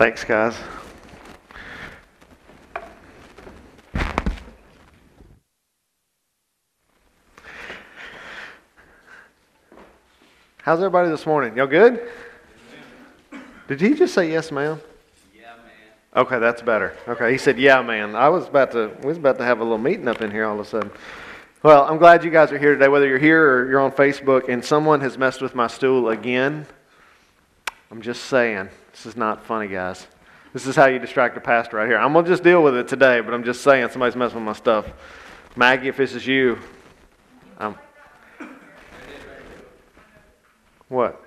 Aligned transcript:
Thanks, 0.00 0.24
guys. 0.24 0.56
How's 10.62 10.78
everybody 10.78 11.10
this 11.10 11.26
morning? 11.26 11.54
Y'all 11.54 11.66
good? 11.66 12.00
Did 13.68 13.82
he 13.82 13.92
just 13.92 14.14
say 14.14 14.30
yes, 14.30 14.50
ma'am? 14.50 14.80
Yeah, 15.34 15.42
man. 15.56 16.24
Okay, 16.24 16.38
that's 16.38 16.62
better. 16.62 16.96
Okay, 17.06 17.30
he 17.30 17.36
said, 17.36 17.58
"Yeah, 17.58 17.82
man." 17.82 18.16
I 18.16 18.30
was 18.30 18.48
about 18.48 18.70
to, 18.70 18.96
we 19.02 19.08
was 19.08 19.18
about 19.18 19.36
to 19.36 19.44
have 19.44 19.60
a 19.60 19.62
little 19.62 19.76
meeting 19.76 20.08
up 20.08 20.22
in 20.22 20.30
here 20.30 20.46
all 20.46 20.58
of 20.58 20.66
a 20.66 20.70
sudden. 20.70 20.90
Well, 21.62 21.84
I'm 21.84 21.98
glad 21.98 22.24
you 22.24 22.30
guys 22.30 22.50
are 22.52 22.58
here 22.58 22.72
today, 22.72 22.88
whether 22.88 23.06
you're 23.06 23.18
here 23.18 23.46
or 23.52 23.68
you're 23.68 23.80
on 23.80 23.92
Facebook, 23.92 24.48
and 24.48 24.64
someone 24.64 25.02
has 25.02 25.18
messed 25.18 25.42
with 25.42 25.54
my 25.54 25.66
stool 25.66 26.08
again. 26.08 26.66
I'm 27.90 28.02
just 28.02 28.24
saying, 28.24 28.68
this 28.92 29.06
is 29.06 29.16
not 29.16 29.44
funny, 29.44 29.66
guys. 29.66 30.06
This 30.52 30.66
is 30.66 30.76
how 30.76 30.86
you 30.86 30.98
distract 30.98 31.36
a 31.36 31.40
pastor 31.40 31.76
right 31.76 31.88
here. 31.88 31.98
I'm 31.98 32.12
gonna 32.12 32.26
just 32.26 32.42
deal 32.44 32.62
with 32.62 32.76
it 32.76 32.86
today, 32.86 33.20
but 33.20 33.34
I'm 33.34 33.44
just 33.44 33.62
saying 33.62 33.88
somebody's 33.90 34.16
messing 34.16 34.36
with 34.36 34.44
my 34.44 34.52
stuff. 34.52 34.86
Maggie, 35.56 35.88
if 35.88 35.96
this 35.96 36.14
is 36.14 36.26
you, 36.26 36.58
um, 37.58 37.76
what? 40.88 41.22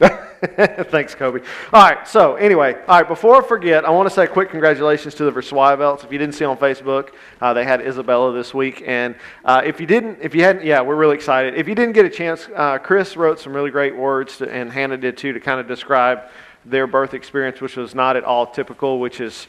Thanks, 0.40 1.14
Kobe. 1.14 1.40
All 1.72 1.82
right, 1.82 2.08
so 2.08 2.36
anyway, 2.36 2.74
all 2.88 2.98
right, 2.98 3.06
before 3.06 3.36
I 3.36 3.46
forget, 3.46 3.84
I 3.84 3.90
want 3.90 4.08
to 4.08 4.14
say 4.14 4.26
quick 4.26 4.48
congratulations 4.48 5.14
to 5.16 5.24
the 5.24 5.30
Versweivelts. 5.30 6.04
If 6.04 6.10
you 6.10 6.16
didn't 6.16 6.34
see 6.34 6.46
on 6.46 6.56
Facebook, 6.56 7.10
uh, 7.42 7.52
they 7.52 7.64
had 7.64 7.82
Isabella 7.82 8.32
this 8.32 8.54
week. 8.54 8.82
And 8.86 9.14
uh, 9.44 9.60
if 9.62 9.78
you 9.78 9.86
didn't, 9.86 10.18
if 10.22 10.34
you 10.34 10.42
hadn't, 10.42 10.64
yeah, 10.64 10.80
we're 10.80 10.96
really 10.96 11.16
excited. 11.16 11.54
If 11.54 11.68
you 11.68 11.74
didn't 11.74 11.92
get 11.92 12.06
a 12.06 12.10
chance, 12.10 12.48
uh, 12.56 12.78
Chris 12.78 13.14
wrote 13.14 13.38
some 13.38 13.52
really 13.54 13.70
great 13.70 13.94
words 13.94 14.38
to, 14.38 14.50
and 14.50 14.72
Hannah 14.72 14.96
did 14.96 15.18
too 15.18 15.34
to 15.34 15.40
kind 15.40 15.60
of 15.60 15.68
describe 15.68 16.30
their 16.64 16.86
birth 16.86 17.12
experience, 17.12 17.60
which 17.60 17.76
was 17.76 17.94
not 17.94 18.16
at 18.16 18.24
all 18.24 18.46
typical, 18.46 19.00
which 19.00 19.20
is 19.20 19.46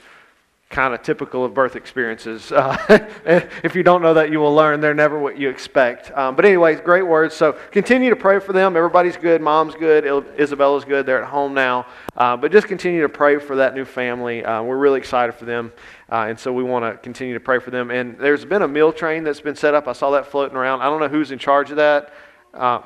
kind 0.72 0.94
of 0.94 1.04
typical 1.04 1.44
of 1.44 1.54
birth 1.54 1.76
experiences. 1.76 2.52
Uh, 2.52 2.78
if 3.64 3.76
you 3.76 3.84
don't 3.84 4.02
know 4.02 4.14
that, 4.14 4.32
you 4.32 4.40
will 4.40 4.56
learn. 4.56 4.80
They're 4.80 4.94
never 4.94 5.20
what 5.20 5.38
you 5.38 5.50
expect. 5.50 6.12
Um, 6.18 6.36
but, 6.36 6.46
anyways, 6.46 6.82
great 6.82 7.04
words. 7.04 7.36
So, 7.36 7.54
continue 7.72 8.10
to 8.10 8.16
pray 8.16 8.40
for 8.40 8.54
them. 8.54 8.76
Everybody's 8.76 9.18
good. 9.18 9.42
Mom's 9.42 9.76
good. 9.76 10.06
Isabella's 10.40 10.86
good. 10.86 11.06
They're 11.06 11.22
at 11.22 11.30
home 11.30 11.54
now. 11.54 11.86
Uh, 12.16 12.38
but 12.38 12.52
just 12.52 12.68
continue 12.68 13.02
to 13.02 13.10
pray 13.10 13.38
for 13.38 13.58
that 13.58 13.76
new 13.76 13.86
family. 13.86 14.44
Uh, 14.44 14.64
we're 14.64 14.78
really 14.78 15.00
excited 15.00 15.34
for 15.34 15.46
them. 15.46 15.72
Uh, 16.10 16.28
and 16.30 16.40
so, 16.40 16.52
we 16.52 16.64
want 16.64 16.86
to 16.86 16.98
continue 16.98 17.34
to 17.34 17.40
pray 17.40 17.60
for 17.60 17.70
them. 17.70 17.92
And 17.92 18.18
there's 18.18 18.46
been 18.46 18.62
a 18.62 18.68
meal 18.68 18.94
train 18.94 19.24
that's 19.24 19.42
been 19.42 19.56
set 19.56 19.74
up. 19.74 19.88
I 19.88 19.94
saw 19.94 20.12
that 20.12 20.28
floating 20.28 20.58
around. 20.58 20.82
I 20.82 20.86
don't 20.86 21.00
know 21.00 21.10
who's 21.10 21.32
in 21.32 21.40
charge 21.40 21.70
of 21.70 21.78
that. 21.78 22.14
Uh, 22.54 22.82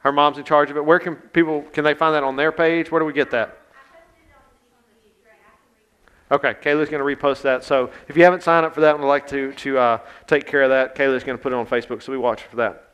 her 0.00 0.12
mom's 0.12 0.38
in 0.38 0.44
charge 0.44 0.70
of 0.70 0.76
it. 0.76 0.84
Where 0.84 1.00
can 1.00 1.16
people 1.16 1.62
can 1.72 1.84
they 1.84 1.94
find 1.94 2.14
that 2.14 2.22
on 2.22 2.36
their 2.36 2.52
page? 2.52 2.90
Where 2.90 3.00
do 3.00 3.04
we 3.04 3.12
get 3.12 3.32
that? 3.32 3.58
Okay, 6.30 6.54
Kayla's 6.54 6.88
going 6.88 7.16
to 7.16 7.16
repost 7.16 7.42
that. 7.42 7.62
So 7.62 7.90
if 8.08 8.16
you 8.16 8.24
haven't 8.24 8.42
signed 8.42 8.66
up 8.66 8.74
for 8.74 8.80
that 8.80 8.94
and 8.94 9.00
would 9.02 9.08
like 9.08 9.28
to, 9.28 9.52
to 9.52 9.78
uh, 9.78 9.98
take 10.26 10.46
care 10.46 10.62
of 10.62 10.70
that, 10.70 10.96
Kayla's 10.96 11.22
going 11.22 11.38
to 11.38 11.42
put 11.42 11.52
it 11.52 11.56
on 11.56 11.66
Facebook, 11.66 12.02
so 12.02 12.10
we 12.10 12.18
watch 12.18 12.42
for 12.42 12.56
that. 12.56 12.85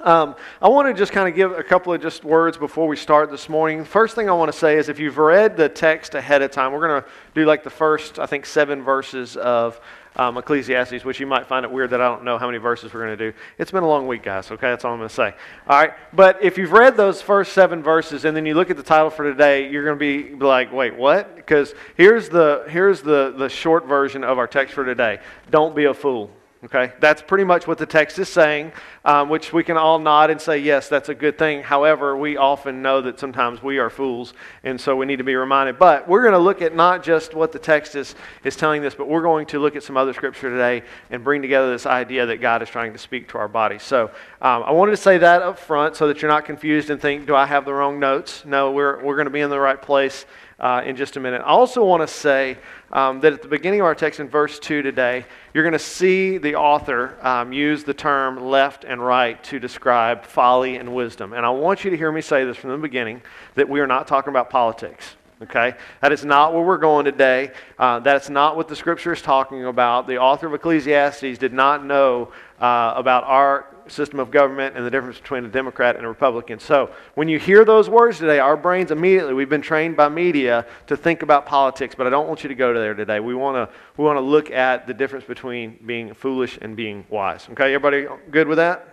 Um, 0.00 0.34
I 0.60 0.68
want 0.68 0.88
to 0.88 0.94
just 0.94 1.12
kind 1.12 1.28
of 1.28 1.34
give 1.36 1.52
a 1.52 1.62
couple 1.62 1.92
of 1.92 2.02
just 2.02 2.24
words 2.24 2.56
before 2.56 2.88
we 2.88 2.96
start 2.96 3.30
this 3.30 3.48
morning. 3.48 3.84
First 3.84 4.16
thing 4.16 4.28
I 4.28 4.32
want 4.32 4.50
to 4.50 4.58
say 4.58 4.76
is 4.76 4.88
if 4.88 4.98
you've 4.98 5.18
read 5.18 5.56
the 5.56 5.68
text 5.68 6.16
ahead 6.16 6.42
of 6.42 6.50
time, 6.50 6.72
we're 6.72 6.88
going 6.88 7.02
to 7.02 7.08
do 7.34 7.44
like 7.44 7.62
the 7.62 7.70
first, 7.70 8.18
I 8.18 8.26
think, 8.26 8.44
seven 8.44 8.82
verses 8.82 9.36
of 9.36 9.80
um, 10.16 10.38
Ecclesiastes, 10.38 11.04
which 11.04 11.20
you 11.20 11.26
might 11.26 11.46
find 11.46 11.64
it 11.64 11.70
weird 11.70 11.90
that 11.90 12.00
I 12.00 12.08
don't 12.08 12.24
know 12.24 12.36
how 12.36 12.46
many 12.46 12.58
verses 12.58 12.92
we're 12.92 13.06
going 13.06 13.16
to 13.16 13.30
do. 13.30 13.38
It's 13.58 13.70
been 13.70 13.84
a 13.84 13.88
long 13.88 14.08
week, 14.08 14.24
guys, 14.24 14.50
okay? 14.50 14.70
That's 14.70 14.84
all 14.84 14.92
I'm 14.92 14.98
going 14.98 15.08
to 15.08 15.14
say. 15.14 15.34
All 15.68 15.80
right? 15.80 15.92
But 16.12 16.42
if 16.42 16.58
you've 16.58 16.72
read 16.72 16.96
those 16.96 17.22
first 17.22 17.52
seven 17.52 17.80
verses 17.80 18.24
and 18.24 18.36
then 18.36 18.44
you 18.44 18.54
look 18.54 18.70
at 18.70 18.76
the 18.76 18.82
title 18.82 19.10
for 19.10 19.22
today, 19.22 19.70
you're 19.70 19.84
going 19.84 19.98
to 19.98 20.34
be 20.34 20.44
like, 20.44 20.72
wait, 20.72 20.96
what? 20.96 21.36
Because 21.36 21.74
here's, 21.96 22.28
the, 22.28 22.64
here's 22.68 23.02
the, 23.02 23.34
the 23.38 23.48
short 23.48 23.86
version 23.86 24.24
of 24.24 24.38
our 24.38 24.48
text 24.48 24.74
for 24.74 24.84
today 24.84 25.20
Don't 25.50 25.76
be 25.76 25.84
a 25.84 25.94
fool. 25.94 26.30
Okay, 26.64 26.92
that's 27.00 27.20
pretty 27.20 27.42
much 27.42 27.66
what 27.66 27.78
the 27.78 27.86
text 27.86 28.20
is 28.20 28.28
saying, 28.28 28.70
um, 29.04 29.28
which 29.28 29.52
we 29.52 29.64
can 29.64 29.76
all 29.76 29.98
nod 29.98 30.30
and 30.30 30.40
say, 30.40 30.58
yes, 30.58 30.88
that's 30.88 31.08
a 31.08 31.14
good 31.14 31.36
thing. 31.36 31.60
However, 31.60 32.16
we 32.16 32.36
often 32.36 32.82
know 32.82 33.00
that 33.00 33.18
sometimes 33.18 33.60
we 33.60 33.78
are 33.78 33.90
fools, 33.90 34.32
and 34.62 34.80
so 34.80 34.94
we 34.94 35.04
need 35.04 35.16
to 35.16 35.24
be 35.24 35.34
reminded. 35.34 35.76
But 35.76 36.06
we're 36.06 36.22
going 36.22 36.34
to 36.34 36.38
look 36.38 36.62
at 36.62 36.72
not 36.72 37.02
just 37.02 37.34
what 37.34 37.50
the 37.50 37.58
text 37.58 37.96
is, 37.96 38.14
is 38.44 38.54
telling 38.54 38.80
this, 38.80 38.94
but 38.94 39.08
we're 39.08 39.22
going 39.22 39.46
to 39.46 39.58
look 39.58 39.74
at 39.74 39.82
some 39.82 39.96
other 39.96 40.12
scripture 40.12 40.50
today 40.50 40.86
and 41.10 41.24
bring 41.24 41.42
together 41.42 41.68
this 41.68 41.84
idea 41.84 42.26
that 42.26 42.40
God 42.40 42.62
is 42.62 42.68
trying 42.68 42.92
to 42.92 42.98
speak 42.98 43.28
to 43.30 43.38
our 43.38 43.48
body. 43.48 43.80
So 43.80 44.12
um, 44.40 44.62
I 44.62 44.70
wanted 44.70 44.92
to 44.92 44.98
say 44.98 45.18
that 45.18 45.42
up 45.42 45.58
front 45.58 45.96
so 45.96 46.06
that 46.06 46.22
you're 46.22 46.30
not 46.30 46.44
confused 46.44 46.90
and 46.90 47.00
think, 47.00 47.26
do 47.26 47.34
I 47.34 47.44
have 47.44 47.64
the 47.64 47.74
wrong 47.74 47.98
notes? 47.98 48.44
No, 48.44 48.70
we're, 48.70 49.02
we're 49.02 49.16
going 49.16 49.26
to 49.26 49.32
be 49.32 49.40
in 49.40 49.50
the 49.50 49.58
right 49.58 49.82
place 49.82 50.26
uh, 50.60 50.80
in 50.84 50.94
just 50.94 51.16
a 51.16 51.20
minute. 51.20 51.42
I 51.42 51.48
also 51.48 51.84
want 51.84 52.08
to 52.08 52.14
say 52.14 52.56
um, 52.92 53.20
that 53.20 53.32
at 53.32 53.42
the 53.42 53.48
beginning 53.48 53.80
of 53.80 53.86
our 53.86 53.94
text 53.94 54.20
in 54.20 54.28
verse 54.28 54.58
2 54.58 54.82
today, 54.82 55.24
you're 55.54 55.64
going 55.64 55.72
to 55.72 55.78
see 55.78 56.38
the 56.38 56.54
author 56.54 57.16
um, 57.22 57.52
use 57.52 57.84
the 57.84 57.94
term 57.94 58.44
left 58.44 58.84
and 58.84 59.04
right 59.04 59.42
to 59.44 59.58
describe 59.58 60.24
folly 60.24 60.76
and 60.76 60.94
wisdom. 60.94 61.32
And 61.32 61.46
I 61.46 61.50
want 61.50 61.84
you 61.84 61.90
to 61.90 61.96
hear 61.96 62.12
me 62.12 62.20
say 62.20 62.44
this 62.44 62.56
from 62.56 62.70
the 62.70 62.76
beginning 62.76 63.22
that 63.54 63.68
we 63.68 63.80
are 63.80 63.86
not 63.86 64.06
talking 64.06 64.30
about 64.30 64.50
politics. 64.50 65.16
Okay? 65.42 65.74
That 66.00 66.12
is 66.12 66.24
not 66.24 66.52
where 66.52 66.62
we're 66.62 66.78
going 66.78 67.04
today. 67.04 67.50
Uh, 67.78 67.98
that's 67.98 68.30
not 68.30 68.56
what 68.56 68.68
the 68.68 68.76
scripture 68.76 69.12
is 69.12 69.22
talking 69.22 69.64
about. 69.64 70.06
The 70.06 70.18
author 70.18 70.46
of 70.46 70.54
Ecclesiastes 70.54 71.38
did 71.38 71.52
not 71.52 71.84
know 71.84 72.32
uh, 72.60 72.92
about 72.94 73.24
our 73.24 73.71
system 73.88 74.20
of 74.20 74.30
government 74.30 74.76
and 74.76 74.84
the 74.84 74.90
difference 74.90 75.18
between 75.18 75.44
a 75.44 75.48
Democrat 75.48 75.96
and 75.96 76.04
a 76.04 76.08
Republican. 76.08 76.58
So 76.58 76.90
when 77.14 77.28
you 77.28 77.38
hear 77.38 77.64
those 77.64 77.88
words 77.88 78.18
today, 78.18 78.38
our 78.38 78.56
brains 78.56 78.90
immediately, 78.90 79.34
we've 79.34 79.48
been 79.48 79.62
trained 79.62 79.96
by 79.96 80.08
media 80.08 80.66
to 80.86 80.96
think 80.96 81.22
about 81.22 81.46
politics, 81.46 81.94
but 81.94 82.06
I 82.06 82.10
don't 82.10 82.28
want 82.28 82.42
you 82.42 82.48
to 82.48 82.54
go 82.54 82.74
there 82.74 82.94
today. 82.94 83.20
We 83.20 83.34
want 83.34 83.56
to 83.56 83.74
we 83.96 84.04
want 84.04 84.16
to 84.16 84.22
look 84.22 84.50
at 84.50 84.86
the 84.86 84.94
difference 84.94 85.24
between 85.24 85.78
being 85.86 86.14
foolish 86.14 86.58
and 86.60 86.76
being 86.76 87.04
wise. 87.08 87.48
Okay, 87.50 87.74
everybody 87.74 88.06
good 88.30 88.48
with 88.48 88.58
that? 88.58 88.88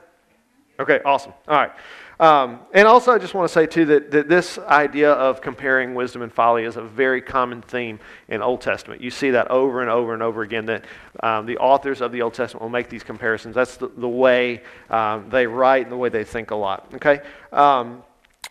Okay, 0.80 1.02
awesome. 1.04 1.34
All 1.48 1.56
right. 1.56 1.72
Um, 2.20 2.60
and 2.74 2.86
also, 2.86 3.14
I 3.14 3.18
just 3.18 3.34
want 3.34 3.48
to 3.48 3.54
say, 3.54 3.66
too, 3.66 3.86
that, 3.86 4.12
that 4.12 4.28
this 4.28 4.58
idea 4.58 5.12
of 5.14 5.42
comparing 5.42 5.96
wisdom 5.96 6.22
and 6.22 6.34
folly 6.34 6.66
is 6.66 6.76
a 6.76 6.82
very 6.82 7.22
common 7.22 7.62
theme 7.62 7.98
in 8.28 8.42
Old 8.42 8.60
Testament. 8.60 9.02
You 9.02 9.10
see 9.10 9.32
that 9.32 9.50
over 9.50 9.82
and 9.82 9.90
over 9.90 10.14
and 10.14 10.22
over 10.22 10.42
again, 10.42 10.66
that 10.66 10.84
um, 11.24 11.46
the 11.46 11.58
authors 11.58 12.02
of 12.02 12.12
the 12.12 12.22
Old 12.22 12.34
Testament 12.34 12.62
will 12.62 12.70
make 12.70 12.90
these 12.90 13.04
comparisons. 13.04 13.56
That's 13.56 13.78
the, 13.78 13.88
the 13.88 14.10
way 14.10 14.64
um, 14.90 15.30
they 15.30 15.48
write 15.48 15.84
and 15.84 15.92
the 15.92 15.98
way 15.98 16.10
they 16.10 16.26
think 16.26 16.52
a 16.52 16.56
lot. 16.56 16.92
Okay? 16.96 17.22
Um, 17.54 18.04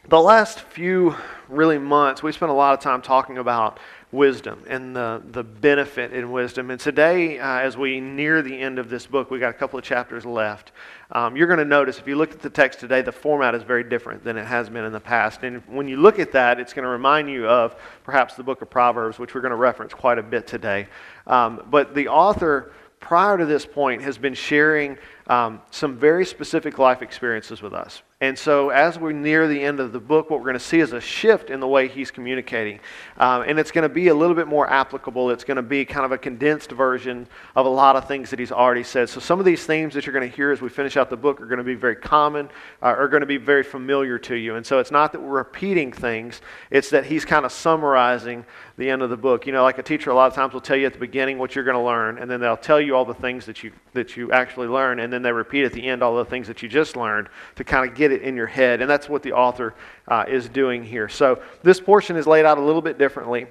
the 0.08 0.20
last 0.20 0.60
few, 0.60 1.14
really, 1.48 1.76
months, 1.76 2.22
we 2.22 2.32
spent 2.32 2.50
a 2.50 2.54
lot 2.54 2.72
of 2.72 2.80
time 2.80 3.02
talking 3.02 3.36
about 3.36 3.78
wisdom 4.10 4.62
and 4.66 4.96
the, 4.96 5.22
the 5.32 5.42
benefit 5.42 6.12
in 6.12 6.30
wisdom. 6.32 6.70
And 6.70 6.80
today, 6.80 7.38
uh, 7.38 7.58
as 7.58 7.76
we 7.76 8.00
near 8.00 8.40
the 8.40 8.58
end 8.58 8.78
of 8.78 8.88
this 8.88 9.06
book, 9.06 9.30
we've 9.30 9.40
got 9.40 9.50
a 9.50 9.58
couple 9.58 9.78
of 9.78 9.84
chapters 9.84 10.24
left. 10.24 10.72
Um, 11.12 11.36
you're 11.36 11.46
going 11.46 11.58
to 11.58 11.64
notice 11.64 11.98
if 11.98 12.06
you 12.06 12.16
look 12.16 12.32
at 12.32 12.40
the 12.40 12.48
text 12.48 12.80
today, 12.80 13.02
the 13.02 13.12
format 13.12 13.54
is 13.54 13.62
very 13.62 13.84
different 13.84 14.24
than 14.24 14.38
it 14.38 14.46
has 14.46 14.70
been 14.70 14.84
in 14.84 14.92
the 14.92 15.00
past. 15.00 15.42
And 15.42 15.62
when 15.66 15.88
you 15.88 15.98
look 15.98 16.18
at 16.18 16.32
that, 16.32 16.58
it's 16.58 16.72
going 16.72 16.84
to 16.84 16.90
remind 16.90 17.28
you 17.28 17.46
of 17.46 17.76
perhaps 18.02 18.34
the 18.34 18.42
book 18.42 18.62
of 18.62 18.70
Proverbs, 18.70 19.18
which 19.18 19.34
we're 19.34 19.42
going 19.42 19.50
to 19.50 19.56
reference 19.56 19.92
quite 19.92 20.18
a 20.18 20.22
bit 20.22 20.46
today. 20.46 20.86
Um, 21.26 21.66
but 21.70 21.94
the 21.94 22.08
author, 22.08 22.72
prior 23.00 23.36
to 23.36 23.44
this 23.44 23.66
point, 23.66 24.00
has 24.02 24.16
been 24.16 24.34
sharing 24.34 24.96
um, 25.26 25.60
some 25.70 25.96
very 25.96 26.24
specific 26.24 26.78
life 26.78 27.02
experiences 27.02 27.60
with 27.60 27.74
us. 27.74 28.02
And 28.20 28.36
so, 28.36 28.70
as 28.70 28.98
we're 28.98 29.12
near 29.12 29.46
the 29.46 29.62
end 29.62 29.78
of 29.78 29.92
the 29.92 30.00
book, 30.00 30.28
what 30.28 30.40
we're 30.40 30.46
going 30.46 30.54
to 30.54 30.60
see 30.60 30.80
is 30.80 30.92
a 30.92 31.00
shift 31.00 31.50
in 31.50 31.60
the 31.60 31.68
way 31.68 31.86
he's 31.86 32.10
communicating. 32.10 32.80
Um, 33.16 33.42
and 33.42 33.60
it's 33.60 33.70
going 33.70 33.84
to 33.84 33.88
be 33.88 34.08
a 34.08 34.14
little 34.14 34.34
bit 34.34 34.48
more 34.48 34.68
applicable. 34.68 35.30
It's 35.30 35.44
going 35.44 35.54
to 35.54 35.62
be 35.62 35.84
kind 35.84 36.04
of 36.04 36.10
a 36.10 36.18
condensed 36.18 36.72
version 36.72 37.28
of 37.54 37.64
a 37.64 37.68
lot 37.68 37.94
of 37.94 38.08
things 38.08 38.30
that 38.30 38.40
he's 38.40 38.50
already 38.50 38.82
said. 38.82 39.08
So, 39.08 39.20
some 39.20 39.38
of 39.38 39.44
these 39.44 39.64
themes 39.64 39.94
that 39.94 40.04
you're 40.04 40.12
going 40.12 40.28
to 40.28 40.36
hear 40.36 40.50
as 40.50 40.60
we 40.60 40.68
finish 40.68 40.96
out 40.96 41.10
the 41.10 41.16
book 41.16 41.40
are 41.40 41.46
going 41.46 41.58
to 41.58 41.64
be 41.64 41.76
very 41.76 41.94
common, 41.94 42.46
uh, 42.82 42.86
are 42.86 43.06
going 43.06 43.20
to 43.20 43.26
be 43.26 43.36
very 43.36 43.62
familiar 43.62 44.18
to 44.18 44.34
you. 44.34 44.56
And 44.56 44.66
so, 44.66 44.80
it's 44.80 44.90
not 44.90 45.12
that 45.12 45.20
we're 45.20 45.36
repeating 45.38 45.92
things, 45.92 46.40
it's 46.72 46.90
that 46.90 47.06
he's 47.06 47.24
kind 47.24 47.46
of 47.46 47.52
summarizing 47.52 48.44
the 48.78 48.90
end 48.90 49.02
of 49.02 49.10
the 49.10 49.16
book. 49.16 49.46
You 49.46 49.52
know, 49.52 49.62
like 49.62 49.78
a 49.78 49.82
teacher, 49.82 50.10
a 50.10 50.14
lot 50.14 50.26
of 50.26 50.34
times 50.34 50.54
will 50.54 50.60
tell 50.60 50.76
you 50.76 50.86
at 50.86 50.92
the 50.92 50.98
beginning 50.98 51.38
what 51.38 51.54
you're 51.54 51.64
going 51.64 51.76
to 51.76 51.82
learn, 51.82 52.18
and 52.18 52.28
then 52.28 52.40
they'll 52.40 52.56
tell 52.56 52.80
you 52.80 52.96
all 52.96 53.04
the 53.04 53.14
things 53.14 53.46
that 53.46 53.62
you, 53.62 53.70
that 53.92 54.16
you 54.16 54.32
actually 54.32 54.66
learn, 54.66 54.98
and 54.98 55.12
then 55.12 55.22
they 55.22 55.30
repeat 55.30 55.64
at 55.64 55.72
the 55.72 55.86
end 55.86 56.02
all 56.02 56.16
the 56.16 56.24
things 56.24 56.48
that 56.48 56.62
you 56.62 56.68
just 56.68 56.96
learned 56.96 57.28
to 57.54 57.62
kind 57.62 57.88
of 57.88 57.96
get 57.96 58.07
get 58.08 58.20
it 58.20 58.26
in 58.26 58.36
your 58.36 58.46
head. 58.46 58.80
And 58.80 58.90
that's 58.90 59.08
what 59.08 59.22
the 59.22 59.32
author 59.32 59.74
uh, 60.06 60.24
is 60.28 60.48
doing 60.48 60.84
here. 60.84 61.08
So 61.08 61.42
this 61.62 61.80
portion 61.80 62.16
is 62.16 62.26
laid 62.26 62.44
out 62.44 62.58
a 62.58 62.62
little 62.62 62.82
bit 62.82 62.98
differently. 62.98 63.46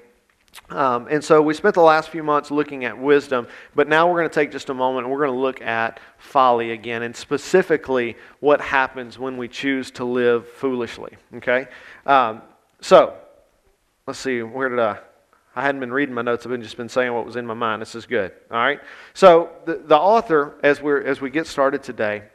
Um, 0.69 1.07
and 1.09 1.23
so 1.23 1.41
we 1.41 1.53
spent 1.53 1.75
the 1.75 1.81
last 1.81 2.09
few 2.09 2.23
months 2.23 2.49
looking 2.49 2.83
at 2.85 2.97
wisdom, 2.97 3.47
but 3.75 3.87
now 3.87 4.09
we're 4.09 4.19
going 4.19 4.29
to 4.29 4.33
take 4.33 4.51
just 4.51 4.69
a 4.69 4.73
moment 4.73 5.05
and 5.05 5.13
we're 5.13 5.25
going 5.25 5.35
to 5.35 5.39
look 5.39 5.61
at 5.61 5.99
folly 6.17 6.71
again, 6.71 7.03
and 7.03 7.15
specifically 7.15 8.15
what 8.39 8.59
happens 8.59 9.19
when 9.19 9.37
we 9.37 9.47
choose 9.47 9.91
to 9.91 10.03
live 10.03 10.47
foolishly. 10.47 11.15
Okay? 11.35 11.67
Um, 12.05 12.41
so, 12.81 13.15
let's 14.07 14.19
see, 14.19 14.41
where 14.41 14.69
did 14.69 14.79
I? 14.79 14.97
I 15.55 15.61
hadn't 15.61 15.79
been 15.79 15.91
reading 15.91 16.13
my 16.13 16.21
notes. 16.21 16.45
I've 16.45 16.51
been 16.51 16.61
just 16.61 16.77
been 16.77 16.87
saying 16.87 17.11
what 17.11 17.25
was 17.25 17.35
in 17.35 17.45
my 17.47 17.55
mind. 17.55 17.81
This 17.81 17.95
is 17.95 18.05
good. 18.05 18.31
All 18.51 18.57
right. 18.57 18.79
So 19.15 19.49
the, 19.65 19.81
the 19.83 19.97
author, 19.97 20.53
as 20.61 20.83
we 20.83 21.03
as 21.03 21.19
we 21.19 21.31
get 21.31 21.47
started 21.47 21.81
today, 21.81 22.25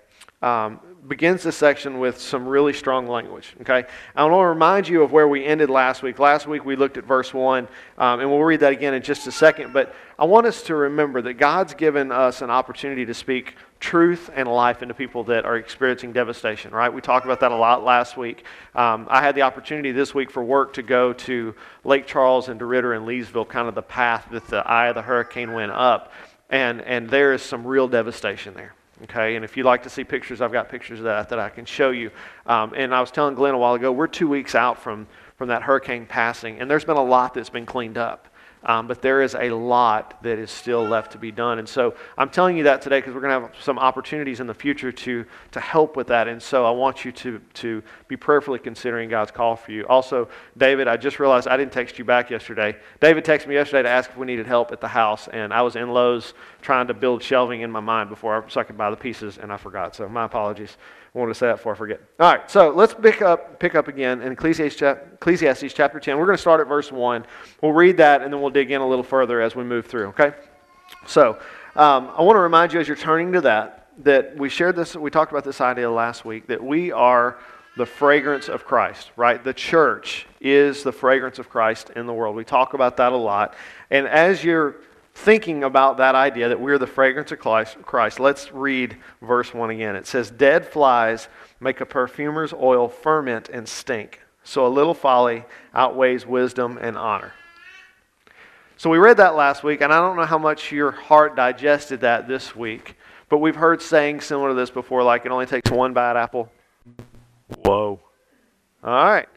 um, 0.43 0.81
begins 1.09 1.43
this 1.43 1.57
section 1.57 1.99
with 1.99 2.21
some 2.21 2.47
really 2.47 2.73
strong 2.73 3.09
language. 3.09 3.55
Okay, 3.63 3.85
I 4.15 4.25
want 4.25 4.41
to 4.41 4.47
remind 4.47 4.87
you 4.87 5.03
of 5.03 5.11
where 5.11 5.27
we 5.27 5.45
ended 5.45 5.69
last 5.69 6.03
week. 6.03 6.21
Last 6.21 6.47
week 6.47 6.65
we 6.65 6.77
looked 6.77 6.97
at 6.97 7.05
verse 7.05 7.35
one, 7.35 7.67
um, 7.99 8.21
and 8.21 8.31
we'll 8.31 8.43
read 8.45 8.61
that 8.61 8.73
again 8.73 8.95
in 8.95 9.03
just 9.03 9.27
a 9.27 9.33
second. 9.33 9.73
But 9.73 9.95
I 10.17 10.25
want 10.27 10.47
us 10.47 10.63
to 10.65 10.77
remember 10.77 11.21
that 11.23 11.35
God's 11.35 11.75
given 11.75 12.13
us 12.13 12.41
an 12.41 12.51
opportunity 12.51 13.05
to 13.05 13.15
speak 13.15 13.57
truth 13.81 14.31
and 14.33 14.49
life 14.49 14.81
into 14.81 14.95
people 14.95 15.25
that 15.25 15.45
are 15.45 15.57
experiencing 15.57 16.13
devastation. 16.13 16.71
Right? 16.71 16.93
We 16.93 17.01
talked 17.01 17.25
about 17.25 17.41
that 17.41 17.51
a 17.51 17.57
lot 17.57 17.83
last 17.83 18.17
week. 18.17 18.45
Um, 18.77 19.09
I 19.11 19.21
had 19.23 19.35
the 19.35 19.43
opportunity 19.43 19.91
this 19.91 20.15
week 20.15 20.31
for 20.31 20.45
work 20.45 20.75
to 20.75 20.83
go 20.83 21.13
to 21.15 21.55
Lake 21.83 22.07
Charles 22.07 22.49
and 22.49 22.61
DeRidder 22.61 22.97
and 22.97 23.07
Leesville, 23.07 23.49
kind 23.49 23.67
of 23.67 23.75
the 23.75 23.83
path 23.83 24.29
that 24.31 24.47
the 24.47 24.65
eye 24.69 24.87
of 24.87 24.95
the 24.95 25.03
hurricane 25.03 25.53
went 25.53 25.73
up, 25.73 26.13
and 26.49 26.81
and 26.83 27.11
there 27.11 27.33
is 27.33 27.43
some 27.43 27.67
real 27.67 27.89
devastation 27.89 28.55
there. 28.55 28.75
Okay, 29.05 29.35
and 29.35 29.45
if 29.45 29.57
you'd 29.57 29.67
like 29.67 29.83
to 29.83 29.91
see 29.91 30.05
pictures, 30.05 30.41
I've 30.41 30.53
got 30.53 30.69
pictures 30.69 31.01
of 31.01 31.07
that 31.07 31.29
that 31.31 31.39
I 31.41 31.49
can 31.49 31.65
show 31.65 31.91
you. 31.91 32.13
Um, 32.47 32.73
and 32.77 32.95
I 32.95 33.01
was 33.01 33.11
telling 33.11 33.35
Glenn 33.35 33.53
a 33.53 33.59
while 33.59 33.75
ago, 33.75 33.91
we're 33.91 34.07
two 34.07 34.29
weeks 34.29 34.55
out 34.55 34.81
from, 34.81 35.09
from 35.37 35.49
that 35.49 35.63
hurricane 35.63 36.07
passing, 36.07 36.61
and 36.61 36.71
there's 36.71 36.85
been 36.85 36.97
a 36.97 37.03
lot 37.03 37.35
that's 37.35 37.51
been 37.51 37.67
cleaned 37.67 37.99
up. 37.99 38.29
Um, 38.64 38.87
but 38.87 39.03
there 39.03 39.23
is 39.23 39.35
a 39.35 39.50
lot 39.50 40.23
that 40.23 40.38
is 40.38 40.50
still 40.50 40.85
left 40.85 41.12
to 41.12 41.19
be 41.19 41.32
done. 41.32 41.59
And 41.59 41.69
so 41.69 41.94
I'm 42.17 42.31
telling 42.31 42.56
you 42.56 42.64
that 42.64 42.82
today 42.82 42.99
because 42.99 43.14
we're 43.14 43.20
going 43.20 43.43
to 43.43 43.49
have 43.49 43.62
some 43.62 43.79
opportunities 43.79 44.41
in 44.41 44.47
the 44.47 44.55
future 44.55 44.93
to, 44.93 45.25
to 45.50 45.61
help 45.61 45.97
with 45.97 46.06
that. 46.09 46.29
And 46.29 46.43
so 46.43 46.64
I 46.64 46.70
want 46.70 47.05
you 47.05 47.12
to, 47.12 47.41
to 47.55 47.82
be 48.09 48.17
prayerfully 48.17 48.59
considering 48.59 49.09
God's 49.09 49.31
call 49.31 49.56
for 49.56 49.73
you. 49.73 49.87
Also, 49.87 50.29
David, 50.56 50.88
I 50.88 50.97
just 50.97 51.19
realized 51.19 51.49
I 51.49 51.56
didn't 51.56 51.73
text 51.73 51.99
you 51.99 52.05
back 52.05 52.31
yesterday. 52.31 52.76
David 53.00 53.25
texted 53.25 53.49
me 53.49 53.55
yesterday 53.55 53.82
to 53.82 53.88
ask 53.88 54.11
if 54.11 54.17
we 54.17 54.26
needed 54.26 54.47
help 54.47 54.73
at 54.73 54.81
the 54.81 54.88
house, 54.88 55.29
and 55.29 55.53
I 55.53 55.62
was 55.62 55.76
in 55.76 55.88
Lowe's 55.91 56.35
trying 56.61 56.87
to 56.87 56.94
build 56.94 57.23
shelving 57.23 57.62
in 57.62 57.70
my 57.70 57.81
mind 57.81 58.08
before 58.08 58.44
I, 58.44 58.49
so 58.49 58.61
I 58.61 58.65
could 58.65 58.79
buy 58.79 58.91
the 58.91 58.97
pieces, 58.97 59.38
and 59.38 59.53
I 59.53 59.56
forgot. 59.56 59.97
So 59.97 60.08
my 60.08 60.25
apologies. 60.25 60.76
I 61.14 61.19
wanted 61.19 61.35
to 61.35 61.38
say 61.38 61.47
that 61.47 61.56
before 61.56 61.75
I 61.75 61.76
forget. 61.76 62.00
All 62.19 62.32
right, 62.32 62.50
so 62.50 62.70
let's 62.70 62.94
pick 62.94 63.20
up, 63.20 63.61
pick 63.61 63.75
up 63.75 63.87
again 63.87 64.23
in 64.23 64.32
Ecclesiastes, 64.32 64.81
Ecclesiastes 64.81 65.75
chapter 65.75 66.00
10. 66.00 66.17
We're 66.17 66.25
going 66.25 66.38
to 66.38 66.41
start 66.41 66.61
at 66.61 66.69
verse 66.69 66.91
1. 66.91 67.26
We'll 67.61 67.73
read 67.73 67.99
that 67.99 68.23
and 68.23 68.32
then 68.32 68.41
we'll 68.41 68.50
dig 68.50 68.70
in 68.70 68.81
a 68.81 68.88
little 68.88 69.05
further 69.05 69.43
as 69.43 69.55
we 69.55 69.62
move 69.62 69.85
through, 69.87 70.06
okay? 70.09 70.32
So 71.06 71.38
um, 71.76 72.11
I 72.17 72.23
want 72.23 72.37
to 72.37 72.41
remind 72.41 72.73
you 72.73 72.81
as 72.81 72.88
you're 72.88 72.97
turning 72.97 73.32
to 73.32 73.43
that, 73.43 73.88
that 74.05 74.37
we 74.38 74.49
shared 74.49 74.75
this, 74.75 74.97
we 74.97 75.11
talked 75.11 75.32
about 75.32 75.44
this 75.44 75.61
idea 75.61 75.91
last 75.91 76.25
week, 76.25 76.47
that 76.47 76.62
we 76.62 76.93
are 76.93 77.38
the 77.76 77.85
fragrance 77.85 78.49
of 78.49 78.65
Christ, 78.65 79.11
right? 79.17 79.43
The 79.43 79.55
church 79.55 80.26
is 80.41 80.82
the 80.82 80.93
fragrance 80.93 81.38
of 81.38 81.50
Christ 81.50 81.91
in 81.94 82.06
the 82.06 82.12
world. 82.15 82.37
We 82.37 82.44
talk 82.44 82.73
about 82.73 82.97
that 82.99 83.12
a 83.12 83.17
lot. 83.17 83.55
And 83.91 84.06
as 84.06 84.43
you're 84.43 84.76
thinking 85.14 85.64
about 85.64 85.99
that 85.99 86.14
idea 86.14 86.49
that 86.49 86.61
we're 86.61 86.79
the 86.79 86.87
fragrance 86.87 87.32
of 87.32 87.38
Christ, 87.38 88.19
let's 88.19 88.53
read 88.53 88.97
verse 89.20 89.53
1 89.53 89.70
again. 89.70 89.97
It 89.97 90.06
says, 90.06 90.31
Dead 90.31 90.67
flies 90.67 91.29
make 91.61 91.81
a 91.81 91.87
perfumer's 91.87 92.53
oil 92.53 92.88
ferment 92.88 93.49
and 93.49 93.69
stink, 93.69 94.20
so 94.43 94.67
a 94.67 94.69
little 94.69 94.94
folly 94.94 95.44
outweighs 95.75 96.26
wisdom 96.26 96.79
and 96.81 96.97
honor. 96.97 97.32
So 98.76 98.91
we 98.91 98.99
read 98.99 99.19
that 99.19 99.37
last 99.37 99.62
week, 99.62 99.81
and 99.81 99.93
I 99.93 100.00
don't 100.00 100.17
know 100.17 100.25
how 100.25 100.38
much 100.38 100.73
your 100.73 100.91
heart 100.91 101.37
digested 101.37 102.00
that 102.00 102.26
this 102.26 102.56
week, 102.56 102.97
but 103.29 103.38
we've 103.38 103.55
heard 103.55 103.81
sayings 103.81 104.25
similar 104.25 104.49
to 104.49 104.55
this 104.55 104.70
before, 104.70 105.05
like 105.05 105.25
it 105.25 105.31
only 105.31 105.47
takes 105.47 105.70
one 105.70 105.93
bad 105.93 106.17
apple. 106.17 106.50
Whoa. 107.65 108.00
All 108.82 109.05
right. 109.05 109.29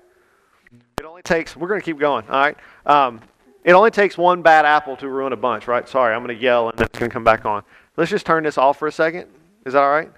It 0.98 1.06
only 1.06 1.22
takes, 1.22 1.56
we're 1.56 1.68
going 1.68 1.80
to 1.80 1.86
keep 1.86 2.00
going, 2.00 2.26
all 2.28 2.40
right? 2.40 2.58
Um, 2.86 3.22
it 3.66 3.74
only 3.74 3.90
takes 3.90 4.16
one 4.16 4.44
bad 4.44 4.64
apple 4.64 4.96
to 4.98 5.10
ruin 5.10 5.34
a 5.34 5.38
bunch, 5.38 5.68
right? 5.68 5.90
Sorry, 5.90 6.14
I'm 6.14 6.24
going 6.24 6.38
to 6.38 6.42
yell 6.42 6.70
and 6.70 6.80
it's 6.80 7.00
going 7.00 7.10
to 7.10 7.14
come 7.14 7.24
back 7.24 7.46
on. 7.46 7.64
Let's 7.98 8.12
just 8.12 8.26
turn 8.26 8.44
this 8.44 8.60
off 8.60 8.78
for 8.78 8.88
a 8.88 8.92
second. 8.92 9.28
Is 9.66 9.74
that 9.74 9.82
all 9.82 9.90
right? 9.90 10.12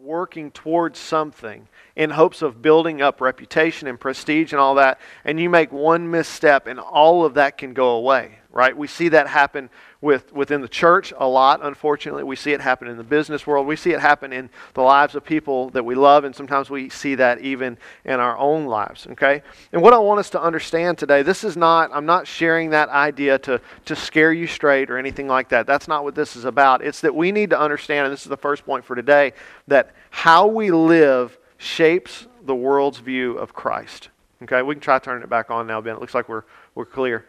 working 0.00 0.50
towards 0.50 0.98
something 0.98 1.68
in 1.94 2.08
hopes 2.08 2.40
of 2.40 2.62
building 2.62 3.02
up 3.02 3.20
reputation 3.20 3.86
and 3.86 4.00
prestige 4.00 4.52
and 4.52 4.60
all 4.60 4.76
that, 4.76 4.98
and 5.24 5.38
you 5.38 5.50
make 5.50 5.70
one 5.70 6.10
misstep 6.10 6.66
and 6.66 6.80
all 6.80 7.26
of 7.26 7.34
that 7.34 7.58
can 7.58 7.74
go 7.74 7.90
away, 7.90 8.38
right? 8.50 8.74
We 8.74 8.86
see 8.86 9.10
that 9.10 9.26
happen 9.28 9.68
with, 10.00 10.32
within 10.32 10.60
the 10.60 10.68
church 10.68 11.12
a 11.18 11.26
lot, 11.26 11.60
unfortunately. 11.62 12.22
We 12.22 12.36
see 12.36 12.52
it 12.52 12.60
happen 12.60 12.86
in 12.86 12.96
the 12.96 13.02
business 13.02 13.46
world. 13.46 13.66
We 13.66 13.74
see 13.74 13.90
it 13.90 14.00
happen 14.00 14.32
in 14.32 14.48
the 14.74 14.82
lives 14.82 15.16
of 15.16 15.24
people 15.24 15.70
that 15.70 15.84
we 15.84 15.96
love, 15.96 16.22
and 16.22 16.34
sometimes 16.34 16.70
we 16.70 16.88
see 16.88 17.16
that 17.16 17.40
even 17.40 17.78
in 18.04 18.20
our 18.20 18.38
own 18.38 18.66
lives, 18.66 19.08
okay? 19.10 19.42
And 19.72 19.82
what 19.82 19.94
I 19.94 19.98
want 19.98 20.20
us 20.20 20.30
to 20.30 20.40
understand 20.40 20.98
today, 20.98 21.22
this 21.22 21.42
is 21.42 21.56
not, 21.56 21.90
I'm 21.92 22.06
not 22.06 22.28
sharing 22.28 22.70
that 22.70 22.88
idea 22.90 23.38
to, 23.40 23.60
to 23.86 23.96
scare 23.96 24.32
you 24.32 24.46
straight 24.46 24.88
or 24.88 24.98
anything 24.98 25.26
like 25.26 25.48
that. 25.48 25.66
That's 25.66 25.88
not 25.88 26.04
what 26.04 26.14
this 26.14 26.36
is 26.36 26.44
about. 26.44 26.84
It's 26.84 27.00
that 27.00 27.14
we 27.14 27.32
need 27.32 27.50
to 27.50 27.58
understand, 27.58 28.06
and 28.06 28.12
this 28.12 28.22
is 28.22 28.28
the 28.30 28.36
first 28.36 28.64
point 28.64 28.84
for 28.84 28.94
today, 28.94 29.32
that 29.66 29.94
how 30.10 30.46
we 30.46 30.70
live 30.70 31.36
shapes 31.56 32.28
the 32.44 32.54
world's 32.54 32.98
view 32.98 33.36
of 33.36 33.52
Christ. 33.52 34.10
Okay, 34.44 34.62
we 34.62 34.76
can 34.76 34.80
try 34.80 35.00
turning 35.00 35.24
it 35.24 35.28
back 35.28 35.50
on 35.50 35.66
now, 35.66 35.80
Ben. 35.80 35.96
It 35.96 36.00
looks 36.00 36.14
like 36.14 36.28
we're, 36.28 36.44
we're 36.76 36.86
clear. 36.86 37.26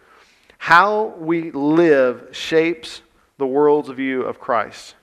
How 0.60 1.16
we 1.18 1.50
live 1.50 2.28
shapes 2.32 3.02
the 3.38 3.48
world's 3.48 3.90
view 3.90 4.22
of 4.22 4.40
Christ. 4.40 4.94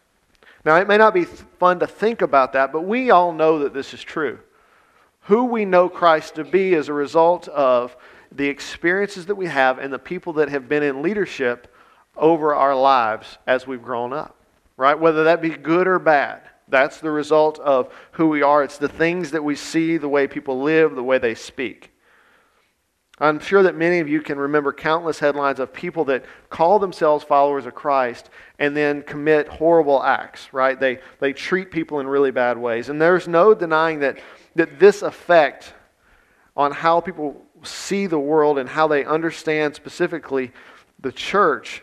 Now, 0.64 0.76
it 0.76 0.86
may 0.86 0.98
not 0.98 1.14
be 1.14 1.24
fun 1.24 1.80
to 1.80 1.86
think 1.86 2.22
about 2.22 2.52
that, 2.52 2.72
but 2.72 2.82
we 2.82 3.10
all 3.10 3.32
know 3.32 3.60
that 3.60 3.72
this 3.74 3.94
is 3.94 4.02
true. 4.02 4.38
Who 5.22 5.46
we 5.46 5.64
know 5.64 5.88
Christ 5.88 6.36
to 6.36 6.44
be 6.44 6.74
is 6.74 6.88
a 6.88 6.92
result 6.92 7.48
of 7.48 7.96
the 8.30 8.46
experiences 8.46 9.26
that 9.26 9.34
we 9.34 9.46
have 9.46 9.78
and 9.78 9.92
the 9.92 9.98
people 9.98 10.34
that 10.34 10.50
have 10.50 10.68
been 10.68 10.82
in 10.82 11.02
leadership 11.02 11.74
over 12.16 12.54
our 12.54 12.76
lives 12.76 13.38
as 13.46 13.66
we've 13.66 13.82
grown 13.82 14.12
up, 14.12 14.36
right? 14.76 14.98
Whether 14.98 15.24
that 15.24 15.40
be 15.40 15.50
good 15.50 15.88
or 15.88 15.98
bad. 15.98 16.42
That's 16.68 17.00
the 17.00 17.10
result 17.10 17.58
of 17.60 17.92
who 18.12 18.28
we 18.28 18.42
are. 18.42 18.62
It's 18.62 18.78
the 18.78 18.88
things 18.88 19.30
that 19.30 19.42
we 19.42 19.56
see, 19.56 19.96
the 19.96 20.08
way 20.08 20.26
people 20.26 20.60
live, 20.62 20.94
the 20.94 21.02
way 21.02 21.18
they 21.18 21.34
speak. 21.34 21.95
I'm 23.18 23.38
sure 23.40 23.62
that 23.62 23.74
many 23.74 24.00
of 24.00 24.08
you 24.08 24.20
can 24.20 24.38
remember 24.38 24.74
countless 24.74 25.18
headlines 25.18 25.58
of 25.58 25.72
people 25.72 26.04
that 26.06 26.24
call 26.50 26.78
themselves 26.78 27.24
followers 27.24 27.64
of 27.64 27.74
Christ 27.74 28.28
and 28.58 28.76
then 28.76 29.02
commit 29.02 29.48
horrible 29.48 30.02
acts, 30.02 30.52
right? 30.52 30.78
They, 30.78 31.00
they 31.18 31.32
treat 31.32 31.70
people 31.70 32.00
in 32.00 32.06
really 32.06 32.30
bad 32.30 32.58
ways. 32.58 32.90
And 32.90 33.00
there's 33.00 33.26
no 33.26 33.54
denying 33.54 34.00
that, 34.00 34.18
that 34.54 34.78
this 34.78 35.00
effect 35.00 35.72
on 36.54 36.72
how 36.72 37.00
people 37.00 37.42
see 37.62 38.06
the 38.06 38.18
world 38.18 38.58
and 38.58 38.68
how 38.68 38.86
they 38.86 39.04
understand 39.04 39.74
specifically 39.74 40.52
the 41.00 41.12
church, 41.12 41.82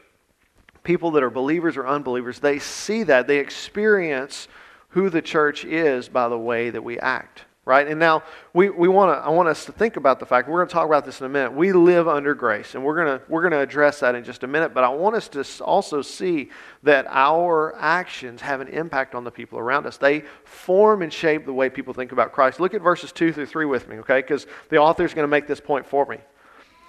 people 0.83 1.09
that 1.11 1.23
are 1.23 1.31
believers 1.31 1.77
or 1.77 1.87
unbelievers, 1.87 2.39
they 2.39 2.59
see 2.59 3.01
that. 3.03 3.25
They 3.25 3.39
experience 3.39 4.47
who 4.89 5.09
the 5.09 5.21
church 5.21 5.65
is 5.65 6.09
by 6.09 6.29
the 6.29 6.37
way 6.37 6.69
that 6.69 6.83
we 6.83 6.99
act 6.99 7.45
right? 7.65 7.87
And 7.87 7.99
now 7.99 8.23
we, 8.53 8.69
we 8.69 8.87
want 8.87 9.17
to 9.17 9.25
I 9.25 9.29
want 9.29 9.47
us 9.47 9.65
to 9.65 9.71
think 9.71 9.95
about 9.95 10.19
the 10.19 10.25
fact 10.25 10.49
we're 10.49 10.59
going 10.59 10.67
to 10.67 10.73
talk 10.73 10.85
about 10.85 11.05
this 11.05 11.21
in 11.21 11.25
a 11.25 11.29
minute. 11.29 11.53
We 11.53 11.71
live 11.71 12.07
under 12.07 12.33
grace, 12.33 12.75
and 12.75 12.83
we're 12.83 12.95
going 12.95 13.19
to 13.19 13.25
we're 13.29 13.47
to 13.49 13.59
address 13.59 14.01
that 14.01 14.15
in 14.15 14.23
just 14.23 14.43
a 14.43 14.47
minute. 14.47 14.73
But 14.73 14.83
I 14.83 14.89
want 14.89 15.15
us 15.15 15.27
to 15.29 15.63
also 15.63 16.01
see 16.01 16.49
that 16.83 17.05
our 17.09 17.75
actions 17.77 18.41
have 18.41 18.59
an 18.61 18.67
impact 18.67 19.15
on 19.15 19.23
the 19.23 19.31
people 19.31 19.59
around 19.59 19.85
us. 19.85 19.97
They 19.97 20.21
form 20.43 21.01
and 21.01 21.11
shape 21.11 21.45
the 21.45 21.53
way 21.53 21.69
people 21.69 21.93
think 21.93 22.11
about 22.11 22.33
Christ. 22.33 22.59
Look 22.59 22.73
at 22.73 22.81
verses 22.81 23.11
two 23.11 23.31
through 23.31 23.45
three 23.45 23.65
with 23.65 23.87
me, 23.87 23.97
okay? 23.99 24.19
Because 24.19 24.45
the 24.69 24.77
author 24.77 25.05
is 25.05 25.13
going 25.13 25.23
to 25.23 25.31
make 25.31 25.47
this 25.47 25.61
point 25.61 25.85
for 25.85 26.05
me. 26.05 26.17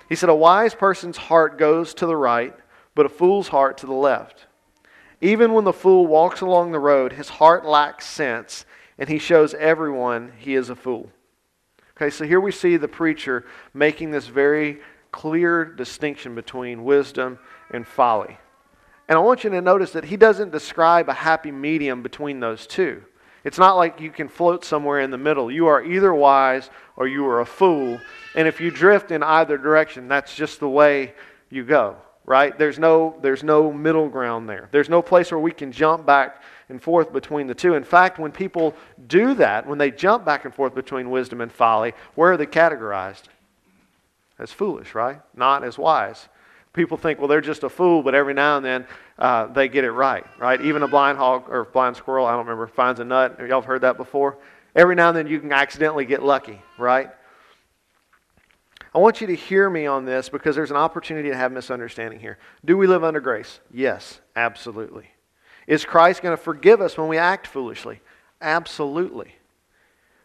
He 0.08 0.16
said, 0.16 0.28
"A 0.28 0.34
wise 0.34 0.74
person's 0.74 1.16
heart 1.16 1.56
goes 1.58 1.94
to 1.94 2.06
the 2.06 2.16
right, 2.16 2.54
but 2.94 3.06
a 3.06 3.10
fool's 3.10 3.48
heart 3.48 3.78
to 3.78 3.86
the 3.86 3.92
left." 3.92 4.46
Even 5.20 5.54
when 5.54 5.64
the 5.64 5.72
fool 5.72 6.06
walks 6.06 6.42
along 6.42 6.72
the 6.72 6.78
road, 6.78 7.12
his 7.12 7.28
heart 7.30 7.64
lacks 7.64 8.06
sense 8.06 8.66
and 8.98 9.08
he 9.08 9.18
shows 9.18 9.54
everyone 9.54 10.32
he 10.38 10.54
is 10.54 10.70
a 10.70 10.76
fool. 10.76 11.10
Okay, 11.96 12.10
so 12.10 12.24
here 12.24 12.40
we 12.40 12.52
see 12.52 12.76
the 12.76 12.88
preacher 12.88 13.44
making 13.72 14.10
this 14.10 14.26
very 14.26 14.80
clear 15.12 15.64
distinction 15.64 16.34
between 16.34 16.84
wisdom 16.84 17.38
and 17.70 17.86
folly. 17.86 18.36
And 19.08 19.16
I 19.16 19.20
want 19.20 19.44
you 19.44 19.50
to 19.50 19.60
notice 19.60 19.92
that 19.92 20.06
he 20.06 20.16
doesn't 20.16 20.50
describe 20.50 21.08
a 21.08 21.14
happy 21.14 21.52
medium 21.52 22.02
between 22.02 22.40
those 22.40 22.66
two. 22.66 23.02
It's 23.44 23.58
not 23.58 23.76
like 23.76 24.00
you 24.00 24.10
can 24.10 24.28
float 24.28 24.64
somewhere 24.64 25.00
in 25.00 25.10
the 25.10 25.18
middle. 25.18 25.50
You 25.50 25.66
are 25.66 25.84
either 25.84 26.14
wise 26.14 26.70
or 26.96 27.06
you 27.06 27.26
are 27.26 27.40
a 27.40 27.46
fool. 27.46 28.00
And 28.34 28.48
if 28.48 28.60
you 28.60 28.70
drift 28.70 29.10
in 29.10 29.22
either 29.22 29.58
direction, 29.58 30.08
that's 30.08 30.34
just 30.34 30.60
the 30.60 30.68
way 30.68 31.12
you 31.50 31.62
go, 31.62 31.96
right? 32.24 32.58
There's 32.58 32.78
no, 32.78 33.18
there's 33.20 33.44
no 33.44 33.70
middle 33.70 34.08
ground 34.08 34.48
there. 34.48 34.68
There's 34.72 34.88
no 34.88 35.02
place 35.02 35.30
where 35.30 35.38
we 35.38 35.52
can 35.52 35.72
jump 35.72 36.06
back 36.06 36.42
and 36.68 36.82
forth 36.82 37.12
between 37.12 37.46
the 37.46 37.54
two. 37.54 37.74
In 37.74 37.84
fact, 37.84 38.18
when 38.18 38.32
people 38.32 38.74
do 39.06 39.34
that, 39.34 39.66
when 39.66 39.78
they 39.78 39.90
jump 39.90 40.24
back 40.24 40.44
and 40.44 40.54
forth 40.54 40.74
between 40.74 41.10
wisdom 41.10 41.40
and 41.40 41.52
folly, 41.52 41.92
where 42.14 42.32
are 42.32 42.36
they 42.36 42.46
categorized? 42.46 43.24
As 44.38 44.52
foolish, 44.52 44.94
right? 44.94 45.20
Not 45.36 45.64
as 45.64 45.78
wise. 45.78 46.28
People 46.72 46.96
think, 46.96 47.20
well, 47.20 47.28
they're 47.28 47.40
just 47.40 47.62
a 47.62 47.68
fool, 47.68 48.02
but 48.02 48.14
every 48.14 48.34
now 48.34 48.56
and 48.56 48.66
then 48.66 48.86
uh, 49.18 49.46
they 49.46 49.68
get 49.68 49.84
it 49.84 49.92
right, 49.92 50.26
right? 50.38 50.60
Even 50.60 50.82
a 50.82 50.88
blind 50.88 51.18
hog 51.18 51.44
or 51.48 51.64
blind 51.64 51.96
squirrel, 51.96 52.26
I 52.26 52.32
don't 52.32 52.46
remember, 52.46 52.66
finds 52.66 52.98
a 52.98 53.04
nut. 53.04 53.38
Y'all 53.38 53.60
have 53.60 53.64
heard 53.64 53.82
that 53.82 53.96
before? 53.96 54.38
Every 54.74 54.96
now 54.96 55.08
and 55.08 55.16
then 55.16 55.28
you 55.28 55.38
can 55.38 55.52
accidentally 55.52 56.04
get 56.04 56.22
lucky, 56.22 56.60
right? 56.76 57.10
I 58.92 58.98
want 58.98 59.20
you 59.20 59.28
to 59.28 59.36
hear 59.36 59.70
me 59.70 59.86
on 59.86 60.04
this 60.04 60.28
because 60.28 60.56
there's 60.56 60.70
an 60.70 60.76
opportunity 60.76 61.28
to 61.28 61.36
have 61.36 61.52
misunderstanding 61.52 62.18
here. 62.18 62.38
Do 62.64 62.76
we 62.76 62.86
live 62.86 63.04
under 63.04 63.20
grace? 63.20 63.60
Yes, 63.72 64.20
absolutely. 64.34 65.10
Is 65.66 65.84
Christ 65.84 66.22
going 66.22 66.36
to 66.36 66.42
forgive 66.42 66.80
us 66.80 66.98
when 66.98 67.08
we 67.08 67.18
act 67.18 67.46
foolishly? 67.46 68.00
Absolutely. 68.40 69.34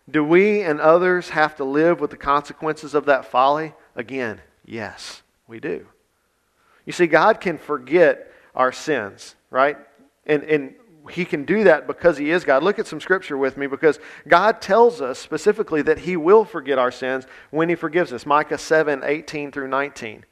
Do 0.09 0.23
we 0.23 0.61
and 0.61 0.79
others 0.79 1.29
have 1.29 1.55
to 1.57 1.63
live 1.63 1.99
with 1.99 2.11
the 2.11 2.17
consequences 2.17 2.93
of 2.93 3.05
that 3.05 3.25
folly? 3.25 3.73
Again, 3.95 4.41
yes, 4.65 5.21
we 5.47 5.59
do. 5.59 5.85
You 6.85 6.93
see, 6.93 7.07
God 7.07 7.39
can 7.39 7.57
forget 7.57 8.31
our 8.55 8.71
sins, 8.71 9.35
right? 9.51 9.77
And, 10.25 10.43
and 10.43 10.73
he 11.09 11.25
can 11.25 11.45
do 11.45 11.63
that 11.65 11.87
because 11.87 12.17
he 12.17 12.31
is 12.31 12.43
God. 12.43 12.63
Look 12.63 12.79
at 12.79 12.87
some 12.87 12.99
scripture 12.99 13.37
with 13.37 13.57
me 13.57 13.67
because 13.67 13.99
God 14.27 14.61
tells 14.61 15.01
us 15.01 15.19
specifically 15.19 15.81
that 15.83 15.99
he 15.99 16.17
will 16.17 16.45
forget 16.45 16.77
our 16.77 16.91
sins 16.91 17.25
when 17.51 17.69
he 17.69 17.75
forgives 17.75 18.11
us. 18.11 18.25
Micah 18.25 18.57
7 18.57 19.01
18 19.03 19.51
through 19.51 19.67
19. 19.67 20.25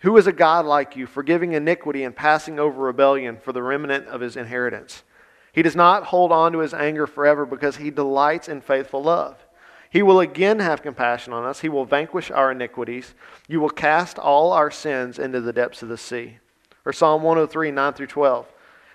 Who 0.00 0.16
is 0.16 0.26
a 0.26 0.32
God 0.32 0.64
like 0.64 0.96
you, 0.96 1.06
forgiving 1.06 1.52
iniquity 1.52 2.04
and 2.04 2.14
passing 2.14 2.60
over 2.60 2.82
rebellion 2.82 3.36
for 3.36 3.52
the 3.52 3.62
remnant 3.62 4.06
of 4.06 4.20
his 4.20 4.36
inheritance? 4.36 5.02
He 5.52 5.62
does 5.62 5.74
not 5.74 6.04
hold 6.04 6.30
on 6.30 6.52
to 6.52 6.60
his 6.60 6.72
anger 6.72 7.06
forever 7.06 7.44
because 7.44 7.76
he 7.76 7.90
delights 7.90 8.48
in 8.48 8.60
faithful 8.60 9.02
love. 9.02 9.36
He 9.90 10.02
will 10.02 10.20
again 10.20 10.60
have 10.60 10.82
compassion 10.82 11.32
on 11.32 11.44
us. 11.44 11.60
He 11.60 11.68
will 11.68 11.84
vanquish 11.84 12.30
our 12.30 12.52
iniquities. 12.52 13.14
You 13.48 13.60
will 13.60 13.70
cast 13.70 14.18
all 14.18 14.52
our 14.52 14.70
sins 14.70 15.18
into 15.18 15.40
the 15.40 15.52
depths 15.52 15.82
of 15.82 15.88
the 15.88 15.96
sea. 15.96 16.38
Or 16.84 16.92
Psalm 16.92 17.22
103, 17.22 17.70
9 17.70 17.92
through 17.94 18.06
12. 18.06 18.46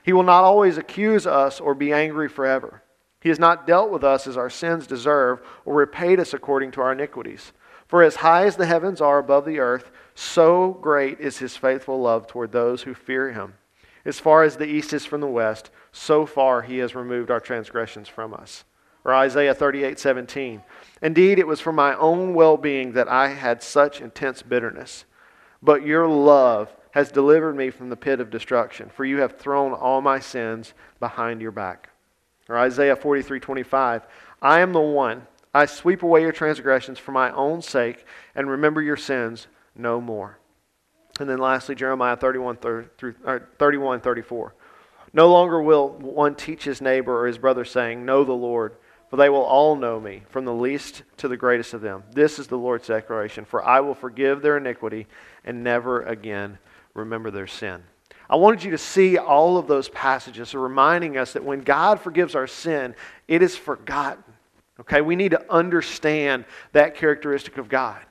He 0.03 0.13
will 0.13 0.23
not 0.23 0.43
always 0.43 0.77
accuse 0.77 1.25
us 1.25 1.59
or 1.59 1.73
be 1.73 1.91
angry 1.91 2.29
forever. 2.29 2.83
He 3.21 3.29
has 3.29 3.39
not 3.39 3.65
dealt 3.65 3.89
with 3.89 4.03
us 4.03 4.27
as 4.27 4.37
our 4.37 4.49
sins 4.49 4.85
deserve 4.85 5.41
or 5.65 5.75
repaid 5.75 6.19
us 6.19 6.33
according 6.33 6.71
to 6.71 6.81
our 6.81 6.91
iniquities. 6.91 7.53
For 7.87 8.03
as 8.03 8.17
high 8.17 8.45
as 8.45 8.55
the 8.55 8.65
heavens 8.65 9.01
are 9.01 9.17
above 9.17 9.45
the 9.45 9.59
earth, 9.59 9.91
so 10.15 10.73
great 10.81 11.19
is 11.19 11.37
his 11.37 11.57
faithful 11.57 11.99
love 11.99 12.27
toward 12.27 12.51
those 12.51 12.83
who 12.83 12.93
fear 12.93 13.31
him. 13.31 13.55
As 14.05 14.19
far 14.19 14.43
as 14.43 14.57
the 14.57 14.65
east 14.65 14.93
is 14.93 15.05
from 15.05 15.21
the 15.21 15.27
west, 15.27 15.71
so 15.91 16.25
far 16.25 16.61
he 16.61 16.79
has 16.79 16.95
removed 16.95 17.31
our 17.31 17.39
transgressions 17.39 18.07
from 18.07 18.33
us. 18.33 18.65
Or 19.05 19.13
Isaiah 19.13 19.53
38 19.53 19.99
17. 19.99 20.63
Indeed, 21.01 21.39
it 21.39 21.47
was 21.47 21.59
for 21.59 21.71
my 21.73 21.95
own 21.95 22.33
well 22.33 22.57
being 22.57 22.93
that 22.93 23.07
I 23.07 23.29
had 23.29 23.61
such 23.61 24.01
intense 24.01 24.41
bitterness. 24.41 25.05
But 25.61 25.85
your 25.85 26.07
love 26.07 26.73
has 26.91 27.11
delivered 27.11 27.55
me 27.55 27.69
from 27.69 27.89
the 27.89 27.95
pit 27.95 28.19
of 28.19 28.29
destruction, 28.29 28.89
for 28.89 29.03
you 29.03 29.19
have 29.19 29.37
thrown 29.37 29.73
all 29.73 30.01
my 30.01 30.19
sins 30.19 30.73
behind 30.99 31.41
your 31.41 31.51
back. 31.51 31.89
Or 32.47 32.57
Isaiah 32.57 32.95
43:25, 32.95 34.03
I 34.41 34.59
am 34.59 34.73
the 34.73 34.79
one. 34.79 35.27
I 35.53 35.65
sweep 35.65 36.03
away 36.03 36.21
your 36.21 36.31
transgressions 36.31 36.99
for 36.99 37.11
my 37.11 37.31
own 37.31 37.61
sake 37.61 38.05
and 38.35 38.49
remember 38.49 38.81
your 38.81 38.97
sins 38.97 39.47
no 39.75 39.99
more. 39.99 40.39
And 41.19 41.29
then 41.29 41.37
lastly, 41.37 41.75
Jeremiah 41.75 42.15
31, 42.15 42.57
through, 42.57 42.89
31 43.59 44.01
34. 44.01 44.55
No 45.13 45.31
longer 45.31 45.61
will 45.61 45.89
one 45.89 46.33
teach 46.33 46.63
his 46.63 46.81
neighbor 46.81 47.21
or 47.21 47.27
his 47.27 47.37
brother, 47.37 47.65
saying, 47.65 48.03
Know 48.03 48.23
the 48.23 48.33
Lord, 48.33 48.75
for 49.09 49.17
they 49.17 49.29
will 49.29 49.43
all 49.43 49.75
know 49.75 49.99
me, 49.99 50.23
from 50.29 50.45
the 50.45 50.53
least 50.53 51.03
to 51.17 51.27
the 51.27 51.37
greatest 51.37 51.75
of 51.75 51.81
them. 51.81 52.03
This 52.11 52.39
is 52.39 52.47
the 52.47 52.57
Lord's 52.57 52.87
declaration, 52.87 53.45
for 53.45 53.63
I 53.63 53.79
will 53.81 53.93
forgive 53.93 54.41
their 54.41 54.57
iniquity 54.57 55.05
and 55.45 55.63
never 55.63 56.01
again 56.01 56.57
remember 56.95 57.29
their 57.29 57.45
sin. 57.45 57.83
I 58.27 58.37
wanted 58.37 58.63
you 58.63 58.71
to 58.71 58.77
see 58.79 59.19
all 59.19 59.57
of 59.57 59.67
those 59.67 59.89
passages 59.89 60.55
reminding 60.55 61.17
us 61.17 61.33
that 61.33 61.43
when 61.43 61.61
God 61.61 61.99
forgives 61.99 62.33
our 62.33 62.47
sin, 62.47 62.95
it 63.27 63.43
is 63.43 63.55
forgotten. 63.55 64.23
Okay, 64.79 65.01
we 65.01 65.15
need 65.15 65.31
to 65.31 65.51
understand 65.53 66.45
that 66.71 66.95
characteristic 66.95 67.59
of 67.59 67.69
God. 67.69 68.01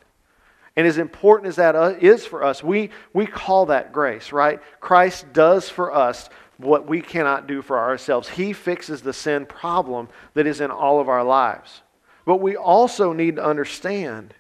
And 0.77 0.87
as 0.87 0.99
important 0.99 1.49
as 1.49 1.57
that 1.57 1.77
uh, 1.77 2.17
for 2.19 2.43
us, 2.43 2.63
we, 2.65 2.91
we 3.13 3.27
call 3.27 3.67
that 3.67 3.93
grace, 3.93 4.33
right? 4.33 4.61
Christ 4.81 5.33
does 5.33 5.69
for 5.69 5.93
us 5.93 6.31
what 6.57 6.87
we 6.87 7.01
cannot 7.01 7.47
do 7.47 7.61
for 7.61 7.79
ourselves. 7.79 8.29
He 8.29 8.53
fixes 8.53 9.03
the 9.03 9.13
sin 9.13 9.47
problem 9.47 10.09
that 10.35 10.47
is 10.47 10.61
in 10.61 10.71
all 10.71 11.01
of 11.01 11.09
our 11.09 11.25
lives. 11.25 11.83
But 12.25 12.37
we 12.37 12.57
also 12.57 13.13
need 13.13 13.37
to 13.37 13.45
understand 13.45 14.35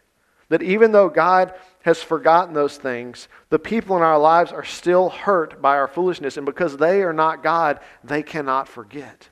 that 0.49 0.62
even 0.62 0.93
though 0.93 1.09
God 1.09 1.55
has 1.83 2.03
forgotten 2.03 2.55
those 2.55 2.77
things, 2.77 3.29
the 3.51 3.59
people 3.59 3.97
in 3.97 4.03
our 4.03 4.19
lives 4.19 4.53
are 4.53 4.65
still 4.65 5.09
hurt 5.09 5.61
by 5.61 5.77
our 5.77 5.89
foolishness. 5.89 6.37
And 6.37 6.47
because 6.47 6.77
they 6.77 7.03
are 7.03 7.12
not 7.12 7.43
God, 7.43 7.81
they 8.05 8.23
cannot 8.23 8.69
forget. 8.69 9.29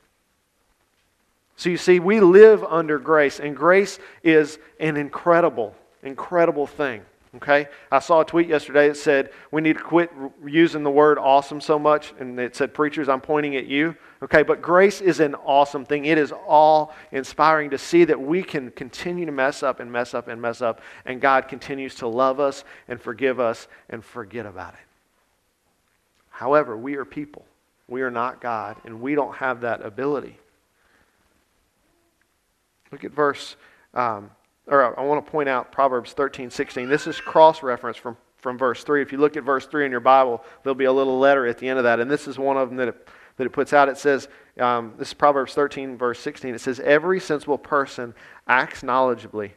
So 1.56 1.68
you 1.68 1.76
see, 1.76 2.00
we 2.00 2.20
live 2.20 2.64
under 2.64 2.98
grace, 2.98 3.38
and 3.38 3.54
grace 3.54 3.98
is 4.22 4.58
an 4.80 4.96
incredible, 4.96 5.74
incredible 6.02 6.66
thing. 6.66 7.02
Okay? 7.36 7.68
I 7.92 8.00
saw 8.00 8.20
a 8.20 8.24
tweet 8.24 8.48
yesterday 8.48 8.88
that 8.88 8.96
said 8.96 9.30
we 9.52 9.62
need 9.62 9.76
to 9.76 9.82
quit 9.82 10.10
using 10.44 10.82
the 10.82 10.90
word 10.90 11.16
awesome 11.16 11.60
so 11.60 11.78
much, 11.78 12.12
and 12.18 12.38
it 12.40 12.56
said, 12.56 12.74
Preachers, 12.74 13.08
I'm 13.08 13.20
pointing 13.20 13.54
at 13.54 13.66
you. 13.66 13.94
Okay, 14.22 14.42
but 14.42 14.60
grace 14.60 15.00
is 15.00 15.20
an 15.20 15.34
awesome 15.36 15.84
thing. 15.84 16.06
It 16.06 16.18
is 16.18 16.32
all 16.32 16.92
inspiring 17.12 17.70
to 17.70 17.78
see 17.78 18.04
that 18.04 18.20
we 18.20 18.42
can 18.42 18.70
continue 18.72 19.26
to 19.26 19.32
mess 19.32 19.62
up 19.62 19.80
and 19.80 19.90
mess 19.90 20.12
up 20.12 20.28
and 20.28 20.42
mess 20.42 20.60
up, 20.60 20.80
and 21.06 21.20
God 21.20 21.46
continues 21.46 21.94
to 21.96 22.08
love 22.08 22.40
us 22.40 22.64
and 22.88 23.00
forgive 23.00 23.38
us 23.38 23.68
and 23.88 24.04
forget 24.04 24.44
about 24.44 24.74
it. 24.74 24.80
However, 26.30 26.76
we 26.76 26.96
are 26.96 27.04
people. 27.04 27.46
We 27.86 28.02
are 28.02 28.10
not 28.10 28.40
God, 28.40 28.76
and 28.84 29.00
we 29.00 29.14
don't 29.14 29.36
have 29.36 29.60
that 29.60 29.84
ability. 29.84 30.38
Look 32.90 33.04
at 33.04 33.12
verse 33.12 33.56
um, 33.94 34.30
or 34.66 34.98
I 34.98 35.02
want 35.02 35.24
to 35.24 35.30
point 35.30 35.48
out 35.48 35.72
Proverbs 35.72 36.12
13, 36.12 36.50
16. 36.50 36.88
This 36.88 37.06
is 37.06 37.20
cross 37.20 37.62
reference 37.62 37.96
from, 37.96 38.16
from 38.38 38.56
verse 38.56 38.84
3. 38.84 39.02
If 39.02 39.12
you 39.12 39.18
look 39.18 39.36
at 39.36 39.42
verse 39.42 39.66
3 39.66 39.84
in 39.84 39.90
your 39.90 40.00
Bible, 40.00 40.44
there'll 40.62 40.74
be 40.74 40.84
a 40.84 40.92
little 40.92 41.18
letter 41.18 41.46
at 41.46 41.58
the 41.58 41.68
end 41.68 41.78
of 41.78 41.84
that. 41.84 42.00
And 42.00 42.10
this 42.10 42.28
is 42.28 42.38
one 42.38 42.56
of 42.56 42.68
them 42.68 42.76
that 42.76 42.88
it, 42.88 43.08
that 43.36 43.46
it 43.46 43.50
puts 43.50 43.72
out. 43.72 43.88
It 43.88 43.98
says, 43.98 44.28
um, 44.58 44.94
this 44.98 45.08
is 45.08 45.14
Proverbs 45.14 45.54
13, 45.54 45.96
verse 45.96 46.20
16. 46.20 46.54
It 46.54 46.60
says, 46.60 46.80
Every 46.80 47.20
sensible 47.20 47.58
person 47.58 48.14
acts 48.46 48.82
knowledgeably, 48.82 49.52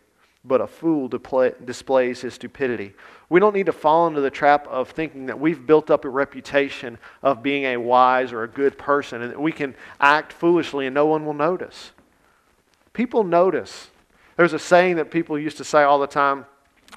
but 0.45 0.61
a 0.61 0.67
fool 0.67 1.07
displays 1.07 2.21
his 2.21 2.33
stupidity. 2.33 2.93
We 3.29 3.39
don't 3.39 3.55
need 3.55 3.65
to 3.65 3.73
fall 3.73 4.07
into 4.07 4.21
the 4.21 4.31
trap 4.31 4.67
of 4.67 4.89
thinking 4.89 5.25
that 5.27 5.39
we've 5.39 5.65
built 5.65 5.91
up 5.91 6.05
a 6.05 6.09
reputation 6.09 6.97
of 7.21 7.43
being 7.43 7.65
a 7.65 7.77
wise 7.77 8.31
or 8.31 8.43
a 8.43 8.47
good 8.47 8.77
person 8.77 9.21
and 9.21 9.31
that 9.31 9.41
we 9.41 9.51
can 9.51 9.75
act 9.99 10.31
foolishly 10.33 10.85
and 10.85 10.93
no 10.93 11.05
one 11.05 11.25
will 11.25 11.33
notice. 11.33 11.91
People 12.93 13.23
notice 13.23 13.89
there's 14.35 14.53
a 14.53 14.59
saying 14.59 14.95
that 14.97 15.11
people 15.11 15.37
used 15.37 15.57
to 15.57 15.63
say 15.63 15.83
all 15.83 15.99
the 15.99 16.07
time 16.07 16.45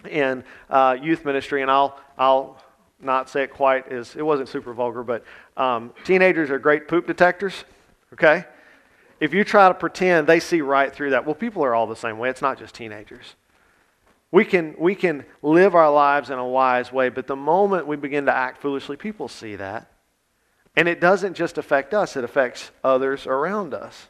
in 0.08 0.44
uh, 0.70 0.96
youth 1.00 1.24
ministry, 1.24 1.62
and 1.62 1.70
I'll, 1.70 1.98
I'll 2.18 2.62
not 3.00 3.28
say 3.28 3.42
it 3.42 3.52
quite 3.52 3.90
as, 3.92 4.16
it 4.16 4.22
wasn't 4.22 4.48
super 4.48 4.72
vulgar, 4.72 5.02
but 5.02 5.24
um, 5.56 5.92
teenagers 6.04 6.50
are 6.50 6.58
great 6.58 6.88
poop 6.88 7.06
detectors, 7.06 7.64
okay? 8.12 8.44
If 9.20 9.32
you 9.32 9.44
try 9.44 9.68
to 9.68 9.74
pretend, 9.74 10.26
they 10.26 10.40
see 10.40 10.60
right 10.60 10.92
through 10.92 11.10
that. 11.10 11.24
Well, 11.24 11.34
people 11.34 11.64
are 11.64 11.74
all 11.74 11.86
the 11.86 11.96
same 11.96 12.18
way. 12.18 12.28
It's 12.28 12.42
not 12.42 12.58
just 12.58 12.74
teenagers. 12.74 13.34
We 14.30 14.44
can, 14.44 14.74
we 14.78 14.94
can 14.94 15.24
live 15.42 15.74
our 15.74 15.90
lives 15.90 16.30
in 16.30 16.38
a 16.38 16.46
wise 16.46 16.92
way, 16.92 17.08
but 17.08 17.26
the 17.26 17.36
moment 17.36 17.86
we 17.86 17.96
begin 17.96 18.26
to 18.26 18.34
act 18.34 18.60
foolishly, 18.60 18.96
people 18.96 19.28
see 19.28 19.56
that. 19.56 19.90
And 20.74 20.88
it 20.88 21.00
doesn't 21.00 21.34
just 21.34 21.56
affect 21.56 21.94
us, 21.94 22.16
it 22.16 22.24
affects 22.24 22.70
others 22.84 23.26
around 23.26 23.72
us. 23.72 24.08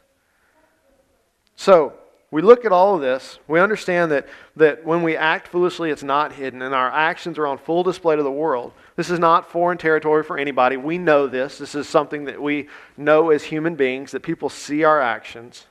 So, 1.55 1.93
we 2.29 2.41
look 2.41 2.65
at 2.65 2.73
all 2.73 2.95
of 2.95 3.01
this, 3.01 3.39
we 3.47 3.59
understand 3.59 4.11
that, 4.11 4.27
that 4.57 4.83
when 4.83 5.01
we 5.01 5.15
act 5.15 5.47
foolishly, 5.47 5.91
it's 5.91 6.03
not 6.03 6.33
hidden, 6.33 6.61
and 6.61 6.75
our 6.75 6.91
actions 6.91 7.37
are 7.37 7.47
on 7.47 7.57
full 7.57 7.83
display 7.83 8.17
to 8.17 8.23
the 8.23 8.31
world. 8.31 8.73
This 8.97 9.09
is 9.09 9.17
not 9.17 9.49
foreign 9.49 9.77
territory 9.77 10.23
for 10.23 10.37
anybody. 10.37 10.75
We 10.75 10.97
know 10.97 11.27
this. 11.27 11.57
This 11.57 11.73
is 11.73 11.87
something 11.87 12.25
that 12.25 12.41
we 12.41 12.67
know 12.97 13.29
as 13.29 13.43
human 13.43 13.75
beings, 13.75 14.11
that 14.11 14.23
people 14.23 14.49
see 14.49 14.83
our 14.83 14.99
actions. 15.01 15.67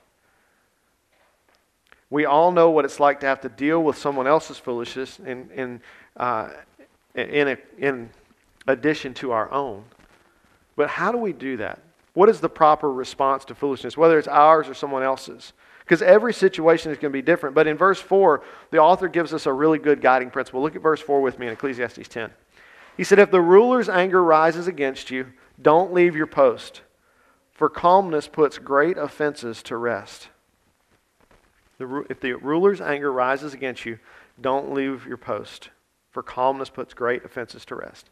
We 2.09 2.25
all 2.25 2.53
know 2.53 2.71
what 2.71 2.87
it's 2.87 3.01
like 3.01 3.21
to 3.21 3.27
have 3.27 3.43
to 3.43 3.51
deal 3.51 3.83
with 3.83 3.99
someone 3.99 4.27
else's 4.27 4.57
foolishness 4.57 5.19
in, 5.19 5.51
in, 5.51 5.81
uh, 6.17 6.51
in, 7.15 7.49
a, 7.49 7.57
in 7.77 8.09
addition 8.67 9.13
to 9.15 9.33
our 9.33 9.51
own. 9.53 9.85
But 10.75 10.89
how 10.89 11.13
do 11.13 11.19
we 11.19 11.35
do 11.35 11.59
that? 11.59 11.81
What 12.15 12.31
is 12.31 12.41
the 12.41 12.49
proper 12.49 12.91
response 12.91 13.45
to 13.47 13.55
foolishness, 13.55 13.97
whether 13.97 14.19
it's 14.19 14.29
ours 14.29 14.69
or 14.69 14.75
someone 14.75 15.03
else's? 15.03 15.53
Because 15.87 16.03
every 16.03 16.35
situation 16.35 16.91
is 16.91 16.99
going 16.99 17.13
to 17.13 17.17
be 17.17 17.23
different. 17.23 17.55
But 17.55 17.69
in 17.69 17.77
verse 17.77 18.01
4, 18.01 18.43
the 18.73 18.79
author 18.79 19.07
gives 19.07 19.33
us 19.33 19.47
a 19.47 19.53
really 19.53 19.79
good 19.79 20.01
guiding 20.01 20.31
principle. 20.31 20.61
Look 20.61 20.75
at 20.75 20.83
verse 20.83 21.01
4 21.01 21.21
with 21.21 21.39
me 21.39 21.47
in 21.47 21.53
Ecclesiastes 21.53 22.09
10. 22.09 22.33
He 22.97 23.05
said, 23.05 23.21
If 23.21 23.31
the 23.31 23.41
ruler's 23.41 23.89
anger 23.89 24.25
rises 24.25 24.67
against 24.67 25.13
you, 25.13 25.27
don't 25.63 25.95
leave 25.95 26.17
your 26.17 26.27
post, 26.27 26.83
for 27.53 27.69
calmness 27.69 28.27
puts 28.27 28.59
great 28.59 28.99
offenses 28.99 29.63
to 29.63 29.77
rest. 29.77 30.29
if 31.79 32.19
the 32.21 32.33
ruler's 32.33 32.81
anger 32.81 33.13
rises 33.13 33.55
against 33.55 33.87
you, 33.87 34.01
don't 34.41 34.75
leave 34.75 35.07
your 35.07 35.17
post, 35.17 35.71
for 36.11 36.23
calmness 36.23 36.69
puts 36.69 36.95
great 36.95 37.25
offenses 37.25 37.65
to 37.67 37.77
rest. 37.77 38.11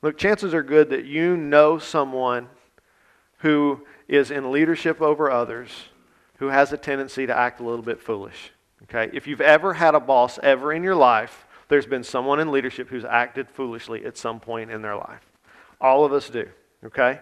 Look, 0.00 0.16
chances 0.16 0.54
are 0.54 0.62
good 0.62 0.88
that 0.88 1.04
you 1.04 1.36
know 1.36 1.78
someone 1.78 2.48
who 3.38 3.86
is 4.08 4.30
in 4.30 4.50
leadership 4.50 5.02
over 5.02 5.30
others 5.30 5.70
who 6.40 6.48
has 6.48 6.72
a 6.72 6.76
tendency 6.76 7.26
to 7.26 7.36
act 7.36 7.60
a 7.60 7.62
little 7.62 7.84
bit 7.84 8.00
foolish. 8.00 8.50
Okay? 8.84 9.10
If 9.14 9.26
you've 9.26 9.42
ever 9.42 9.74
had 9.74 9.94
a 9.94 10.00
boss 10.00 10.38
ever 10.42 10.72
in 10.72 10.82
your 10.82 10.96
life, 10.96 11.46
there's 11.68 11.86
been 11.86 12.02
someone 12.02 12.40
in 12.40 12.50
leadership 12.50 12.88
who's 12.88 13.04
acted 13.04 13.48
foolishly 13.48 14.06
at 14.06 14.16
some 14.16 14.40
point 14.40 14.70
in 14.70 14.80
their 14.80 14.96
life. 14.96 15.20
All 15.80 16.04
of 16.04 16.14
us 16.14 16.30
do. 16.30 16.48
Okay? 16.84 17.20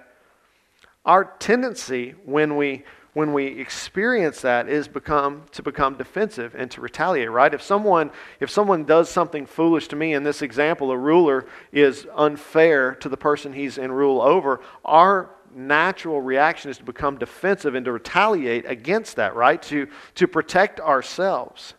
Our 1.05 1.25
tendency 1.39 2.15
when 2.25 2.57
we 2.57 2.85
when 3.15 3.33
we 3.33 3.47
experience 3.47 4.43
that 4.43 4.69
is 4.69 4.87
become 4.87 5.43
to 5.51 5.63
become 5.63 5.97
defensive 5.97 6.55
and 6.57 6.71
to 6.71 6.81
retaliate 6.81 7.31
right 7.31 7.53
if 7.53 7.63
someone 7.63 8.13
if 8.39 8.49
someone 8.51 8.85
does 8.85 9.09
something 9.09 9.45
foolish 9.47 9.89
to 9.89 9.97
me 9.97 10.13
in 10.13 10.23
this 10.23 10.43
example 10.43 10.93
a 10.93 10.97
ruler 10.97 11.47
is 11.73 12.07
unfair 12.15 12.95
to 12.95 13.09
the 13.09 13.17
person 13.17 13.55
he's 13.55 13.79
in 13.79 13.91
rule 13.91 14.21
over 14.21 14.61
our 14.85 15.31
natural 15.55 16.21
reaction 16.21 16.71
is 16.71 16.79
to 16.79 16.85
become 16.85 17.19
defensive 17.19 17.75
and 17.75 17.85
to 17.85 17.93
retaliate 17.93 18.65
against 18.67 19.17
that 19.17 19.35
right? 19.35 19.61
To 19.63 19.89
to 20.17 20.29
protect 20.29 20.81
ourselves. 20.81 21.75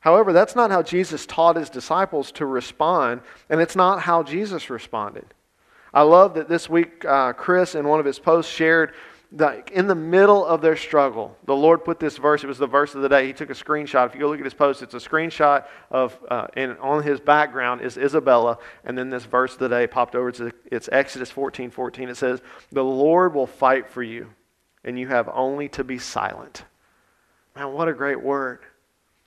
However 0.00 0.32
that's 0.32 0.54
not 0.56 0.70
how 0.70 0.82
jesus 0.82 1.26
taught 1.26 1.56
his 1.56 1.70
disciples 1.70 2.32
to 2.32 2.46
respond 2.46 3.20
and 3.48 3.60
it's 3.60 3.76
not 3.76 4.00
how 4.00 4.22
jesus 4.22 4.70
responded. 4.70 5.26
I 5.92 6.02
love 6.02 6.34
that 6.34 6.48
this 6.48 6.68
week 6.68 7.04
uh, 7.04 7.32
chris 7.32 7.74
in 7.74 7.86
one 7.86 8.00
of 8.00 8.06
his 8.06 8.18
posts 8.18 8.52
shared 8.52 8.94
the, 9.36 9.64
in 9.72 9.88
the 9.88 9.96
middle 9.96 10.44
of 10.44 10.60
their 10.60 10.76
struggle, 10.76 11.36
the 11.44 11.56
Lord 11.56 11.84
put 11.84 11.98
this 11.98 12.18
verse. 12.18 12.44
It 12.44 12.46
was 12.46 12.58
the 12.58 12.68
verse 12.68 12.94
of 12.94 13.02
the 13.02 13.08
day. 13.08 13.26
He 13.26 13.32
took 13.32 13.50
a 13.50 13.54
screenshot. 13.54 14.06
If 14.06 14.14
you 14.14 14.20
go 14.20 14.28
look 14.28 14.38
at 14.38 14.44
his 14.44 14.54
post, 14.54 14.80
it's 14.80 14.94
a 14.94 14.98
screenshot 14.98 15.66
of, 15.90 16.16
uh, 16.30 16.46
and 16.56 16.78
on 16.78 17.02
his 17.02 17.18
background 17.18 17.80
is 17.80 17.96
Isabella. 17.96 18.58
And 18.84 18.96
then 18.96 19.10
this 19.10 19.24
verse 19.24 19.54
of 19.54 19.58
the 19.58 19.68
day 19.68 19.88
popped 19.88 20.14
over. 20.14 20.28
It's, 20.28 20.40
it's 20.70 20.88
Exodus 20.92 21.32
14 21.32 21.70
14. 21.70 22.08
It 22.08 22.16
says, 22.16 22.42
The 22.70 22.84
Lord 22.84 23.34
will 23.34 23.48
fight 23.48 23.88
for 23.88 24.04
you, 24.04 24.30
and 24.84 24.96
you 24.96 25.08
have 25.08 25.28
only 25.28 25.68
to 25.70 25.82
be 25.82 25.98
silent. 25.98 26.62
Man, 27.56 27.72
what 27.72 27.88
a 27.88 27.92
great 27.92 28.22
word. 28.22 28.60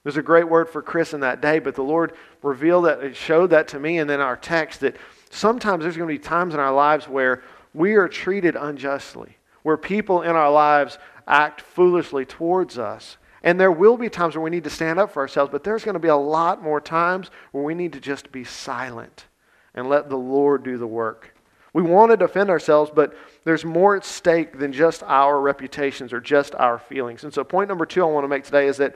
There's 0.03 0.17
a 0.17 0.21
great 0.21 0.47
word 0.47 0.69
for 0.69 0.81
Chris 0.81 1.13
in 1.13 1.19
that 1.19 1.41
day, 1.41 1.59
but 1.59 1.75
the 1.75 1.83
Lord 1.83 2.13
revealed 2.41 2.85
that, 2.85 3.03
it 3.03 3.17
showed 3.17 3.49
that 3.49 3.67
to 3.69 3.79
me, 3.79 3.97
and 3.97 4.09
then 4.09 4.21
our 4.21 4.37
text 4.37 4.79
that 4.79 4.95
sometimes 5.31 5.83
there's 5.83 5.97
going 5.97 6.07
to 6.07 6.13
be 6.13 6.23
times 6.23 6.53
in 6.53 6.61
our 6.61 6.73
lives 6.73 7.09
where 7.09 7.43
we 7.73 7.95
are 7.95 8.07
treated 8.07 8.55
unjustly 8.55 9.36
where 9.67 9.75
people 9.75 10.21
in 10.21 10.33
our 10.33 10.49
lives 10.49 10.97
act 11.27 11.59
foolishly 11.59 12.23
towards 12.23 12.77
us. 12.77 13.17
And 13.43 13.59
there 13.59 13.69
will 13.69 13.97
be 13.97 14.07
times 14.07 14.33
where 14.33 14.41
we 14.41 14.49
need 14.49 14.63
to 14.63 14.69
stand 14.69 14.97
up 14.97 15.11
for 15.11 15.19
ourselves, 15.19 15.51
but 15.51 15.65
there's 15.65 15.83
going 15.83 15.95
to 15.95 15.99
be 15.99 16.07
a 16.07 16.15
lot 16.15 16.63
more 16.63 16.79
times 16.79 17.31
where 17.51 17.65
we 17.65 17.75
need 17.75 17.91
to 17.91 17.99
just 17.99 18.31
be 18.31 18.45
silent 18.45 19.25
and 19.73 19.89
let 19.89 20.09
the 20.09 20.15
Lord 20.15 20.63
do 20.63 20.77
the 20.77 20.87
work. 20.87 21.35
We 21.73 21.83
want 21.83 22.11
to 22.11 22.15
defend 22.15 22.49
ourselves, 22.49 22.91
but 22.95 23.13
there's 23.43 23.65
more 23.65 23.97
at 23.97 24.05
stake 24.05 24.57
than 24.57 24.71
just 24.71 25.03
our 25.03 25.37
reputations 25.37 26.13
or 26.13 26.21
just 26.21 26.55
our 26.55 26.79
feelings. 26.79 27.25
And 27.25 27.33
so, 27.33 27.43
point 27.43 27.67
number 27.67 27.85
two 27.85 28.03
I 28.03 28.05
want 28.05 28.23
to 28.23 28.29
make 28.29 28.45
today 28.45 28.67
is 28.67 28.77
that 28.77 28.95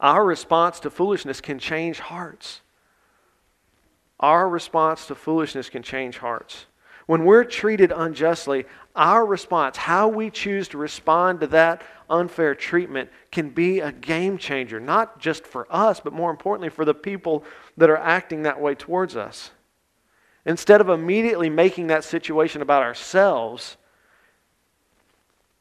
our 0.00 0.24
response 0.24 0.80
to 0.80 0.90
foolishness 0.90 1.40
can 1.40 1.60
change 1.60 2.00
hearts. 2.00 2.62
Our 4.18 4.48
response 4.48 5.06
to 5.06 5.14
foolishness 5.14 5.70
can 5.70 5.84
change 5.84 6.18
hearts. 6.18 6.66
When 7.08 7.24
we're 7.24 7.44
treated 7.44 7.90
unjustly, 7.90 8.66
our 8.94 9.24
response, 9.24 9.78
how 9.78 10.08
we 10.08 10.28
choose 10.28 10.68
to 10.68 10.76
respond 10.76 11.40
to 11.40 11.46
that 11.46 11.80
unfair 12.10 12.54
treatment, 12.54 13.08
can 13.32 13.48
be 13.48 13.80
a 13.80 13.92
game 13.92 14.36
changer, 14.36 14.78
not 14.78 15.18
just 15.18 15.46
for 15.46 15.66
us, 15.70 16.00
but 16.00 16.12
more 16.12 16.30
importantly 16.30 16.68
for 16.68 16.84
the 16.84 16.92
people 16.92 17.44
that 17.78 17.88
are 17.88 17.96
acting 17.96 18.42
that 18.42 18.60
way 18.60 18.74
towards 18.74 19.16
us. 19.16 19.52
Instead 20.44 20.82
of 20.82 20.90
immediately 20.90 21.48
making 21.48 21.86
that 21.86 22.04
situation 22.04 22.60
about 22.60 22.82
ourselves, 22.82 23.78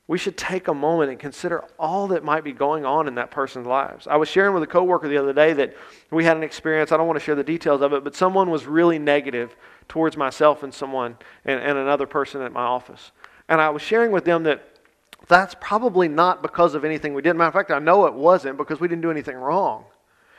we 0.08 0.18
should 0.18 0.38
take 0.38 0.70
a 0.70 0.74
moment 0.74 1.12
and 1.12 1.20
consider 1.20 1.66
all 1.78 2.08
that 2.08 2.24
might 2.24 2.44
be 2.44 2.54
going 2.54 2.86
on 2.86 3.08
in 3.08 3.16
that 3.16 3.30
person's 3.30 3.68
lives. 3.68 4.08
I 4.08 4.16
was 4.16 4.30
sharing 4.30 4.54
with 4.54 4.64
a 4.64 4.68
coworker 4.68 5.10
the 5.10 5.18
other 5.18 5.34
day 5.34 5.52
that 5.54 5.76
we 6.12 6.24
had 6.24 6.38
an 6.38 6.44
experience. 6.44 6.94
I 6.94 6.98
don't 6.98 7.08
want 7.08 7.20
to 7.20 7.26
share 7.26 7.36
the 7.36 7.44
details 7.44 7.82
of 7.82 7.92
it, 7.92 8.06
but 8.06 8.16
someone 8.16 8.50
was 8.50 8.66
really 8.66 9.00
negative 9.00 9.56
towards 9.90 10.16
myself 10.16 10.64
and 10.64 10.74
someone 10.74 11.18
and, 11.44 11.60
and 11.60 11.78
another 11.78 12.08
person 12.08 12.42
at 12.42 12.54
my 12.54 12.62
office. 12.62 13.12
And 13.50 13.60
I 13.60 13.70
was 13.70 13.82
sharing 13.82 14.12
with 14.12 14.24
them 14.24 14.44
that 14.44 14.80
that's 15.28 15.56
probably 15.60 16.08
not 16.08 16.42
because 16.42 16.74
of 16.74 16.86
anything 16.86 17.14
we 17.14 17.22
did. 17.22 17.36
Matter 17.36 17.50
of 17.50 17.54
fact, 17.54 17.72
I 17.72 17.80
know 17.80 18.06
it 18.06 18.14
wasn't 18.14 18.58
because 18.58 18.80
we 18.80 18.88
didn't 18.88 19.02
do 19.02 19.12
anything 19.12 19.36
wrong. 19.36 19.86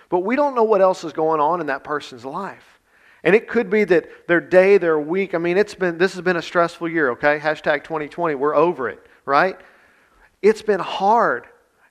But 0.09 0.21
we 0.21 0.35
don't 0.35 0.55
know 0.55 0.63
what 0.63 0.81
else 0.81 1.05
is 1.05 1.13
going 1.13 1.41
on 1.41 1.61
in 1.61 1.67
that 1.67 1.85
person's 1.85 2.25
life. 2.25 2.81
And 3.23 3.35
it 3.35 3.49
could 3.49 3.69
be 3.69 3.85
that 3.85 4.29
their 4.29 4.41
day, 4.41 4.79
their 4.79 4.99
week, 4.99 5.35
I 5.35 5.39
mean, 5.39 5.59
it's 5.59 5.75
been 5.75 5.99
this 5.99 6.15
has 6.15 6.23
been 6.23 6.37
a 6.37 6.43
stressful 6.43 6.89
year, 6.89 7.11
okay? 7.11 7.39
Hashtag 7.39 7.85
2020, 7.85 8.35
we're 8.37 8.55
over 8.55 8.89
it 8.89 9.05
right? 9.29 9.57
It's 10.43 10.63
been 10.63 10.81
hard. 10.81 11.47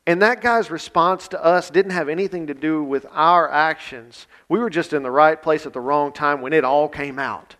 And 0.05 0.21
that 0.21 0.41
guy's 0.41 0.71
response 0.71 1.27
to 1.29 1.43
us 1.43 1.69
didn't 1.69 1.91
have 1.91 2.07
anything 2.07 2.47
to 2.47 2.53
do 2.53 2.81
with 2.83 3.05
our 3.11 3.49
actions. 3.51 4.25
We 4.47 4.59
were 4.59 4.69
just 4.69 4.93
in 4.93 5.03
the 5.03 5.11
right 5.11 5.41
place 5.41 5.65
at 5.65 5.73
the 5.73 5.81
wrong 5.81 6.13
time 6.13 6.41
when 6.41 6.53
it 6.53 6.63
all 6.63 6.87
came 6.87 7.19
out. 7.19 7.55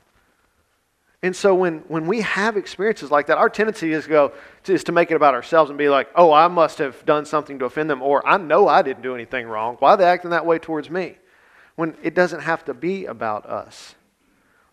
And 1.23 1.35
so 1.35 1.53
when, 1.55 1.79
when 1.89 2.07
we 2.07 2.21
have 2.21 2.55
experiences 2.55 3.11
like 3.11 3.27
that, 3.27 3.37
our 3.37 3.49
tendency 3.49 3.91
is 3.91 4.05
to 4.05 4.09
go 4.09 4.33
is 4.65 4.85
to 4.85 4.93
make 4.93 5.11
it 5.11 5.15
about 5.15 5.33
ourselves 5.33 5.69
and 5.69 5.77
be 5.77 5.89
like, 5.89 6.07
oh, 6.15 6.31
I 6.31 6.47
must 6.47 6.77
have 6.77 7.05
done 7.05 7.25
something 7.25 7.59
to 7.59 7.65
offend 7.65 7.89
them, 7.89 8.01
or 8.01 8.25
I 8.25 8.37
know 8.37 8.67
I 8.67 8.81
didn't 8.81 9.03
do 9.03 9.13
anything 9.15 9.47
wrong. 9.47 9.75
Why 9.79 9.91
are 9.91 9.97
they 9.97 10.05
acting 10.05 10.31
that 10.31 10.45
way 10.45 10.59
towards 10.59 10.89
me? 10.89 11.17
When 11.75 11.95
it 12.01 12.15
doesn't 12.15 12.41
have 12.41 12.63
to 12.65 12.73
be 12.73 13.05
about 13.05 13.45
us. 13.45 13.95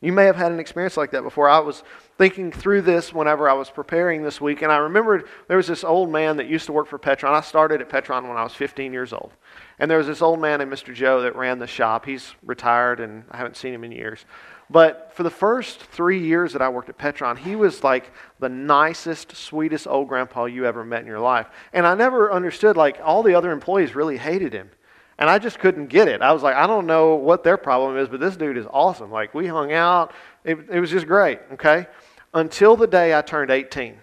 You 0.05 0.13
may 0.13 0.27
have 0.27 0.37
had 0.37 0.53
an 0.53 0.61
experience 0.61 0.99
like 0.99 1.13
that 1.13 1.23
before. 1.23 1.49
I 1.49 1.61
was 1.61 1.83
thinking 2.19 2.53
through 2.53 2.83
this 2.83 3.15
whenever 3.15 3.49
I 3.49 3.55
was 3.55 3.71
preparing 3.71 4.23
this 4.23 4.39
week, 4.39 4.61
and 4.61 4.71
I 4.71 4.77
remembered 4.77 5.27
there 5.49 5.57
was 5.57 5.67
this 5.67 5.83
old 5.83 6.11
man 6.11 6.37
that 6.37 6.47
used 6.47 6.67
to 6.67 6.73
work 6.73 6.89
for 6.89 6.99
Petron. 6.99 7.33
I 7.33 7.41
started 7.41 7.81
at 7.81 7.89
Petron 7.89 8.29
when 8.29 8.37
I 8.37 8.43
was 8.43 8.53
15 8.53 8.93
years 8.93 9.15
old. 9.15 9.33
And 9.79 9.91
there 9.91 9.97
was 9.97 10.07
this 10.07 10.21
old 10.21 10.43
man 10.43 10.59
named 10.59 10.71
Mr. 10.71 10.93
Joe 10.93 11.23
that 11.23 11.35
ran 11.37 11.59
the 11.59 11.67
shop. 11.67 12.05
He's 12.05 12.35
retired, 12.45 13.01
and 13.01 13.25
I 13.31 13.39
haven't 13.39 13.57
seen 13.57 13.73
him 13.73 13.83
in 13.83 13.93
years. 13.93 14.27
But 14.69 15.11
for 15.15 15.23
the 15.23 15.31
first 15.31 15.81
three 15.81 16.21
years 16.21 16.53
that 16.53 16.61
I 16.61 16.69
worked 16.69 16.91
at 16.91 16.99
Petron, 16.99 17.39
he 17.39 17.57
was 17.57 17.83
like 17.83 18.13
the 18.41 18.49
nicest, 18.51 19.35
sweetest 19.35 19.87
old 19.87 20.09
grandpa 20.09 20.45
you 20.45 20.67
ever 20.67 20.85
met 20.85 21.01
in 21.01 21.07
your 21.07 21.21
life. 21.21 21.49
And 21.73 21.87
I 21.87 21.95
never 21.95 22.31
understood, 22.31 22.77
like, 22.77 22.99
all 23.03 23.23
the 23.23 23.35
other 23.35 23.53
employees 23.53 23.95
really 23.95 24.19
hated 24.19 24.53
him. 24.53 24.71
And 25.19 25.31
I 25.31 25.39
just 25.39 25.59
couldn't 25.59 25.87
get 25.87 26.09
it. 26.09 26.23
I 26.23 26.33
was 26.33 26.43
like, 26.43 26.57
I 26.57 26.67
don't 26.67 26.87
know 26.87 27.15
what 27.15 27.45
their 27.45 27.57
problem 27.57 27.97
is, 27.97 28.09
but 28.09 28.21
this 28.21 28.37
dude 28.37 28.57
is 28.57 28.67
awesome. 28.69 29.11
Like, 29.11 29.33
we 29.33 29.47
hung 29.47 29.73
out. 29.73 30.13
It, 30.45 30.59
it 30.71 30.81
was 30.81 30.91
just 30.91 31.07
great, 31.07 31.39
okay? 31.53 31.87
Until 32.33 32.77
the 32.77 32.87
day 32.87 33.17
I 33.17 33.23
turned 33.23 33.51
18. 33.51 33.97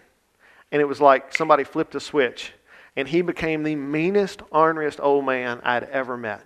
And 0.71 0.81
it 0.81 0.85
was 0.85 1.01
like 1.01 1.35
somebody 1.35 1.65
flipped 1.65 1.95
a 1.95 1.99
switch. 1.99 2.53
And 2.95 3.07
he 3.07 3.21
became 3.21 3.63
the 3.63 3.75
meanest, 3.75 4.39
orneriest 4.51 4.99
old 5.01 5.25
man 5.25 5.61
I'd 5.63 5.83
ever 5.83 6.17
met, 6.17 6.43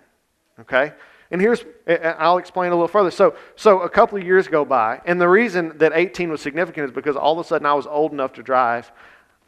okay? 0.60 0.92
And 1.30 1.40
here's, 1.40 1.64
I'll 1.88 2.38
explain 2.38 2.70
a 2.70 2.74
little 2.74 2.88
further. 2.88 3.10
So, 3.10 3.34
so 3.56 3.80
a 3.80 3.88
couple 3.88 4.18
of 4.18 4.24
years 4.24 4.46
go 4.46 4.64
by, 4.64 5.00
and 5.06 5.20
the 5.20 5.28
reason 5.28 5.76
that 5.78 5.92
18 5.94 6.30
was 6.30 6.40
significant 6.40 6.86
is 6.86 6.92
because 6.92 7.16
all 7.16 7.38
of 7.38 7.44
a 7.44 7.48
sudden 7.48 7.66
I 7.66 7.74
was 7.74 7.86
old 7.86 8.12
enough 8.12 8.32
to 8.34 8.42
drive 8.42 8.92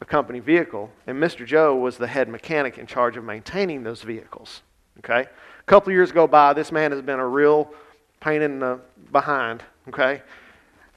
a 0.01 0.05
company 0.05 0.39
vehicle, 0.39 0.91
and 1.07 1.21
Mr. 1.21 1.45
Joe 1.45 1.75
was 1.75 1.97
the 1.97 2.07
head 2.07 2.27
mechanic 2.27 2.77
in 2.77 2.85
charge 2.85 3.17
of 3.17 3.23
maintaining 3.23 3.83
those 3.83 4.01
vehicles. 4.01 4.61
Okay? 4.99 5.21
A 5.21 5.63
couple 5.65 5.91
years 5.91 6.11
go 6.11 6.27
by, 6.27 6.53
this 6.53 6.71
man 6.71 6.91
has 6.91 7.01
been 7.01 7.19
a 7.19 7.27
real 7.27 7.71
pain 8.19 8.41
in 8.41 8.59
the 8.59 8.79
behind. 9.11 9.63
Okay? 9.87 10.21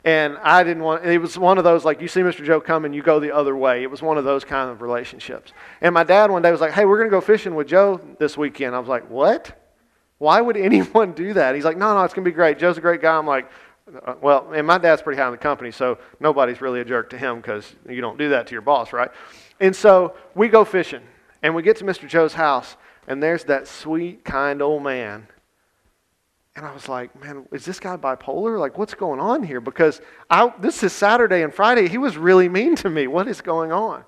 And 0.05 0.37
I 0.39 0.65
didn't 0.65 0.83
want, 0.83 1.05
it 1.05 1.19
was 1.19 1.39
one 1.39 1.59
of 1.59 1.65
those, 1.65 1.85
like, 1.85 2.01
you 2.01 2.09
see 2.09 2.21
Mr. 2.21 2.45
Joe 2.45 2.61
coming, 2.61 2.93
you 2.93 3.03
go 3.03 3.21
the 3.21 3.31
other 3.31 3.57
way. 3.57 3.85
It 3.85 3.91
was 3.91 4.03
one 4.03 4.19
of 4.19 4.25
those 4.25 4.45
kind 4.45 4.69
of 4.69 4.83
relationships. 4.83 5.53
And 5.81 5.95
my 5.95 6.03
dad 6.03 6.31
one 6.31 6.43
day 6.43 6.51
was 6.51 6.61
like, 6.61 6.73
hey, 6.73 6.85
we're 6.85 6.99
going 6.99 7.09
to 7.09 7.15
go 7.17 7.21
fishing 7.21 7.55
with 7.55 7.69
Joe 7.69 8.01
this 8.19 8.37
weekend. 8.37 8.75
I 8.75 8.81
was 8.81 8.89
like, 8.89 9.09
what? 9.09 9.57
Why 10.19 10.41
would 10.41 10.57
anyone 10.69 11.13
do 11.13 11.35
that? 11.35 11.55
He's 11.55 11.65
like, 11.65 11.77
no, 11.77 11.95
no, 11.95 12.03
it's 12.03 12.15
going 12.15 12.25
to 12.25 12.31
be 12.31 12.35
great. 12.35 12.59
Joe's 12.59 12.79
a 12.79 12.81
great 12.81 13.01
guy. 13.01 13.17
I'm 13.17 13.27
like, 13.27 13.49
uh, 14.05 14.15
well, 14.21 14.51
and 14.53 14.67
my 14.67 14.79
dad's 14.79 15.03
pretty 15.03 15.21
high 15.21 15.27
in 15.27 15.33
the 15.33 15.39
company, 15.39 15.71
so 15.71 15.99
nobody's 16.19 16.61
really 16.61 16.81
a 16.81 16.85
jerk 16.85 17.11
to 17.11 17.19
him 17.19 17.37
because 17.37 17.75
you 17.89 18.01
don't 18.01 18.19
do 18.19 18.29
that 18.31 18.47
to 18.49 18.53
your 18.53 18.63
boss, 18.63 18.93
right? 18.93 19.11
And 19.61 19.75
so 19.75 20.15
we 20.35 20.49
go 20.49 20.65
fishing, 20.65 21.03
and 21.43 21.55
we 21.55 21.63
get 21.63 21.77
to 21.79 21.85
Mr. 21.85 22.09
Joe's 22.09 22.33
house, 22.33 22.77
and 23.07 23.23
there's 23.23 23.45
that 23.45 23.69
sweet, 23.69 24.25
kind 24.25 24.63
old 24.63 24.83
man. 24.83 25.27
And 26.55 26.67
I 26.67 26.73
was 26.73 26.89
like, 26.89 27.19
man, 27.21 27.47
is 27.53 27.65
this 27.65 27.81
guy 27.81 27.97
bipolar? 27.97 28.59
Like, 28.59 28.77
what's 28.77 28.95
going 28.95 29.21
on 29.21 29.43
here? 29.43 29.61
Because 29.61 30.03
I, 30.29 30.53
this 30.61 30.83
is 30.83 30.93
Saturday 30.93 31.43
and 31.43 31.53
Friday. 31.53 31.89
He 31.89 31.99
was 31.99 32.19
really 32.19 32.49
mean 32.49 32.77
to 32.77 32.91
me. 32.91 33.07
What 33.07 33.27
is 33.27 33.41
going 33.41 33.73
on? 33.73 34.05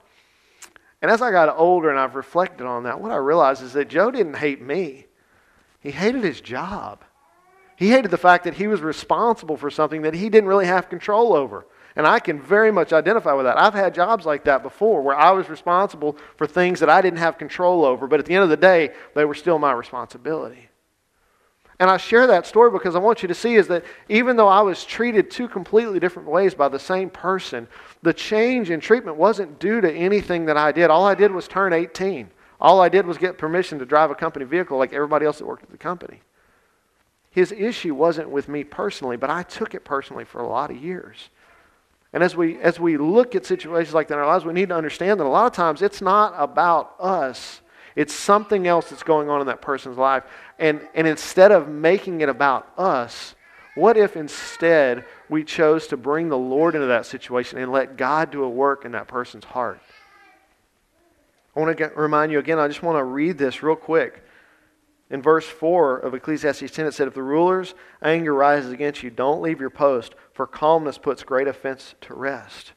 And 1.01 1.11
as 1.11 1.23
I 1.23 1.31
got 1.31 1.55
older 1.57 1.91
and 1.91 1.99
I've 1.99 2.15
reflected 2.15 2.67
on 2.67 2.85
that, 2.85 3.01
what 3.01 3.13
I 3.13 3.17
realized 3.17 3.63
is 3.63 3.73
that 3.73 3.89
Joe 3.89 4.11
didn't 4.11 4.37
hate 4.37 4.61
me, 4.61 5.07
he 5.81 5.91
hated 5.91 6.25
his 6.25 6.41
job. 6.41 7.03
He 7.77 7.91
hated 7.91 8.11
the 8.11 8.17
fact 8.17 8.45
that 8.45 8.55
he 8.55 8.69
was 8.69 8.81
responsible 8.81 9.57
for 9.57 9.69
something 9.69 10.03
that 10.03 10.15
he 10.15 10.29
didn't 10.29 10.49
really 10.49 10.67
have 10.67 10.89
control 10.89 11.35
over. 11.35 11.67
And 11.97 12.07
I 12.07 12.19
can 12.19 12.41
very 12.41 12.73
much 12.73 12.93
identify 12.93 13.33
with 13.35 13.47
that. 13.47 13.59
I've 13.59 13.75
had 13.75 13.95
jobs 13.95 14.27
like 14.27 14.45
that 14.45 14.63
before 14.63 15.01
where 15.03 15.17
I 15.17 15.31
was 15.31 15.49
responsible 15.49 16.17
for 16.37 16.47
things 16.47 16.81
that 16.81 16.91
I 16.91 17.01
didn't 17.01 17.21
have 17.21 17.39
control 17.39 17.85
over, 17.85 18.07
but 18.07 18.19
at 18.19 18.27
the 18.27 18.35
end 18.35 18.43
of 18.43 18.51
the 18.51 18.57
day, 18.57 18.91
they 19.15 19.25
were 19.25 19.35
still 19.35 19.59
my 19.59 19.73
responsibility. 19.73 20.69
And 21.81 21.91
I 21.91 21.97
share 21.97 22.27
that 22.29 22.47
story 22.47 22.71
because 22.71 22.95
I 22.95 23.01
want 23.01 23.23
you 23.23 23.29
to 23.29 23.35
see 23.35 23.57
is 23.57 23.67
that 23.69 23.85
even 24.09 24.37
though 24.37 24.49
I 24.49 24.61
was 24.61 24.85
treated 24.85 25.31
two 25.31 25.49
completely 25.49 25.99
different 25.99 26.29
ways 26.29 26.55
by 26.55 26.69
the 26.69 26.79
same 26.79 27.11
person, 27.11 27.67
the 28.03 28.13
change 28.13 28.71
in 28.71 28.81
treatment 28.81 29.17
wasn't 29.17 29.59
due 29.59 29.81
to 29.81 29.93
anything 29.93 30.47
that 30.47 30.57
I 30.57 30.73
did. 30.73 30.91
All 30.91 31.05
I 31.05 31.15
did 31.15 31.33
was 31.33 31.49
turn 31.49 31.73
18. 31.73 32.31
All 32.61 32.81
I 32.81 32.89
did 32.89 33.07
was 33.07 33.19
get 33.19 33.39
permission 33.39 33.79
to 33.81 33.87
drive 33.87 34.11
a 34.11 34.15
company 34.15 34.45
vehicle 34.45 34.79
like 34.79 34.93
everybody 34.93 35.27
else 35.27 35.39
that 35.39 35.47
worked 35.47 35.65
at 35.65 35.71
the 35.71 35.77
company. 35.77 36.21
His 37.31 37.51
issue 37.51 37.95
wasn't 37.95 38.31
with 38.31 38.49
me 38.49 38.63
personally, 38.63 39.17
but 39.17 39.29
I 39.31 39.43
took 39.43 39.75
it 39.75 39.85
personally 39.85 40.25
for 40.25 40.41
a 40.41 40.49
lot 40.49 40.71
of 40.71 40.77
years. 40.77 41.31
And 42.15 42.23
as 42.23 42.37
we, 42.37 42.61
as 42.61 42.79
we 42.79 42.97
look 42.97 43.35
at 43.35 43.45
situations 43.45 43.93
like 43.93 44.07
that 44.09 44.15
in 44.15 44.21
our 44.21 44.27
lives, 44.27 44.45
we 44.45 44.53
need 44.53 44.69
to 44.69 44.77
understand 44.77 45.19
that 45.19 45.27
a 45.27 45.29
lot 45.29 45.47
of 45.47 45.53
times 45.53 45.83
it's 45.83 46.01
not 46.01 46.33
about 46.39 46.95
us. 47.01 47.61
It's 47.97 48.15
something 48.15 48.69
else 48.69 48.91
that's 48.91 49.03
going 49.03 49.29
on 49.29 49.41
in 49.41 49.49
that 49.49 49.61
person's 49.61 49.99
life. 49.99 50.23
And, 50.61 50.81
and 50.95 51.09
instead 51.09 51.51
of 51.51 51.69
making 51.69 52.21
it 52.21 52.29
about 52.29 52.69
us, 52.79 53.35
what 53.75 53.97
if 53.97 54.17
instead 54.17 55.05
we 55.29 55.43
chose 55.43 55.89
to 55.89 55.97
bring 55.97 56.29
the 56.29 56.39
Lord 56.39 56.77
into 56.77 56.87
that 56.87 57.05
situation 57.05 57.59
and 57.59 57.73
let 57.73 57.97
God 57.97 58.31
do 58.31 58.45
a 58.45 58.49
work 58.49 58.85
in 58.85 58.93
that 58.93 59.09
person's 59.09 59.45
heart? 59.45 59.81
I 61.57 61.61
want 61.61 61.77
to 61.77 61.83
get, 61.83 61.97
remind 61.97 62.31
you 62.31 62.39
again, 62.39 62.61
I 62.61 62.69
just 62.69 62.83
want 62.85 62.97
to 62.97 63.05
read 63.05 63.39
this 63.39 63.61
real 63.61 63.75
quick. 63.75 64.24
In 65.11 65.21
verse 65.21 65.47
4 65.47 65.99
of 65.99 66.15
Ecclesiastes 66.15 66.71
10, 66.71 66.87
it 66.87 66.95
said, 66.95 67.09
If 67.09 67.15
the 67.15 67.23
ruler's 67.23 67.75
anger 68.03 68.35
rises 68.35 68.73
against 68.73 69.03
you, 69.03 69.11
don't 69.11 69.43
leave 69.43 69.61
your 69.61 69.71
post, 69.71 70.15
for 70.33 70.47
calmness 70.47 70.99
puts 70.99 71.23
great 71.23 71.47
offense 71.47 71.95
to 72.03 72.15
rest. 72.15 72.73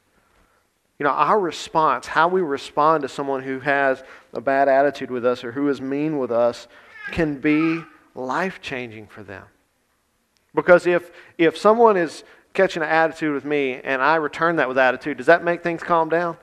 You 0.99 1.05
know, 1.05 1.11
our 1.11 1.39
response, 1.39 2.07
how 2.07 2.27
we 2.27 2.41
respond 2.41 3.03
to 3.03 3.07
someone 3.07 3.43
who 3.43 3.59
has 3.59 4.03
a 4.33 4.41
bad 4.41 4.67
attitude 4.67 5.11
with 5.11 5.25
us 5.25 5.43
or 5.43 5.51
who 5.51 5.69
is 5.69 5.79
mean 5.79 6.17
with 6.17 6.31
us, 6.31 6.67
can 7.11 7.39
be 7.39 7.81
life 8.15 8.61
changing 8.61 9.07
for 9.07 9.23
them. 9.23 9.45
Because 10.53 10.87
if, 10.87 11.11
if 11.37 11.55
someone 11.55 11.97
is 11.97 12.23
catching 12.53 12.81
an 12.81 12.89
attitude 12.89 13.33
with 13.33 13.45
me 13.45 13.79
and 13.83 14.01
I 14.01 14.15
return 14.15 14.55
that 14.55 14.67
with 14.67 14.77
attitude, 14.77 15.17
does 15.17 15.27
that 15.27 15.43
make 15.43 15.61
things 15.61 15.83
calm 15.83 16.09
down? 16.09 16.35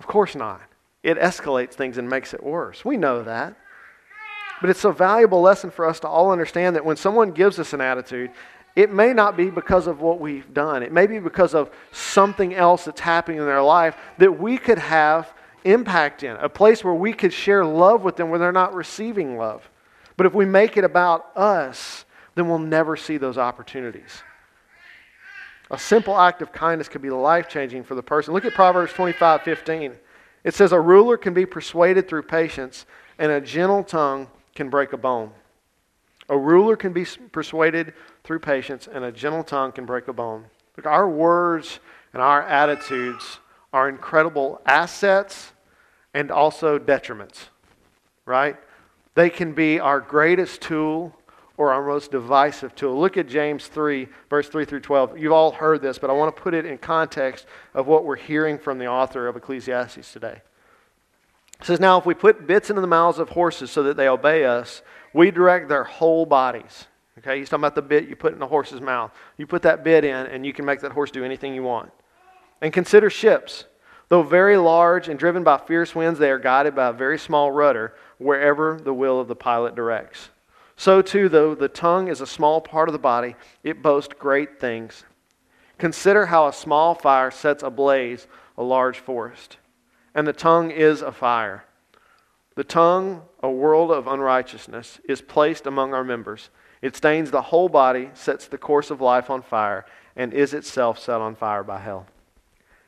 Of 0.00 0.06
course 0.06 0.34
not. 0.34 0.62
It 1.02 1.16
escalates 1.18 1.74
things 1.74 1.96
and 1.96 2.10
makes 2.10 2.34
it 2.34 2.42
worse. 2.42 2.84
We 2.84 2.96
know 2.96 3.22
that. 3.22 3.54
But 4.60 4.70
it's 4.70 4.84
a 4.84 4.92
valuable 4.92 5.40
lesson 5.40 5.70
for 5.70 5.86
us 5.86 6.00
to 6.00 6.08
all 6.08 6.30
understand 6.30 6.76
that 6.76 6.84
when 6.84 6.96
someone 6.96 7.30
gives 7.30 7.58
us 7.58 7.72
an 7.72 7.80
attitude, 7.80 8.30
it 8.76 8.92
may 8.92 9.12
not 9.12 9.36
be 9.36 9.50
because 9.50 9.86
of 9.86 10.00
what 10.00 10.20
we've 10.20 10.52
done. 10.52 10.82
It 10.82 10.92
may 10.92 11.06
be 11.06 11.18
because 11.18 11.54
of 11.54 11.70
something 11.92 12.54
else 12.54 12.84
that's 12.84 13.00
happening 13.00 13.38
in 13.38 13.46
their 13.46 13.62
life 13.62 13.96
that 14.18 14.38
we 14.38 14.58
could 14.58 14.78
have 14.78 15.32
impact 15.64 16.22
in, 16.22 16.36
a 16.36 16.48
place 16.48 16.84
where 16.84 16.94
we 16.94 17.12
could 17.12 17.32
share 17.32 17.64
love 17.64 18.02
with 18.02 18.16
them 18.16 18.30
where 18.30 18.38
they're 18.38 18.52
not 18.52 18.74
receiving 18.74 19.36
love. 19.36 19.68
But 20.16 20.26
if 20.26 20.34
we 20.34 20.44
make 20.44 20.76
it 20.76 20.84
about 20.84 21.36
us, 21.36 22.04
then 22.34 22.48
we'll 22.48 22.58
never 22.58 22.96
see 22.96 23.16
those 23.16 23.38
opportunities. 23.38 24.22
A 25.70 25.78
simple 25.78 26.18
act 26.18 26.42
of 26.42 26.52
kindness 26.52 26.88
could 26.88 27.02
be 27.02 27.10
life 27.10 27.48
changing 27.48 27.84
for 27.84 27.94
the 27.94 28.02
person. 28.02 28.34
Look 28.34 28.44
at 28.44 28.54
Proverbs 28.54 28.92
25 28.92 29.42
15. 29.42 29.94
It 30.42 30.54
says, 30.54 30.72
A 30.72 30.80
ruler 30.80 31.16
can 31.16 31.34
be 31.34 31.46
persuaded 31.46 32.08
through 32.08 32.22
patience, 32.22 32.86
and 33.18 33.30
a 33.30 33.40
gentle 33.40 33.84
tongue 33.84 34.28
can 34.60 34.68
break 34.68 34.92
a 34.92 34.96
bone. 34.98 35.30
A 36.28 36.36
ruler 36.36 36.76
can 36.76 36.92
be 36.92 37.06
persuaded 37.32 37.94
through 38.24 38.40
patience, 38.40 38.86
and 38.92 39.02
a 39.06 39.10
gentle 39.10 39.42
tongue 39.42 39.72
can 39.72 39.86
break 39.86 40.06
a 40.06 40.12
bone. 40.12 40.44
Look, 40.76 40.84
our 40.84 41.08
words 41.08 41.80
and 42.12 42.20
our 42.20 42.42
attitudes 42.42 43.38
are 43.72 43.88
incredible 43.88 44.60
assets 44.66 45.52
and 46.12 46.30
also 46.30 46.78
detriments, 46.78 47.46
right? 48.26 48.58
They 49.14 49.30
can 49.30 49.54
be 49.54 49.80
our 49.80 49.98
greatest 49.98 50.60
tool 50.60 51.16
or 51.56 51.72
our 51.72 51.82
most 51.82 52.10
divisive 52.10 52.74
tool. 52.74 53.00
Look 53.00 53.16
at 53.16 53.28
James 53.28 53.66
3, 53.66 54.08
verse 54.28 54.50
3 54.50 54.66
through 54.66 54.80
12. 54.80 55.16
You've 55.16 55.32
all 55.32 55.52
heard 55.52 55.80
this, 55.80 55.98
but 55.98 56.10
I 56.10 56.12
want 56.12 56.36
to 56.36 56.42
put 56.42 56.52
it 56.52 56.66
in 56.66 56.76
context 56.76 57.46
of 57.72 57.86
what 57.86 58.04
we're 58.04 58.16
hearing 58.16 58.58
from 58.58 58.76
the 58.76 58.88
author 58.88 59.26
of 59.26 59.36
Ecclesiastes 59.36 60.12
today. 60.12 60.42
It 61.60 61.66
says, 61.66 61.80
Now 61.80 61.98
if 61.98 62.06
we 62.06 62.14
put 62.14 62.46
bits 62.46 62.70
into 62.70 62.80
the 62.80 62.86
mouths 62.86 63.18
of 63.18 63.28
horses 63.28 63.70
so 63.70 63.82
that 63.82 63.96
they 63.96 64.08
obey 64.08 64.44
us, 64.44 64.82
we 65.12 65.30
direct 65.30 65.68
their 65.68 65.84
whole 65.84 66.24
bodies. 66.24 66.86
Okay, 67.18 67.38
he's 67.38 67.50
talking 67.50 67.60
about 67.60 67.74
the 67.74 67.82
bit 67.82 68.08
you 68.08 68.16
put 68.16 68.32
in 68.32 68.38
the 68.38 68.46
horse's 68.46 68.80
mouth. 68.80 69.12
You 69.36 69.46
put 69.46 69.62
that 69.62 69.84
bit 69.84 70.04
in, 70.04 70.26
and 70.26 70.46
you 70.46 70.54
can 70.54 70.64
make 70.64 70.80
that 70.80 70.92
horse 70.92 71.10
do 71.10 71.24
anything 71.24 71.54
you 71.54 71.62
want. 71.62 71.90
And 72.62 72.72
consider 72.72 73.10
ships. 73.10 73.64
Though 74.08 74.22
very 74.22 74.56
large 74.56 75.08
and 75.08 75.18
driven 75.18 75.44
by 75.44 75.58
fierce 75.58 75.94
winds, 75.94 76.18
they 76.18 76.30
are 76.30 76.38
guided 76.38 76.74
by 76.74 76.88
a 76.88 76.92
very 76.92 77.18
small 77.18 77.52
rudder 77.52 77.94
wherever 78.18 78.80
the 78.82 78.94
will 78.94 79.20
of 79.20 79.28
the 79.28 79.36
pilot 79.36 79.74
directs. 79.74 80.30
So, 80.76 81.02
too, 81.02 81.28
though 81.28 81.54
the 81.54 81.68
tongue 81.68 82.08
is 82.08 82.22
a 82.22 82.26
small 82.26 82.60
part 82.62 82.88
of 82.88 82.94
the 82.94 82.98
body, 82.98 83.36
it 83.62 83.82
boasts 83.82 84.14
great 84.18 84.58
things. 84.58 85.04
Consider 85.76 86.26
how 86.26 86.48
a 86.48 86.52
small 86.52 86.94
fire 86.94 87.30
sets 87.30 87.62
ablaze 87.62 88.26
a 88.56 88.62
large 88.62 88.98
forest 88.98 89.58
and 90.14 90.26
the 90.26 90.32
tongue 90.32 90.70
is 90.70 91.02
a 91.02 91.12
fire. 91.12 91.64
The 92.56 92.64
tongue, 92.64 93.22
a 93.42 93.50
world 93.50 93.90
of 93.90 94.06
unrighteousness, 94.06 95.00
is 95.08 95.22
placed 95.22 95.66
among 95.66 95.94
our 95.94 96.04
members. 96.04 96.50
It 96.82 96.96
stains 96.96 97.30
the 97.30 97.42
whole 97.42 97.68
body, 97.68 98.10
sets 98.14 98.46
the 98.46 98.58
course 98.58 98.90
of 98.90 99.00
life 99.00 99.30
on 99.30 99.42
fire, 99.42 99.86
and 100.16 100.32
is 100.32 100.52
itself 100.52 100.98
set 100.98 101.20
on 101.20 101.36
fire 101.36 101.62
by 101.62 101.80
hell. 101.80 102.06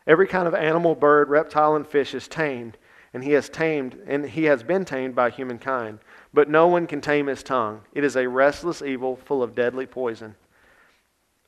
Every 0.06 0.26
kind 0.26 0.48
of 0.48 0.54
animal, 0.54 0.94
bird, 0.94 1.28
reptile, 1.28 1.76
and 1.76 1.87
fish 1.87 2.14
is 2.14 2.26
tamed, 2.26 2.76
and 3.14 3.22
he 3.22 3.32
has 3.32 3.48
tamed, 3.48 3.98
and 4.06 4.24
he 4.26 4.44
has 4.44 4.62
been 4.62 4.85
tamed 4.85 5.14
by 5.14 5.30
humankind. 5.30 6.00
But 6.35 6.48
no 6.48 6.66
one 6.66 6.87
can 6.87 7.00
tame 7.00 7.26
his 7.26 7.42
tongue. 7.42 7.82
It 7.92 8.02
is 8.02 8.16
a 8.16 8.28
restless 8.28 8.82
evil 8.82 9.16
full 9.16 9.42
of 9.42 9.54
deadly 9.54 9.87
poison. 9.87 10.35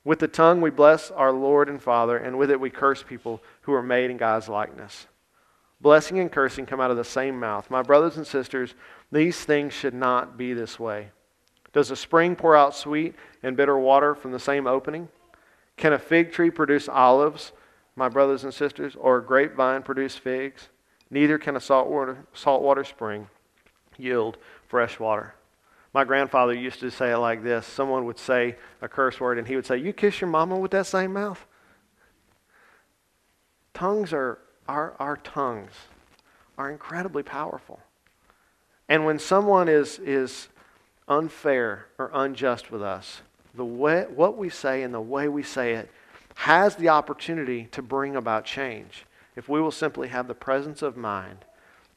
With 0.03 0.19
the 0.19 0.27
tongue 0.27 0.61
we 0.61 0.69
bless 0.69 1.09
our 1.11 1.31
Lord 1.31 1.67
and 1.67 1.81
Father, 1.81 2.17
and 2.17 2.37
with 2.37 2.51
it 2.51 2.59
we 2.59 2.69
curse 2.69 3.03
people 3.03 3.41
who 3.61 3.73
are 3.73 3.83
made 3.83 4.11
in 4.11 4.17
God's 4.17 4.47
likeness. 4.47 5.07
Blessing 5.85 6.17
and 6.17 6.31
cursing 6.31 6.65
come 6.65 6.81
out 6.81 6.89
of 6.89 6.97
the 6.97 7.03
same 7.03 7.39
mouth. 7.39 7.69
My 7.69 7.83
brothers 7.83 8.17
and 8.17 8.25
sisters, 8.25 8.73
these 9.11 9.45
things 9.45 9.71
should 9.71 9.93
not 9.93 10.35
be 10.35 10.51
this 10.51 10.79
way. 10.79 11.11
Does 11.73 11.91
a 11.91 11.95
spring 11.95 12.35
pour 12.35 12.55
out 12.55 12.73
sweet 12.73 13.13
and 13.43 13.55
bitter 13.55 13.77
water 13.77 14.15
from 14.15 14.31
the 14.31 14.39
same 14.39 14.65
opening? 14.65 15.09
Can 15.77 15.93
a 15.93 15.99
fig 15.99 16.31
tree 16.31 16.49
produce 16.49 16.89
olives, 16.89 17.51
my 17.95 18.09
brothers 18.09 18.43
and 18.43 18.51
sisters, 18.51 18.95
or 18.95 19.17
a 19.17 19.23
grapevine 19.23 19.83
produce 19.83 20.15
figs? 20.15 20.69
Neither 21.11 21.37
can 21.37 21.55
a 21.55 21.59
saltwater, 21.59 22.25
saltwater 22.33 22.83
spring 22.83 23.29
yield 23.95 24.39
fresh 24.67 24.99
water. 24.99 25.35
My 25.93 26.03
grandfather 26.03 26.55
used 26.55 26.79
to 26.79 26.89
say 26.89 27.11
it 27.11 27.17
like 27.17 27.43
this 27.43 27.63
someone 27.63 28.05
would 28.05 28.17
say 28.17 28.55
a 28.81 28.87
curse 28.87 29.19
word, 29.19 29.37
and 29.37 29.47
he 29.47 29.55
would 29.55 29.67
say, 29.67 29.77
You 29.77 29.93
kiss 29.93 30.19
your 30.19 30.31
mama 30.31 30.57
with 30.57 30.71
that 30.71 30.87
same 30.87 31.13
mouth? 31.13 31.45
Tongues 33.75 34.13
are 34.13 34.39
our, 34.67 34.95
our 34.99 35.17
tongues 35.17 35.71
are 36.57 36.71
incredibly 36.71 37.23
powerful. 37.23 37.79
And 38.87 39.05
when 39.05 39.19
someone 39.19 39.67
is, 39.67 39.99
is 39.99 40.47
unfair 41.07 41.87
or 41.97 42.11
unjust 42.13 42.71
with 42.71 42.81
us, 42.81 43.21
the 43.53 43.65
way, 43.65 44.05
what 44.13 44.37
we 44.37 44.49
say 44.49 44.83
and 44.83 44.93
the 44.93 45.01
way 45.01 45.27
we 45.27 45.43
say 45.43 45.73
it 45.73 45.89
has 46.35 46.75
the 46.75 46.89
opportunity 46.89 47.67
to 47.71 47.81
bring 47.81 48.15
about 48.15 48.45
change 48.45 49.05
if 49.35 49.47
we 49.49 49.61
will 49.61 49.71
simply 49.71 50.09
have 50.09 50.27
the 50.27 50.33
presence 50.33 50.81
of 50.81 50.97
mind 50.97 51.45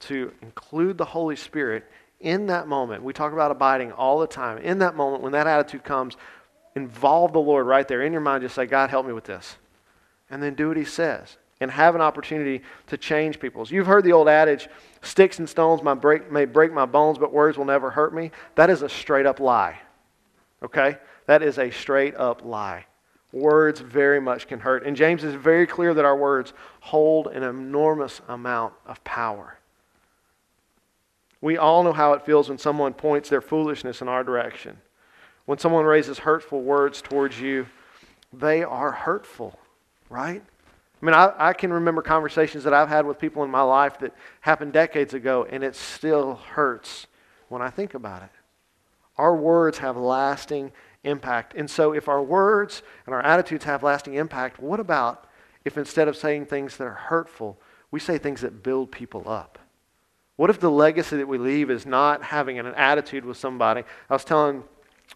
to 0.00 0.32
include 0.42 0.96
the 0.96 1.04
Holy 1.04 1.36
Spirit 1.36 1.84
in 2.20 2.46
that 2.46 2.68
moment. 2.68 3.02
We 3.02 3.12
talk 3.12 3.32
about 3.32 3.50
abiding 3.50 3.92
all 3.92 4.20
the 4.20 4.26
time. 4.26 4.58
In 4.58 4.78
that 4.78 4.96
moment, 4.96 5.22
when 5.22 5.32
that 5.32 5.46
attitude 5.46 5.84
comes, 5.84 6.16
involve 6.74 7.32
the 7.32 7.40
Lord 7.40 7.66
right 7.66 7.86
there 7.86 8.02
in 8.02 8.12
your 8.12 8.20
mind. 8.20 8.42
Just 8.42 8.54
say, 8.54 8.66
God, 8.66 8.90
help 8.90 9.06
me 9.06 9.12
with 9.12 9.24
this. 9.24 9.56
And 10.30 10.42
then 10.42 10.54
do 10.54 10.68
what 10.68 10.76
He 10.76 10.84
says 10.84 11.36
and 11.60 11.70
have 11.70 11.94
an 11.94 12.00
opportunity 12.00 12.62
to 12.86 12.96
change 12.96 13.40
people's. 13.40 13.70
You've 13.70 13.86
heard 13.86 14.04
the 14.04 14.12
old 14.12 14.28
adage, 14.28 14.68
sticks 15.02 15.38
and 15.38 15.48
stones 15.48 15.82
may 15.82 15.94
break, 15.94 16.30
may 16.30 16.44
break 16.44 16.72
my 16.72 16.86
bones, 16.86 17.18
but 17.18 17.32
words 17.32 17.58
will 17.58 17.64
never 17.64 17.90
hurt 17.90 18.14
me. 18.14 18.30
That 18.54 18.70
is 18.70 18.82
a 18.82 18.88
straight 18.88 19.26
up 19.26 19.40
lie. 19.40 19.78
Okay? 20.62 20.98
That 21.26 21.42
is 21.42 21.58
a 21.58 21.70
straight 21.70 22.14
up 22.16 22.44
lie. 22.44 22.86
Words 23.32 23.80
very 23.80 24.20
much 24.20 24.48
can 24.48 24.60
hurt. 24.60 24.86
And 24.86 24.96
James 24.96 25.22
is 25.22 25.34
very 25.34 25.66
clear 25.66 25.92
that 25.94 26.04
our 26.04 26.16
words 26.16 26.54
hold 26.80 27.26
an 27.26 27.42
enormous 27.42 28.20
amount 28.28 28.72
of 28.86 29.02
power. 29.04 29.58
We 31.40 31.56
all 31.56 31.84
know 31.84 31.92
how 31.92 32.14
it 32.14 32.24
feels 32.24 32.48
when 32.48 32.58
someone 32.58 32.94
points 32.94 33.28
their 33.28 33.40
foolishness 33.40 34.00
in 34.00 34.08
our 34.08 34.24
direction. 34.24 34.78
When 35.44 35.58
someone 35.58 35.84
raises 35.84 36.18
hurtful 36.18 36.62
words 36.62 37.00
towards 37.00 37.40
you, 37.40 37.66
they 38.32 38.64
are 38.64 38.90
hurtful, 38.90 39.58
right? 40.10 40.42
I 41.00 41.06
mean, 41.06 41.14
I, 41.14 41.32
I 41.38 41.52
can 41.52 41.72
remember 41.72 42.02
conversations 42.02 42.64
that 42.64 42.74
I've 42.74 42.88
had 42.88 43.06
with 43.06 43.18
people 43.18 43.44
in 43.44 43.50
my 43.50 43.62
life 43.62 43.98
that 44.00 44.14
happened 44.40 44.72
decades 44.72 45.14
ago, 45.14 45.46
and 45.48 45.62
it 45.62 45.76
still 45.76 46.34
hurts 46.34 47.06
when 47.48 47.62
I 47.62 47.70
think 47.70 47.94
about 47.94 48.22
it. 48.22 48.30
Our 49.16 49.36
words 49.36 49.78
have 49.78 49.96
lasting 49.96 50.72
impact. 51.04 51.54
And 51.54 51.70
so, 51.70 51.92
if 51.92 52.08
our 52.08 52.22
words 52.22 52.82
and 53.06 53.14
our 53.14 53.22
attitudes 53.22 53.64
have 53.64 53.82
lasting 53.82 54.14
impact, 54.14 54.60
what 54.60 54.80
about 54.80 55.26
if 55.64 55.76
instead 55.78 56.08
of 56.08 56.16
saying 56.16 56.46
things 56.46 56.76
that 56.76 56.84
are 56.84 56.94
hurtful, 56.94 57.60
we 57.90 58.00
say 58.00 58.18
things 58.18 58.40
that 58.40 58.62
build 58.62 58.90
people 58.90 59.28
up? 59.28 59.58
What 60.36 60.50
if 60.50 60.60
the 60.60 60.70
legacy 60.70 61.16
that 61.16 61.26
we 61.26 61.38
leave 61.38 61.70
is 61.70 61.84
not 61.84 62.22
having 62.22 62.58
an 62.58 62.66
attitude 62.66 63.24
with 63.24 63.36
somebody? 63.36 63.82
I 64.08 64.12
was 64.12 64.24
telling 64.24 64.62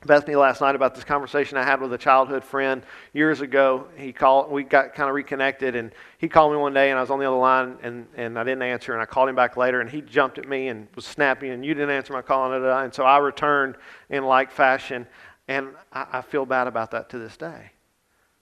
Bethany 0.05 0.35
last 0.35 0.61
night 0.61 0.74
about 0.74 0.94
this 0.94 1.05
conversation 1.05 1.57
I 1.57 1.64
had 1.64 1.81
with 1.81 1.92
a 1.92 1.98
childhood 1.98 2.42
friend 2.42 2.83
years 3.12 3.40
ago. 3.40 3.87
He 3.96 4.12
called, 4.12 4.50
we 4.50 4.64
got 4.64 4.94
kind 4.94 5.09
of 5.09 5.14
reconnected, 5.14 5.76
and 5.76 5.92
he 6.18 6.28
called 6.28 6.52
me 6.52 6.59
one 6.59 6.74
day, 6.74 6.90
and 6.90 6.98
I 6.98 7.02
was 7.02 7.11
on 7.11 7.18
the 7.18 7.26
other 7.26 7.37
line, 7.37 7.76
and, 7.83 8.07
and 8.16 8.38
I 8.38 8.42
didn't 8.42 8.62
answer, 8.62 8.94
and 8.94 9.02
I 9.02 9.07
called 9.07 9.28
him 9.28 9.37
back 9.37 9.57
later, 9.57 9.81
and 9.81 9.88
he 9.88 10.00
jumped 10.00 10.38
at 10.38 10.48
me 10.48 10.68
and 10.68 10.88
was 10.94 11.05
snappy, 11.05 11.50
and 11.50 11.64
you 11.64 11.74
didn't 11.74 11.90
answer 11.90 12.12
my 12.12 12.22
call, 12.22 12.52
and 12.52 12.92
so 12.92 13.05
I 13.05 13.18
returned 13.18 13.76
in 14.09 14.24
like 14.24 14.50
fashion, 14.50 15.07
and 15.46 15.68
I, 15.92 16.07
I 16.14 16.22
feel 16.22 16.46
bad 16.46 16.66
about 16.66 16.90
that 16.92 17.09
to 17.11 17.18
this 17.18 17.37
day. 17.37 17.70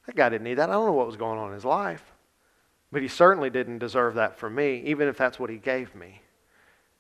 That 0.07 0.17
guy 0.17 0.29
didn't 0.31 0.45
need 0.45 0.55
that. 0.55 0.71
I 0.71 0.73
don't 0.73 0.87
know 0.87 0.93
what 0.93 1.07
was 1.07 1.17
going 1.17 1.39
on 1.39 1.49
in 1.49 1.55
his 1.55 1.65
life, 1.65 2.13
but 2.91 3.03
he 3.03 3.09
certainly 3.09 3.51
didn't 3.51 3.79
deserve 3.79 4.15
that 4.15 4.39
from 4.39 4.55
me, 4.55 4.83
even 4.87 5.09
if 5.09 5.19
that's 5.19 5.39
what 5.39 5.51
he 5.51 5.57
gave 5.57 5.95
me. 5.95 6.23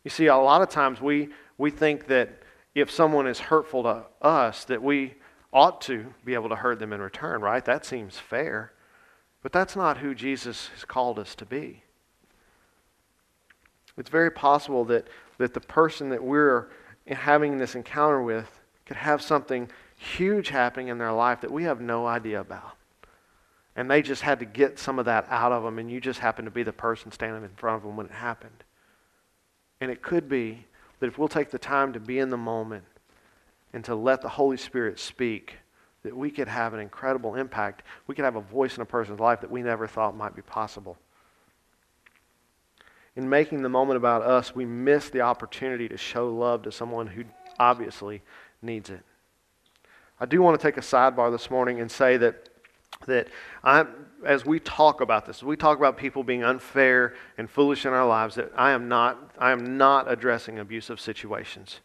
You 0.04 0.10
see, 0.10 0.26
a 0.26 0.36
lot 0.36 0.60
of 0.60 0.68
times 0.68 1.00
we, 1.00 1.30
we 1.56 1.70
think 1.70 2.06
that 2.08 2.42
if 2.74 2.90
someone 2.90 3.26
is 3.26 3.40
hurtful 3.40 3.82
to 3.82 4.04
us, 4.22 4.64
that 4.64 4.82
we 4.82 5.14
ought 5.52 5.80
to 5.82 6.14
be 6.24 6.34
able 6.34 6.48
to 6.48 6.56
hurt 6.56 6.78
them 6.78 6.92
in 6.92 7.00
return, 7.00 7.40
right? 7.40 7.64
That 7.64 7.84
seems 7.84 8.16
fair. 8.16 8.72
But 9.42 9.52
that's 9.52 9.74
not 9.74 9.98
who 9.98 10.14
Jesus 10.14 10.68
has 10.74 10.84
called 10.84 11.18
us 11.18 11.34
to 11.36 11.46
be. 11.46 11.82
It's 13.96 14.10
very 14.10 14.30
possible 14.30 14.84
that, 14.86 15.08
that 15.38 15.54
the 15.54 15.60
person 15.60 16.10
that 16.10 16.22
we're 16.22 16.68
having 17.06 17.58
this 17.58 17.74
encounter 17.74 18.22
with 18.22 18.60
could 18.86 18.96
have 18.96 19.20
something 19.22 19.68
huge 19.96 20.48
happening 20.48 20.88
in 20.88 20.98
their 20.98 21.12
life 21.12 21.40
that 21.40 21.50
we 21.50 21.64
have 21.64 21.80
no 21.80 22.06
idea 22.06 22.40
about. 22.40 22.76
And 23.76 23.90
they 23.90 24.02
just 24.02 24.22
had 24.22 24.40
to 24.40 24.44
get 24.44 24.78
some 24.78 24.98
of 24.98 25.04
that 25.04 25.26
out 25.30 25.52
of 25.52 25.62
them, 25.62 25.78
and 25.78 25.90
you 25.90 26.00
just 26.00 26.20
happened 26.20 26.46
to 26.46 26.50
be 26.50 26.62
the 26.62 26.72
person 26.72 27.12
standing 27.12 27.44
in 27.44 27.50
front 27.56 27.76
of 27.78 27.82
them 27.82 27.96
when 27.96 28.06
it 28.06 28.12
happened. 28.12 28.64
And 29.80 29.90
it 29.90 30.02
could 30.02 30.28
be 30.28 30.66
that 31.00 31.06
if 31.06 31.18
we'll 31.18 31.28
take 31.28 31.50
the 31.50 31.58
time 31.58 31.92
to 31.94 32.00
be 32.00 32.18
in 32.18 32.30
the 32.30 32.36
moment 32.36 32.84
and 33.72 33.84
to 33.84 33.94
let 33.94 34.22
the 34.22 34.28
Holy 34.28 34.56
Spirit 34.56 34.98
speak, 34.98 35.56
that 36.02 36.16
we 36.16 36.30
could 36.30 36.48
have 36.48 36.72
an 36.72 36.80
incredible 36.80 37.34
impact. 37.34 37.82
We 38.06 38.14
could 38.14 38.24
have 38.24 38.36
a 38.36 38.40
voice 38.40 38.76
in 38.76 38.82
a 38.82 38.86
person's 38.86 39.20
life 39.20 39.40
that 39.40 39.50
we 39.50 39.62
never 39.62 39.86
thought 39.86 40.16
might 40.16 40.34
be 40.34 40.42
possible. 40.42 40.96
In 43.16 43.28
making 43.28 43.62
the 43.62 43.68
moment 43.68 43.96
about 43.96 44.22
us, 44.22 44.54
we 44.54 44.64
miss 44.64 45.10
the 45.10 45.20
opportunity 45.20 45.88
to 45.88 45.96
show 45.96 46.28
love 46.28 46.62
to 46.62 46.72
someone 46.72 47.06
who 47.06 47.24
obviously 47.58 48.22
needs 48.62 48.88
it. 48.88 49.02
I 50.18 50.26
do 50.26 50.40
want 50.42 50.58
to 50.58 50.66
take 50.66 50.76
a 50.76 50.82
sidebar 50.82 51.30
this 51.30 51.50
morning 51.50 51.80
and 51.80 51.90
say 51.90 52.16
that 52.18 52.49
that 53.06 53.28
I'm, 53.64 53.88
as 54.24 54.44
we 54.44 54.60
talk 54.60 55.00
about 55.00 55.26
this, 55.26 55.42
we 55.42 55.56
talk 55.56 55.78
about 55.78 55.96
people 55.96 56.22
being 56.22 56.44
unfair 56.44 57.14
and 57.38 57.48
foolish 57.48 57.86
in 57.86 57.92
our 57.92 58.06
lives, 58.06 58.34
that 58.34 58.52
I 58.56 58.72
am 58.72 58.88
not, 58.88 59.32
I 59.38 59.52
am 59.52 59.78
not 59.78 60.10
addressing 60.10 60.58
abusive 60.58 61.00
situations. 61.00 61.80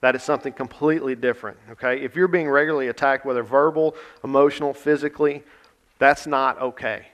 That 0.00 0.14
is 0.14 0.22
something 0.22 0.52
completely 0.52 1.14
different, 1.14 1.58
okay? 1.70 2.00
If 2.00 2.16
you're 2.16 2.28
being 2.28 2.50
regularly 2.50 2.88
attacked, 2.88 3.24
whether 3.24 3.42
verbal, 3.42 3.96
emotional, 4.24 4.74
physically, 4.74 5.42
that's 5.98 6.26
not 6.26 6.60
okay. 6.60 7.06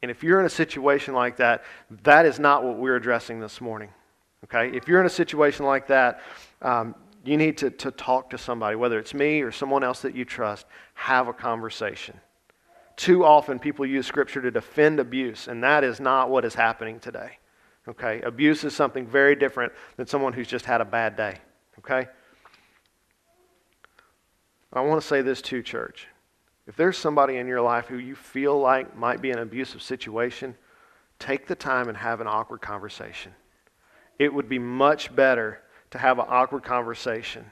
And 0.00 0.10
if 0.10 0.22
you're 0.22 0.40
in 0.40 0.46
a 0.46 0.50
situation 0.50 1.14
like 1.14 1.36
that, 1.36 1.64
that 2.04 2.24
is 2.24 2.38
not 2.38 2.64
what 2.64 2.78
we're 2.78 2.96
addressing 2.96 3.40
this 3.40 3.60
morning, 3.60 3.90
okay? 4.44 4.74
If 4.74 4.88
you're 4.88 5.00
in 5.00 5.06
a 5.06 5.10
situation 5.10 5.66
like 5.66 5.88
that, 5.88 6.22
um, 6.62 6.94
you 7.24 7.36
need 7.36 7.58
to, 7.58 7.70
to 7.70 7.90
talk 7.90 8.30
to 8.30 8.38
somebody, 8.38 8.76
whether 8.76 8.98
it's 8.98 9.14
me 9.14 9.42
or 9.42 9.52
someone 9.52 9.84
else 9.84 10.02
that 10.02 10.16
you 10.16 10.24
trust, 10.24 10.66
have 10.94 11.28
a 11.28 11.32
conversation. 11.32 12.18
Too 12.96 13.24
often, 13.24 13.58
people 13.58 13.86
use 13.86 14.06
Scripture 14.06 14.42
to 14.42 14.50
defend 14.50 15.00
abuse, 15.00 15.48
and 15.48 15.62
that 15.64 15.84
is 15.84 16.00
not 16.00 16.30
what 16.30 16.44
is 16.44 16.54
happening 16.54 17.00
today. 17.00 17.38
Okay? 17.88 18.20
Abuse 18.22 18.64
is 18.64 18.74
something 18.74 19.06
very 19.06 19.34
different 19.34 19.72
than 19.96 20.06
someone 20.06 20.32
who's 20.32 20.46
just 20.46 20.64
had 20.64 20.80
a 20.80 20.84
bad 20.84 21.16
day. 21.16 21.38
Okay? 21.78 22.08
I 24.72 24.80
want 24.80 25.00
to 25.00 25.06
say 25.06 25.22
this 25.22 25.42
too, 25.42 25.62
church. 25.62 26.08
If 26.66 26.76
there's 26.76 26.96
somebody 26.96 27.36
in 27.36 27.46
your 27.46 27.60
life 27.60 27.86
who 27.86 27.98
you 27.98 28.14
feel 28.14 28.58
like 28.58 28.96
might 28.96 29.20
be 29.20 29.30
in 29.30 29.36
an 29.36 29.42
abusive 29.42 29.82
situation, 29.82 30.54
take 31.18 31.46
the 31.46 31.54
time 31.54 31.88
and 31.88 31.96
have 31.96 32.20
an 32.20 32.26
awkward 32.26 32.60
conversation. 32.60 33.34
It 34.18 34.32
would 34.32 34.48
be 34.48 34.58
much 34.58 35.14
better 35.14 35.60
to 35.90 35.98
have 35.98 36.18
an 36.18 36.26
awkward 36.28 36.62
conversation 36.62 37.44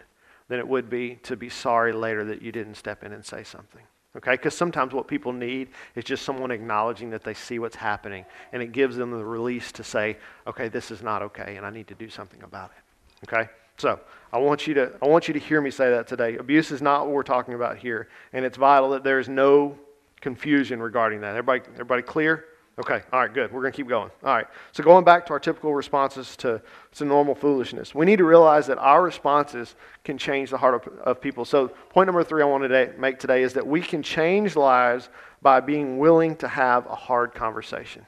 than 0.49 0.59
it 0.59 0.69
would 0.69 0.89
be 0.89 1.17
to 1.23 1.37
be 1.37 1.49
sorry 1.49 1.93
later 1.93 2.25
that 2.25 2.43
you 2.43 2.53
didn't 2.53 2.75
step 2.77 3.05
in 3.05 3.13
and 3.13 3.25
say 3.25 3.43
something. 3.43 3.83
Okay? 4.17 4.33
Because 4.33 4.57
sometimes 4.57 4.93
what 4.93 5.07
people 5.07 5.33
need 5.33 5.69
is 5.95 6.05
just 6.05 6.25
someone 6.25 6.51
acknowledging 6.51 7.11
that 7.11 7.25
they 7.25 7.35
see 7.35 7.59
what's 7.59 7.77
happening, 7.77 8.25
and 8.53 8.63
it 8.63 8.73
gives 8.73 8.97
them 8.97 9.11
the 9.11 9.25
release 9.25 9.73
to 9.73 9.85
say, 9.85 10.17
okay, 10.47 10.69
this 10.69 10.91
is 10.91 11.03
not 11.03 11.23
okay, 11.23 11.57
and 11.57 11.65
I 11.65 11.71
need 11.71 11.89
to 11.89 11.95
do 11.95 12.09
something 12.09 12.43
about 12.43 12.73
it. 12.77 13.29
Okay? 13.29 13.51
So 13.77 13.99
I 14.33 14.39
want 14.39 14.67
you 14.67 14.75
to 14.75 14.93
I 15.01 15.07
want 15.07 15.27
you 15.27 15.33
to 15.33 15.41
hear 15.41 15.61
me 15.63 15.71
say 15.71 15.89
that 15.91 16.07
today. 16.07 16.37
Abuse 16.37 16.71
is 16.71 16.83
not 16.83 17.07
what 17.07 17.15
we're 17.15 17.23
talking 17.23 17.55
about 17.55 17.79
here, 17.79 18.09
and 18.35 18.45
it's 18.45 18.59
vital 18.59 18.91
that 18.91 19.05
there 19.05 19.19
is 19.19 19.29
no 19.29 19.79
confusion 20.21 20.83
regarding 20.83 21.23
that. 21.23 21.31
Everybody, 21.31 21.63
everybody 21.73 22.03
clear? 22.03 22.45
Okay, 22.81 23.03
all 23.13 23.21
right, 23.21 23.33
good. 23.33 23.53
We're 23.53 23.61
going 23.61 23.73
to 23.73 23.77
keep 23.77 23.89
going. 23.89 24.11
All 24.25 24.35
right, 24.35 24.47
so 24.73 24.83
going 24.83 25.05
back 25.05 25.27
to 25.27 25.35
our 25.35 25.39
typical 25.39 25.75
responses 25.75 26.35
to, 26.39 26.63
to 26.95 27.05
normal 27.05 27.35
foolishness, 27.35 27.95
we 27.95 28.07
need 28.07 28.17
to 28.17 28.25
realize 28.25 28.67
that 28.69 28.79
our 28.79 29.03
responses 29.03 29.77
can 30.03 30.17
change 30.17 30.49
the 30.49 30.57
heart 30.57 30.87
of, 30.87 30.99
of 31.01 31.21
people. 31.21 31.45
So, 31.45 31.69
point 31.69 32.07
number 32.07 32.25
three 32.25 32.41
I 32.43 32.47
want 32.47 32.65
to 32.65 32.95
make 32.97 33.19
today 33.19 33.43
is 33.43 33.53
that 33.53 33.67
we 33.67 33.83
can 33.83 34.03
change 34.03 34.57
lives 34.57 35.11
by 35.43 35.61
being 35.61 35.99
willing 35.99 36.37
to 36.37 36.49
have 36.49 36.87
a 36.87 36.95
hard 36.95 37.35
conversation. 37.35 38.07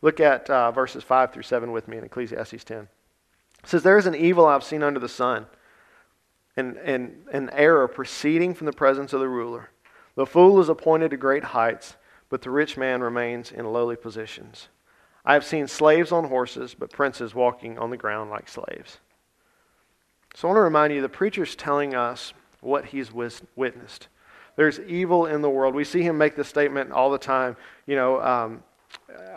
Look 0.00 0.18
at 0.18 0.48
uh, 0.48 0.70
verses 0.70 1.04
5 1.04 1.34
through 1.34 1.42
7 1.42 1.70
with 1.70 1.86
me 1.86 1.98
in 1.98 2.04
Ecclesiastes 2.04 2.64
10. 2.64 2.78
It 2.78 2.88
says, 3.68 3.82
There 3.82 3.98
is 3.98 4.06
an 4.06 4.14
evil 4.14 4.46
I've 4.46 4.64
seen 4.64 4.82
under 4.82 5.00
the 5.00 5.10
sun, 5.10 5.44
and, 6.56 6.78
and 6.78 7.26
an 7.32 7.50
error 7.52 7.86
proceeding 7.86 8.54
from 8.54 8.64
the 8.64 8.72
presence 8.72 9.12
of 9.12 9.20
the 9.20 9.28
ruler. 9.28 9.68
The 10.14 10.24
fool 10.24 10.58
is 10.60 10.70
appointed 10.70 11.10
to 11.10 11.18
great 11.18 11.44
heights 11.44 11.96
but 12.28 12.42
the 12.42 12.50
rich 12.50 12.76
man 12.76 13.00
remains 13.00 13.52
in 13.52 13.72
lowly 13.72 13.96
positions. 13.96 14.68
I 15.24 15.34
have 15.34 15.44
seen 15.44 15.66
slaves 15.66 16.12
on 16.12 16.24
horses, 16.24 16.74
but 16.74 16.90
princes 16.90 17.34
walking 17.34 17.78
on 17.78 17.90
the 17.90 17.96
ground 17.96 18.30
like 18.30 18.48
slaves. 18.48 18.98
So 20.34 20.48
I 20.48 20.50
want 20.50 20.58
to 20.58 20.62
remind 20.62 20.92
you 20.92 21.00
the 21.00 21.08
preacher's 21.08 21.54
telling 21.54 21.94
us 21.94 22.34
what 22.60 22.86
he's 22.86 23.12
witnessed. 23.12 24.08
There's 24.56 24.80
evil 24.80 25.26
in 25.26 25.42
the 25.42 25.50
world. 25.50 25.74
We 25.74 25.84
see 25.84 26.02
him 26.02 26.18
make 26.18 26.36
this 26.36 26.48
statement 26.48 26.92
all 26.92 27.10
the 27.10 27.18
time, 27.18 27.56
you 27.86 27.96
know, 27.96 28.20
um, 28.20 28.62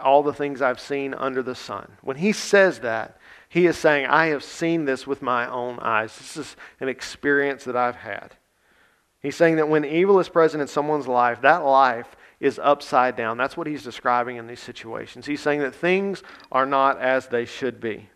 all 0.01 0.23
the 0.23 0.33
things 0.33 0.61
I've 0.61 0.79
seen 0.79 1.13
under 1.13 1.41
the 1.41 1.55
sun. 1.55 1.91
When 2.01 2.17
he 2.17 2.31
says 2.31 2.79
that, 2.79 3.17
he 3.49 3.65
is 3.65 3.77
saying, 3.77 4.07
I 4.07 4.27
have 4.27 4.43
seen 4.43 4.85
this 4.85 5.07
with 5.07 5.21
my 5.21 5.49
own 5.49 5.79
eyes. 5.79 6.15
This 6.17 6.37
is 6.37 6.55
an 6.79 6.89
experience 6.89 7.63
that 7.63 7.75
I've 7.75 7.95
had. 7.95 8.35
He's 9.21 9.35
saying 9.35 9.55
that 9.55 9.69
when 9.69 9.85
evil 9.85 10.19
is 10.19 10.29
present 10.29 10.61
in 10.61 10.67
someone's 10.67 11.07
life, 11.07 11.41
that 11.41 11.63
life 11.63 12.15
is 12.39 12.59
upside 12.59 13.15
down. 13.15 13.37
That's 13.37 13.57
what 13.57 13.67
he's 13.67 13.83
describing 13.83 14.37
in 14.37 14.47
these 14.47 14.59
situations. 14.59 15.25
He's 15.25 15.41
saying 15.41 15.61
that 15.61 15.73
things 15.73 16.21
are 16.51 16.65
not 16.65 16.99
as 16.99 17.27
they 17.27 17.45
should 17.45 17.79
be. 17.81 18.09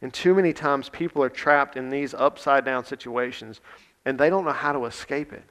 And 0.00 0.12
too 0.12 0.34
many 0.34 0.52
times 0.52 0.88
people 0.88 1.22
are 1.22 1.28
trapped 1.28 1.76
in 1.76 1.90
these 1.90 2.14
upside 2.14 2.64
down 2.64 2.84
situations 2.84 3.60
and 4.04 4.18
they 4.18 4.30
don't 4.30 4.44
know 4.44 4.52
how 4.52 4.72
to 4.72 4.84
escape 4.84 5.32
it. 5.32 5.44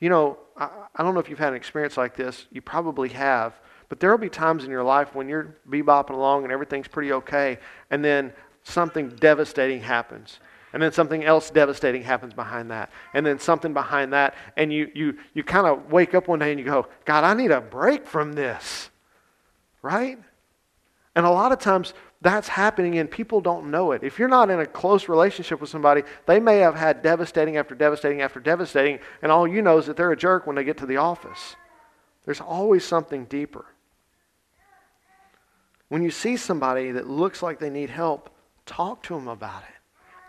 You 0.00 0.08
know, 0.08 0.38
I, 0.56 0.68
I 0.96 1.02
don't 1.02 1.14
know 1.14 1.20
if 1.20 1.28
you've 1.28 1.38
had 1.38 1.50
an 1.50 1.56
experience 1.56 1.96
like 1.96 2.16
this. 2.16 2.46
You 2.50 2.60
probably 2.60 3.08
have. 3.10 3.60
But 3.88 4.00
there 4.00 4.10
will 4.10 4.18
be 4.18 4.28
times 4.28 4.64
in 4.64 4.70
your 4.70 4.84
life 4.84 5.14
when 5.14 5.28
you're 5.28 5.56
bebopping 5.68 6.10
along 6.10 6.44
and 6.44 6.52
everything's 6.52 6.88
pretty 6.88 7.12
okay, 7.12 7.58
and 7.90 8.02
then 8.02 8.32
something 8.64 9.10
devastating 9.10 9.80
happens 9.80 10.38
and 10.72 10.82
then 10.82 10.92
something 10.92 11.24
else 11.24 11.50
devastating 11.50 12.02
happens 12.02 12.32
behind 12.32 12.70
that. 12.70 12.90
And 13.14 13.24
then 13.24 13.38
something 13.38 13.74
behind 13.74 14.12
that 14.12 14.34
and 14.56 14.72
you 14.72 14.90
you 14.94 15.18
you 15.34 15.44
kind 15.44 15.66
of 15.66 15.92
wake 15.92 16.14
up 16.14 16.28
one 16.28 16.38
day 16.38 16.50
and 16.50 16.58
you 16.58 16.64
go 16.64 16.86
god 17.04 17.24
i 17.24 17.34
need 17.34 17.50
a 17.50 17.60
break 17.60 18.06
from 18.06 18.32
this. 18.32 18.90
Right? 19.82 20.18
And 21.14 21.26
a 21.26 21.30
lot 21.30 21.52
of 21.52 21.58
times 21.58 21.92
that's 22.22 22.48
happening 22.48 22.98
and 22.98 23.10
people 23.10 23.40
don't 23.40 23.70
know 23.70 23.92
it. 23.92 24.02
If 24.02 24.18
you're 24.18 24.28
not 24.28 24.48
in 24.48 24.60
a 24.60 24.66
close 24.66 25.08
relationship 25.08 25.60
with 25.60 25.68
somebody 25.68 26.02
they 26.26 26.40
may 26.40 26.58
have 26.58 26.74
had 26.74 27.02
devastating 27.02 27.56
after 27.56 27.74
devastating 27.74 28.22
after 28.22 28.40
devastating 28.40 28.98
and 29.20 29.30
all 29.30 29.46
you 29.46 29.60
know 29.60 29.78
is 29.78 29.86
that 29.86 29.96
they're 29.96 30.12
a 30.12 30.16
jerk 30.16 30.46
when 30.46 30.56
they 30.56 30.64
get 30.64 30.78
to 30.78 30.86
the 30.86 30.96
office. 30.96 31.56
There's 32.24 32.40
always 32.40 32.84
something 32.84 33.24
deeper. 33.26 33.66
When 35.88 36.02
you 36.02 36.10
see 36.10 36.38
somebody 36.38 36.92
that 36.92 37.06
looks 37.06 37.42
like 37.42 37.58
they 37.58 37.68
need 37.68 37.90
help 37.90 38.30
talk 38.64 39.02
to 39.02 39.14
them 39.14 39.28
about 39.28 39.64
it 39.64 39.81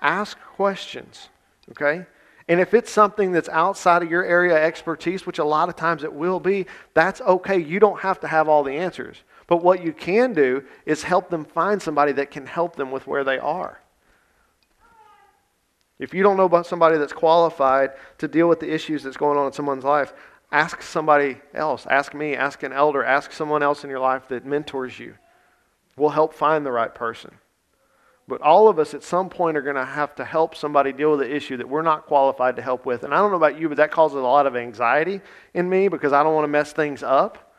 Ask 0.03 0.37
questions, 0.39 1.29
okay? 1.71 2.05
And 2.49 2.59
if 2.59 2.73
it's 2.73 2.91
something 2.91 3.31
that's 3.31 3.47
outside 3.49 4.03
of 4.03 4.11
your 4.11 4.25
area 4.25 4.51
of 4.51 4.61
expertise, 4.61 5.25
which 5.25 5.39
a 5.39 5.45
lot 5.45 5.69
of 5.69 5.77
times 5.77 6.03
it 6.03 6.13
will 6.13 6.41
be, 6.41 6.65
that's 6.93 7.21
okay. 7.21 7.57
You 7.57 7.79
don't 7.79 8.01
have 8.01 8.19
to 8.19 8.27
have 8.27 8.49
all 8.49 8.63
the 8.63 8.73
answers. 8.73 9.17
But 9.47 9.63
what 9.63 9.83
you 9.83 9.93
can 9.93 10.33
do 10.33 10.63
is 10.85 11.03
help 11.03 11.29
them 11.29 11.45
find 11.45 11.81
somebody 11.81 12.11
that 12.13 12.31
can 12.31 12.45
help 12.45 12.75
them 12.75 12.91
with 12.91 13.07
where 13.07 13.23
they 13.23 13.39
are. 13.39 13.79
If 15.99 16.13
you 16.13 16.21
don't 16.21 16.35
know 16.35 16.45
about 16.45 16.65
somebody 16.65 16.97
that's 16.97 17.13
qualified 17.13 17.91
to 18.17 18.27
deal 18.27 18.49
with 18.49 18.59
the 18.59 18.73
issues 18.73 19.03
that's 19.03 19.15
going 19.15 19.37
on 19.37 19.47
in 19.47 19.53
someone's 19.53 19.85
life, 19.85 20.13
ask 20.51 20.81
somebody 20.81 21.37
else. 21.53 21.85
Ask 21.89 22.13
me, 22.13 22.35
ask 22.35 22.61
an 22.63 22.73
elder, 22.73 23.05
ask 23.05 23.31
someone 23.31 23.63
else 23.63 23.85
in 23.85 23.89
your 23.89 23.99
life 23.99 24.27
that 24.27 24.45
mentors 24.45 24.99
you. 24.99 25.15
We'll 25.95 26.09
help 26.09 26.33
find 26.33 26.65
the 26.65 26.71
right 26.71 26.93
person. 26.93 27.31
But 28.27 28.41
all 28.41 28.69
of 28.69 28.79
us 28.79 28.93
at 28.93 29.03
some 29.03 29.29
point 29.29 29.57
are 29.57 29.61
going 29.61 29.75
to 29.75 29.83
have 29.83 30.15
to 30.15 30.23
help 30.23 30.55
somebody 30.55 30.93
deal 30.93 31.11
with 31.11 31.21
an 31.21 31.31
issue 31.31 31.57
that 31.57 31.67
we're 31.67 31.81
not 31.81 32.05
qualified 32.05 32.55
to 32.55 32.61
help 32.61 32.85
with. 32.85 33.03
And 33.03 33.13
I 33.13 33.17
don't 33.17 33.31
know 33.31 33.37
about 33.37 33.59
you, 33.59 33.67
but 33.67 33.77
that 33.77 33.91
causes 33.91 34.15
a 34.15 34.21
lot 34.21 34.47
of 34.47 34.55
anxiety 34.55 35.19
in 35.53 35.69
me 35.69 35.89
because 35.89 36.13
I 36.13 36.23
don't 36.23 36.33
want 36.33 36.45
to 36.45 36.49
mess 36.49 36.71
things 36.71 37.03
up. 37.03 37.53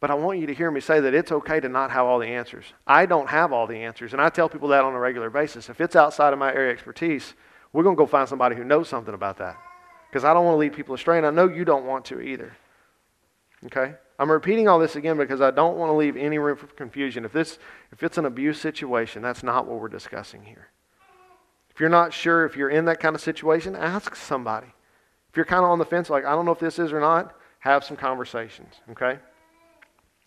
But 0.00 0.10
I 0.10 0.14
want 0.14 0.38
you 0.38 0.46
to 0.46 0.54
hear 0.54 0.70
me 0.70 0.80
say 0.80 1.00
that 1.00 1.14
it's 1.14 1.32
okay 1.32 1.60
to 1.60 1.68
not 1.68 1.90
have 1.90 2.04
all 2.04 2.18
the 2.18 2.26
answers. 2.26 2.66
I 2.86 3.06
don't 3.06 3.28
have 3.28 3.52
all 3.52 3.66
the 3.66 3.78
answers. 3.78 4.12
And 4.12 4.22
I 4.22 4.28
tell 4.28 4.48
people 4.48 4.68
that 4.68 4.84
on 4.84 4.94
a 4.94 4.98
regular 4.98 5.30
basis. 5.30 5.68
If 5.68 5.80
it's 5.80 5.96
outside 5.96 6.32
of 6.32 6.38
my 6.38 6.52
area 6.52 6.70
of 6.70 6.76
expertise, 6.76 7.34
we're 7.72 7.82
going 7.82 7.96
to 7.96 7.98
go 7.98 8.06
find 8.06 8.28
somebody 8.28 8.54
who 8.54 8.64
knows 8.64 8.88
something 8.88 9.14
about 9.14 9.38
that. 9.38 9.56
Because 10.08 10.24
I 10.24 10.32
don't 10.34 10.44
want 10.44 10.54
to 10.54 10.58
lead 10.58 10.72
people 10.72 10.94
astray, 10.94 11.18
and 11.18 11.26
I 11.26 11.30
know 11.30 11.48
you 11.48 11.64
don't 11.64 11.84
want 11.84 12.04
to 12.06 12.20
either. 12.20 12.56
Okay? 13.66 13.94
I'm 14.18 14.30
repeating 14.30 14.66
all 14.66 14.78
this 14.78 14.96
again 14.96 15.16
because 15.16 15.40
I 15.40 15.50
don't 15.50 15.76
want 15.76 15.90
to 15.90 15.94
leave 15.94 16.16
any 16.16 16.38
room 16.38 16.56
for 16.56 16.66
confusion. 16.66 17.24
If, 17.24 17.32
this, 17.32 17.58
if 17.92 18.02
it's 18.02 18.18
an 18.18 18.24
abuse 18.24 18.60
situation, 18.60 19.22
that's 19.22 19.42
not 19.42 19.66
what 19.66 19.80
we're 19.80 19.88
discussing 19.88 20.42
here. 20.42 20.68
If 21.70 21.78
you're 21.78 21.88
not 21.88 22.12
sure 22.12 22.44
if 22.44 22.56
you're 22.56 22.70
in 22.70 22.86
that 22.86 22.98
kind 22.98 23.14
of 23.14 23.20
situation, 23.20 23.76
ask 23.76 24.16
somebody. 24.16 24.66
If 25.30 25.36
you're 25.36 25.44
kind 25.44 25.64
of 25.64 25.70
on 25.70 25.78
the 25.78 25.84
fence, 25.84 26.10
like, 26.10 26.24
I 26.24 26.32
don't 26.32 26.44
know 26.44 26.52
if 26.52 26.58
this 26.58 26.80
is 26.80 26.92
or 26.92 26.98
not, 26.98 27.34
have 27.60 27.84
some 27.84 27.96
conversations, 27.96 28.74
okay? 28.90 29.20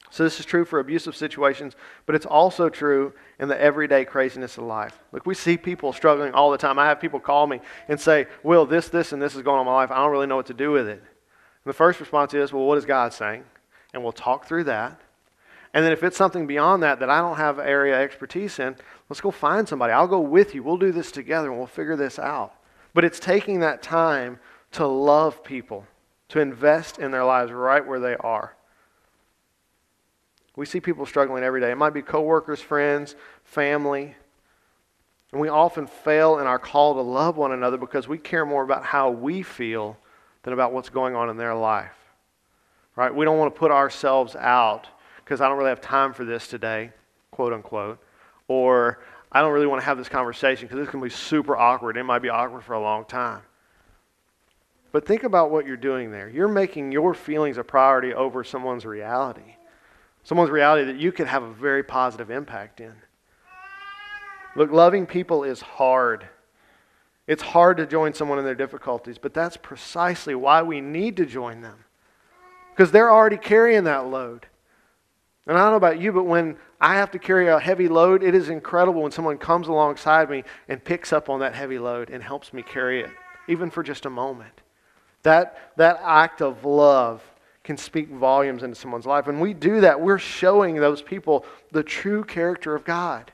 So 0.10 0.24
this 0.24 0.40
is 0.40 0.46
true 0.46 0.64
for 0.66 0.80
abusive 0.80 1.16
situations, 1.16 1.76
but 2.06 2.16
it's 2.16 2.26
also 2.26 2.70
true 2.70 3.14
in 3.40 3.48
the 3.48 3.60
everyday 3.60 4.06
craziness 4.06 4.58
of 4.58 4.66
life. 4.66 5.00
Look, 5.12 5.26
we 5.26 5.34
see 5.34 5.58
people 5.58 5.92
struggling 5.94 6.34
all 6.34 6.52
the 6.52 6.58
time. 6.58 6.80
I 6.80 6.88
have 6.88 7.00
people 7.00 7.20
call 7.20 7.48
me 7.48 7.62
and 7.88 8.00
say, 8.00 8.28
Will, 8.44 8.66
this, 8.66 8.90
this, 8.90 9.12
and 9.12 9.22
this 9.22 9.36
is 9.36 9.42
going 9.42 9.56
on 9.56 9.62
in 9.62 9.72
my 9.72 9.74
life. 9.74 9.92
I 9.92 9.98
don't 9.98 10.12
really 10.12 10.28
know 10.28 10.36
what 10.36 10.48
to 10.48 10.54
do 10.54 10.72
with 10.72 10.88
it. 10.88 11.00
And 11.00 11.70
the 11.70 11.74
first 11.74 12.00
response 12.00 12.34
is, 12.34 12.52
Well, 12.52 12.66
what 12.66 12.78
is 12.78 12.86
God 12.86 13.14
saying? 13.14 13.46
And 13.94 14.04
we'll 14.04 14.12
talk 14.12 14.46
through 14.46 14.66
that. 14.66 15.00
And 15.74 15.86
then 15.86 15.92
if 15.92 16.04
it's 16.04 16.18
something 16.18 16.48
beyond 16.48 16.84
that 16.84 17.00
that 17.00 17.10
I 17.10 17.22
don't 17.22 17.38
have 17.38 17.58
area 17.60 18.00
expertise 18.00 18.60
in, 18.60 18.76
let's 19.10 19.22
go 19.22 19.32
find 19.32 19.68
somebody. 19.68 19.94
I'll 19.94 20.08
go 20.08 20.20
with 20.20 20.54
you. 20.54 20.64
We'll 20.64 20.78
do 20.78 20.92
this 20.92 21.12
together 21.12 21.50
and 21.50 21.58
we'll 21.58 21.68
figure 21.68 21.96
this 21.96 22.20
out. 22.20 22.54
But 22.94 23.06
it's 23.06 23.20
taking 23.20 23.62
that 23.62 23.82
time 23.82 24.40
to 24.74 24.86
love 24.86 25.44
people, 25.44 25.86
to 26.30 26.40
invest 26.40 27.00
in 27.00 27.12
their 27.12 27.24
lives 27.24 27.52
right 27.52 27.86
where 27.86 28.00
they 28.00 28.16
are. 28.16 28.56
We 30.58 30.66
see 30.66 30.82
people 30.82 31.06
struggling 31.06 31.44
every 31.44 31.62
day. 31.62 31.72
It 31.72 31.78
might 31.78 31.94
be 31.94 32.02
coworkers, 32.02 32.60
friends, 32.60 33.16
family. 33.46 34.16
And 35.32 35.40
we 35.40 35.48
often 35.48 35.88
fail 35.88 36.40
in 36.40 36.48
our 36.48 36.60
call 36.60 36.96
to 36.96 37.02
love 37.02 37.38
one 37.38 37.54
another 37.54 37.78
because 37.78 38.10
we 38.10 38.18
care 38.18 38.46
more 38.46 38.64
about 38.64 38.84
how 38.84 39.10
we 39.10 39.42
feel 39.42 39.98
than 40.44 40.52
about 40.52 40.74
what's 40.74 40.90
going 40.90 41.16
on 41.16 41.30
in 41.30 41.38
their 41.38 41.56
life 41.56 42.01
right? 42.96 43.14
We 43.14 43.26
don't 43.26 43.38
want 43.38 43.54
to 43.54 43.60
put 43.60 43.72
ourselves 43.72 44.36
out 44.36 44.88
because 45.18 45.42
I 45.42 45.48
don't 45.48 45.58
really 45.58 45.70
have 45.70 45.82
time 45.82 46.14
for 46.14 46.26
this 46.26 46.48
today, 46.48 46.92
quote 47.32 47.54
unquote, 47.54 48.00
or 48.48 49.00
I 49.32 49.42
don't 49.42 49.54
really 49.54 49.68
want 49.68 49.82
to 49.82 49.86
have 49.86 49.98
this 49.98 50.10
conversation 50.10 50.68
because 50.68 50.84
this 50.84 50.90
can 50.90 51.02
be 51.02 51.10
super 51.10 51.56
awkward. 51.56 51.98
It 51.98 52.04
might 52.04 52.20
be 52.20 52.30
awkward 52.30 52.64
for 52.64 52.74
a 52.74 52.82
long 52.82 53.06
time. 53.06 53.42
But 54.92 55.08
think 55.08 55.24
about 55.24 55.52
what 55.52 55.66
you're 55.66 55.78
doing 55.78 56.12
there. 56.12 56.28
You're 56.28 56.50
making 56.50 56.92
your 56.92 57.14
feelings 57.14 57.58
a 57.58 57.64
priority 57.64 58.14
over 58.14 58.44
someone's 58.44 58.86
reality. 58.86 59.56
Someone's 60.24 60.52
reality 60.52 60.86
that 60.92 61.00
you 61.00 61.14
could 61.14 61.28
have 61.28 61.44
a 61.44 61.54
very 61.54 61.82
positive 61.82 62.30
impact 62.30 62.82
in. 62.82 62.94
Look, 64.56 64.70
loving 64.72 65.06
people 65.06 65.46
is 65.46 65.62
hard. 65.62 66.28
It's 67.26 67.42
hard 67.42 67.78
to 67.78 67.86
join 67.86 68.14
someone 68.14 68.38
in 68.38 68.44
their 68.44 68.54
difficulties, 68.54 69.18
but 69.18 69.34
that's 69.34 69.56
precisely 69.56 70.36
why 70.36 70.62
we 70.62 70.82
need 70.82 71.16
to 71.18 71.26
join 71.26 71.62
them 71.62 71.86
because 72.72 72.92
they're 72.92 73.12
already 73.12 73.38
carrying 73.38 73.84
that 73.86 74.08
load. 74.08 74.48
And 75.48 75.58
I 75.58 75.62
don't 75.62 75.72
know 75.72 75.78
about 75.78 76.00
you, 76.00 76.12
but 76.12 76.24
when 76.24 76.58
I 76.80 76.96
have 76.96 77.12
to 77.12 77.20
carry 77.20 77.48
a 77.48 77.60
heavy 77.60 77.88
load, 77.88 78.24
it 78.24 78.36
is 78.36 78.50
incredible 78.50 79.02
when 79.02 79.12
someone 79.12 79.38
comes 79.38 79.68
alongside 79.68 80.30
me 80.30 80.44
and 80.68 80.84
picks 80.84 81.12
up 81.12 81.30
on 81.30 81.40
that 81.40 81.56
heavy 81.56 81.80
load 81.80 82.10
and 82.10 82.24
helps 82.24 82.54
me 82.54 82.62
carry 82.62 83.02
it, 83.02 83.10
even 83.48 83.70
for 83.70 83.84
just 83.84 84.06
a 84.06 84.10
moment. 84.10 84.62
That, 85.24 85.74
that 85.78 86.00
act 86.04 86.42
of 86.42 86.66
love 86.66 87.24
can 87.64 87.78
speak 87.78 88.10
volumes 88.10 88.64
into 88.64 88.76
someone's 88.76 89.06
life. 89.06 89.28
When 89.28 89.40
we 89.40 89.54
do 89.54 89.82
that, 89.82 90.00
we're 90.00 90.18
showing 90.18 90.76
those 90.76 91.02
people 91.02 91.46
the 91.72 91.84
true 91.84 92.24
character 92.24 92.76
of 92.76 92.84
God. 92.84 93.32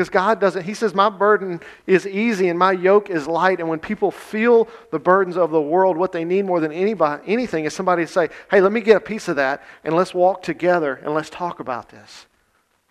Because 0.00 0.08
God 0.08 0.40
doesn't, 0.40 0.62
He 0.62 0.72
says, 0.72 0.94
My 0.94 1.10
burden 1.10 1.60
is 1.86 2.06
easy 2.06 2.48
and 2.48 2.58
my 2.58 2.72
yoke 2.72 3.10
is 3.10 3.28
light. 3.28 3.60
And 3.60 3.68
when 3.68 3.78
people 3.78 4.10
feel 4.10 4.66
the 4.90 4.98
burdens 4.98 5.36
of 5.36 5.50
the 5.50 5.60
world, 5.60 5.98
what 5.98 6.10
they 6.10 6.24
need 6.24 6.46
more 6.46 6.58
than 6.58 6.72
anybody, 6.72 7.22
anything 7.26 7.66
is 7.66 7.74
somebody 7.74 8.06
to 8.06 8.10
say, 8.10 8.30
Hey, 8.50 8.62
let 8.62 8.72
me 8.72 8.80
get 8.80 8.96
a 8.96 9.00
piece 9.00 9.28
of 9.28 9.36
that 9.36 9.62
and 9.84 9.94
let's 9.94 10.14
walk 10.14 10.42
together 10.42 11.02
and 11.04 11.12
let's 11.12 11.28
talk 11.28 11.60
about 11.60 11.90
this. 11.90 12.24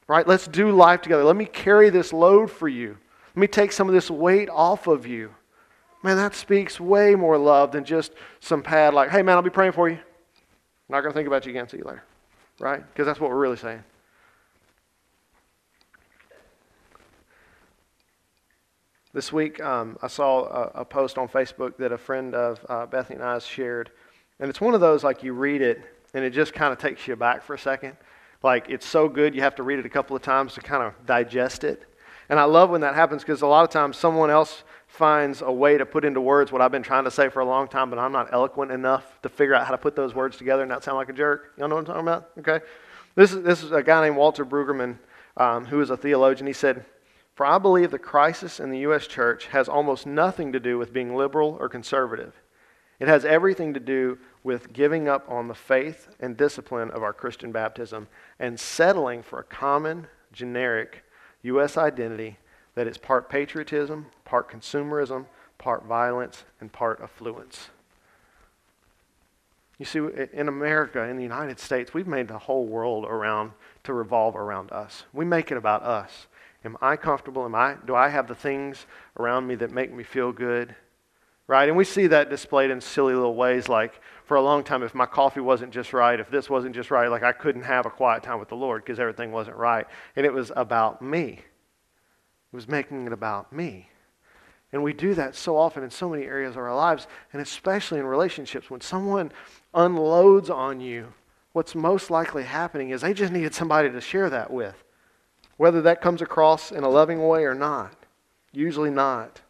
Right? 0.07 0.27
Let's 0.27 0.47
do 0.47 0.69
life 0.69 1.01
together. 1.01 1.23
Let 1.23 1.35
me 1.35 1.45
carry 1.45 1.89
this 1.89 2.13
load 2.13 2.51
for 2.51 2.67
you. 2.67 2.95
Let 3.29 3.41
me 3.41 3.47
take 3.47 3.71
some 3.71 3.87
of 3.87 3.95
this 3.95 4.11
weight 4.11 4.47
off 4.47 4.85
of 4.85 5.07
you. 5.07 5.33
Man, 6.03 6.15
that 6.15 6.35
speaks 6.35 6.79
way 6.79 7.15
more 7.15 7.39
love 7.39 7.71
than 7.71 7.85
just 7.85 8.11
some 8.39 8.61
pad 8.61 8.93
like, 8.93 9.09
Hey, 9.09 9.23
man, 9.23 9.35
I'll 9.35 9.41
be 9.41 9.49
praying 9.49 9.71
for 9.71 9.89
you. 9.89 9.95
I'm 9.95 10.01
not 10.89 11.01
going 11.01 11.11
to 11.11 11.17
think 11.17 11.25
about 11.25 11.47
you 11.47 11.53
again. 11.53 11.67
See 11.67 11.77
you 11.77 11.85
later. 11.85 12.03
Right? 12.59 12.87
Because 12.87 13.07
that's 13.07 13.19
what 13.19 13.31
we're 13.31 13.39
really 13.39 13.57
saying. 13.57 13.83
This 19.19 19.33
week, 19.33 19.61
um, 19.61 19.97
I 20.01 20.07
saw 20.07 20.45
a, 20.45 20.71
a, 20.75 20.85
post 20.85 21.17
on 21.17 21.27
Facebook 21.27 21.75
that 21.75 21.91
a 21.91 21.97
friend 21.97 22.33
of 22.33 22.65
uh, 22.69 22.85
Bethany 22.85 23.15
and 23.19 23.25
I 23.25 23.37
shared. 23.39 23.91
And 24.39 24.49
it's 24.49 24.61
one 24.61 24.73
of 24.73 24.79
those, 24.79 25.03
like, 25.03 25.23
you 25.23 25.33
read 25.33 25.61
it, 25.61 25.81
and 26.13 26.23
it 26.23 26.29
just 26.29 26.53
kind 26.53 26.71
of 26.71 26.79
takes 26.79 27.05
you 27.05 27.17
back 27.17 27.43
for 27.43 27.53
a 27.53 27.59
second. 27.59 27.97
Like, 28.43 28.69
it's 28.69 28.85
so 28.85 29.09
good, 29.09 29.35
you 29.35 29.41
have 29.41 29.55
to 29.55 29.63
read 29.63 29.77
it 29.77 29.85
a 29.85 29.89
couple 29.89 30.15
of 30.15 30.21
times 30.21 30.53
to 30.53 30.61
kind 30.61 30.83
of 30.83 30.93
digest 31.05 31.65
it. 31.65 31.83
And 32.29 32.39
I 32.39 32.45
love 32.45 32.69
when 32.69 32.79
that 32.79 32.95
happens 32.95 33.21
because 33.21 33.41
a 33.41 33.45
lot 33.45 33.65
of 33.65 33.69
times 33.69 33.97
someone 33.97 34.29
else 34.29 34.63
finds 34.87 35.41
a 35.41 35.51
way 35.51 35.77
to 35.77 35.85
put 35.85 36.05
into 36.05 36.21
words 36.21 36.53
what 36.53 36.61
I've 36.61 36.71
been 36.71 36.81
trying 36.81 37.03
to 37.03 37.11
say 37.11 37.27
for 37.27 37.41
a 37.41 37.45
long 37.45 37.67
time, 37.67 37.89
but 37.89 37.99
I'm 37.99 38.13
not 38.13 38.31
eloquent 38.31 38.71
enough 38.71 39.21
to 39.23 39.27
figure 39.27 39.53
out 39.53 39.65
how 39.65 39.71
to 39.71 39.77
put 39.77 39.97
those 39.97 40.15
words 40.15 40.37
together 40.37 40.61
and 40.61 40.69
not 40.69 40.81
sound 40.81 40.95
like 40.95 41.09
a 41.09 41.13
jerk. 41.13 41.55
Y'all 41.57 41.67
know 41.67 41.75
what 41.75 41.81
I'm 41.81 41.87
talking 41.87 42.01
about? 42.03 42.29
Okay. 42.39 42.65
This 43.15 43.33
is, 43.33 43.43
this 43.43 43.63
is 43.63 43.73
a 43.73 43.83
guy 43.83 44.01
named 44.01 44.15
Walter 44.15 44.45
Brueggemann, 44.45 44.97
um, 45.35 45.65
who 45.65 45.81
is 45.81 45.89
a 45.89 45.97
theologian. 45.97 46.47
He 46.47 46.53
said, 46.53 46.85
for 47.39 47.45
I 47.45 47.57
believe 47.57 47.91
the 47.91 47.97
crisis 47.97 48.59
in 48.59 48.69
the 48.69 48.79
U.S. 48.79 49.07
church 49.07 49.45
has 49.45 49.69
almost 49.69 50.05
nothing 50.05 50.51
to 50.51 50.59
do 50.59 50.77
with 50.77 50.91
being 50.91 51.15
liberal 51.15 51.55
or 51.57 51.69
conservative. 51.69 52.33
It 52.99 53.07
has 53.07 53.23
everything 53.23 53.73
to 53.75 53.79
do 53.79 54.17
with 54.43 54.73
giving 54.73 55.07
up 55.07 55.23
on 55.31 55.47
the 55.47 55.55
faith 55.55 56.09
and 56.19 56.35
discipline 56.35 56.91
of 56.91 57.01
our 57.01 57.13
Christian 57.13 57.53
baptism 57.53 58.09
and 58.39 58.59
settling 58.59 59.23
for 59.23 59.39
a 59.39 59.45
common, 59.45 60.07
generic 60.33 61.05
U.S. 61.43 61.77
identity 61.77 62.39
that 62.75 62.87
is 62.87 62.97
part 62.97 63.29
patriotism, 63.29 64.07
part 64.25 64.51
consumerism, 64.51 65.25
part 65.57 65.85
violence, 65.85 66.43
and 66.59 66.73
part 66.73 66.99
affluence. 67.01 67.69
You 69.77 69.85
see, 69.85 69.99
in 70.33 70.49
America, 70.49 71.03
in 71.03 71.15
the 71.15 71.23
United 71.23 71.61
States, 71.61 71.93
we've 71.93 72.05
made 72.05 72.27
the 72.27 72.37
whole 72.37 72.65
world 72.65 73.05
around 73.05 73.53
to 73.85 73.93
revolve 73.93 74.35
around 74.35 74.73
us. 74.73 75.05
We 75.13 75.23
make 75.23 75.51
it 75.51 75.57
about 75.57 75.83
us. 75.83 76.27
Am 76.65 76.75
I 76.81 76.97
comfortable? 76.97 77.45
Am 77.45 77.55
I, 77.55 77.75
do 77.85 77.95
I 77.95 78.09
have 78.09 78.27
the 78.27 78.35
things 78.35 78.85
around 79.17 79.47
me 79.47 79.55
that 79.55 79.71
make 79.71 79.93
me 79.93 80.03
feel 80.03 80.31
good? 80.31 80.75
Right? 81.47 81.67
And 81.67 81.77
we 81.77 81.83
see 81.83 82.07
that 82.07 82.29
displayed 82.29 82.69
in 82.69 82.79
silly 82.81 83.13
little 83.13 83.35
ways 83.35 83.69
like 83.69 84.01
for 84.25 84.35
a 84.35 84.41
long 84.41 84.63
time, 84.63 84.83
if 84.83 84.93
my 84.93 85.07
coffee 85.07 85.39
wasn't 85.39 85.73
just 85.73 85.93
right, 85.93 86.19
if 86.19 86.29
this 86.29 86.49
wasn't 86.49 86.75
just 86.75 86.91
right, 86.91 87.09
like 87.09 87.23
I 87.23 87.31
couldn't 87.31 87.63
have 87.63 87.87
a 87.87 87.89
quiet 87.89 88.21
time 88.21 88.39
with 88.39 88.49
the 88.49 88.55
Lord 88.55 88.83
because 88.83 88.99
everything 88.99 89.31
wasn't 89.31 89.57
right. 89.57 89.87
And 90.15 90.25
it 90.25 90.33
was 90.33 90.51
about 90.55 91.01
me. 91.01 91.41
It 92.51 92.55
was 92.55 92.67
making 92.67 93.07
it 93.07 93.13
about 93.13 93.51
me. 93.51 93.89
And 94.71 94.83
we 94.83 94.93
do 94.93 95.15
that 95.15 95.35
so 95.35 95.57
often 95.57 95.83
in 95.83 95.89
so 95.89 96.09
many 96.09 96.25
areas 96.25 96.51
of 96.51 96.57
our 96.59 96.75
lives, 96.75 97.07
and 97.33 97.41
especially 97.41 97.99
in 97.99 98.05
relationships. 98.05 98.69
When 98.69 98.81
someone 98.81 99.31
unloads 99.73 100.51
on 100.51 100.79
you, 100.79 101.13
what's 101.53 101.73
most 101.73 102.11
likely 102.11 102.43
happening 102.43 102.91
is 102.91 103.01
they 103.01 103.13
just 103.13 103.33
needed 103.33 103.55
somebody 103.55 103.89
to 103.89 104.01
share 104.01 104.29
that 104.29 104.51
with 104.51 104.83
whether 105.59 105.81
that 105.81 105.99
comes 105.99 106.21
across 106.21 106.71
in 106.71 106.85
a 106.85 106.89
loving 106.89 107.27
way 107.27 107.43
or 107.43 107.53
not. 107.53 107.93
Usually 108.53 108.89
not. 108.89 109.41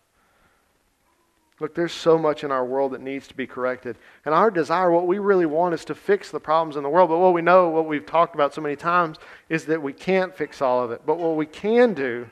Look, 1.60 1.76
there's 1.76 1.94
so 1.94 2.18
much 2.18 2.44
in 2.44 2.52
our 2.52 2.66
world 2.66 2.94
that 2.94 3.02
needs 3.02 3.28
to 3.28 3.36
be 3.36 3.46
corrected. 3.46 3.96
And 4.26 4.34
our 4.34 4.50
desire, 4.50 4.90
what 4.90 5.06
we 5.06 5.20
really 5.20 5.46
want, 5.46 5.76
is 5.76 5.86
to 5.86 5.94
fix 5.94 6.32
the 6.32 6.40
problems 6.40 6.78
in 6.78 6.82
the 6.82 6.90
world. 6.90 7.12
But 7.12 7.20
what 7.20 7.36
we 7.36 7.44
know, 7.44 7.70
what 7.70 7.86
we've 7.86 8.08
talked 8.08 8.34
about 8.34 8.56
so 8.56 8.62
many 8.62 8.76
times, 8.76 9.18
is 9.50 9.66
that 9.66 9.84
we 9.84 9.94
can't 9.94 10.36
fix 10.36 10.64
all 10.64 10.84
of 10.84 10.90
it. 10.90 11.04
But 11.06 11.20
what 11.20 11.36
we 11.36 11.46
can 11.46 11.94
do 11.94 12.28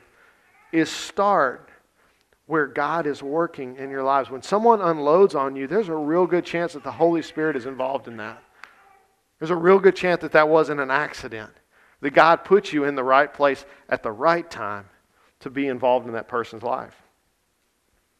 is 0.72 0.90
start 0.90 1.70
where 2.46 2.66
God 2.66 3.06
is 3.06 3.22
working 3.22 3.76
in 3.76 3.90
your 3.90 4.02
lives. 4.02 4.28
When 4.28 4.42
someone 4.42 4.80
unloads 4.80 5.36
on 5.36 5.54
you, 5.54 5.68
there's 5.68 5.88
a 5.88 5.94
real 5.94 6.26
good 6.26 6.44
chance 6.44 6.72
that 6.72 6.82
the 6.82 6.90
Holy 6.90 7.22
Spirit 7.22 7.54
is 7.54 7.66
involved 7.66 8.08
in 8.08 8.16
that. 8.16 8.42
There's 9.38 9.52
a 9.52 9.56
real 9.56 9.78
good 9.78 9.94
chance 9.94 10.22
that 10.22 10.32
that 10.32 10.48
wasn't 10.48 10.80
an 10.80 10.90
accident. 10.90 11.52
That 12.00 12.10
God 12.10 12.44
puts 12.44 12.72
you 12.72 12.84
in 12.84 12.94
the 12.94 13.04
right 13.04 13.32
place 13.32 13.64
at 13.88 14.02
the 14.02 14.12
right 14.12 14.48
time 14.48 14.86
to 15.40 15.50
be 15.50 15.66
involved 15.66 16.06
in 16.06 16.12
that 16.12 16.28
person's 16.28 16.62
life. 16.62 16.96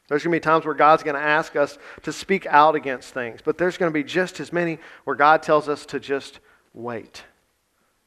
There's 0.09 0.23
going 0.23 0.33
to 0.33 0.37
be 0.37 0.41
times 0.41 0.65
where 0.65 0.75
God's 0.75 1.03
going 1.03 1.17
to 1.17 1.23
ask 1.23 1.55
us 1.55 1.79
to 2.03 2.13
speak 2.13 2.47
out 2.47 2.75
against 2.75 3.13
things, 3.13 3.41
but 3.45 3.59
there's 3.59 3.77
going 3.77 3.93
to 3.93 3.95
be 3.95 4.05
just 4.05 4.41
as 4.41 4.53
many 4.53 4.79
where 5.05 5.17
God 5.17 5.43
tells 5.43 5.69
us 5.69 5.85
to 5.87 6.01
just 6.01 6.41
wait. 6.73 7.25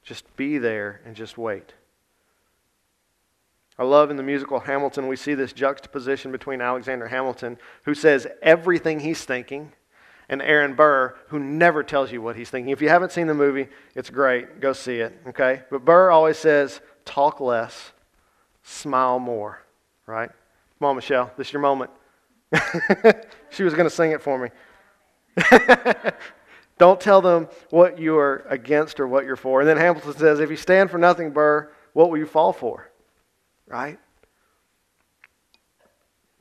Just 0.04 0.36
be 0.36 0.58
there 0.58 1.02
and 1.06 1.16
just 1.16 1.38
wait. 1.38 1.74
I 3.78 3.84
love 3.84 4.10
in 4.10 4.18
the 4.18 4.24
musical 4.24 4.60
Hamilton, 4.60 5.08
we 5.08 5.16
see 5.16 5.36
this 5.36 5.54
juxtaposition 5.54 6.32
between 6.32 6.60
Alexander 6.60 7.08
Hamilton, 7.08 7.58
who 7.84 7.94
says 7.94 8.28
everything 8.42 9.00
he's 9.00 9.24
thinking, 9.24 9.72
and 10.32 10.42
Aaron 10.42 10.74
Burr, 10.76 11.14
who 11.28 11.40
never 11.40 11.84
tells 11.84 12.10
you 12.10 12.22
what 12.22 12.38
he's 12.38 12.50
thinking. 12.50 12.72
If 12.72 12.82
you 12.82 12.88
haven't 12.88 13.12
seen 13.12 13.28
the 13.28 13.34
movie, 13.34 13.68
it's 13.96 14.10
great. 14.10 14.62
Go 14.62 14.72
see 14.72 14.96
it, 14.96 15.16
okay? 15.28 15.64
But 15.70 15.84
Burr 15.84 16.10
always 16.10 16.38
says, 16.38 16.80
talk 17.04 17.42
less, 17.42 17.92
smile 18.64 19.20
more, 19.20 19.62
right? 20.06 20.32
Come 20.80 20.88
on, 20.88 20.96
Michelle, 20.96 21.32
this 21.38 21.48
is 21.48 21.54
your 21.54 21.62
moment. 21.62 21.92
she 23.50 23.64
was 23.64 23.74
going 23.74 23.88
to 23.88 23.94
sing 23.94 24.12
it 24.12 24.22
for 24.22 24.40
me. 24.40 24.50
Don't 26.78 27.00
tell 27.00 27.22
them 27.22 27.50
what 27.70 28.00
you 28.00 28.18
are 28.18 28.46
against 28.50 29.02
or 29.02 29.08
what 29.08 29.26
you're 29.26 29.36
for. 29.36 29.60
And 29.60 29.70
then 29.70 29.78
Hamilton 29.78 30.14
says, 30.14 30.40
if 30.40 30.50
you 30.50 30.56
stand 30.56 30.90
for 30.90 30.98
nothing, 30.98 31.32
Burr, 31.32 31.70
what 31.92 32.10
will 32.10 32.18
you 32.18 32.26
fall 32.26 32.54
for? 32.54 32.90
Right? 33.68 34.00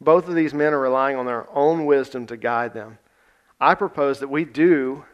Both 0.01 0.29
of 0.29 0.37
these 0.37 0.55
men 0.55 0.73
are 0.73 0.81
relying 0.81 1.17
on 1.17 1.27
their 1.27 1.47
own 1.55 1.87
wisdom 1.87 2.27
to 2.29 2.37
guide 2.37 2.73
them. 2.73 2.99
I 3.61 3.75
propose 3.75 4.21
that 4.21 4.29
we 4.29 4.45
do 4.45 5.05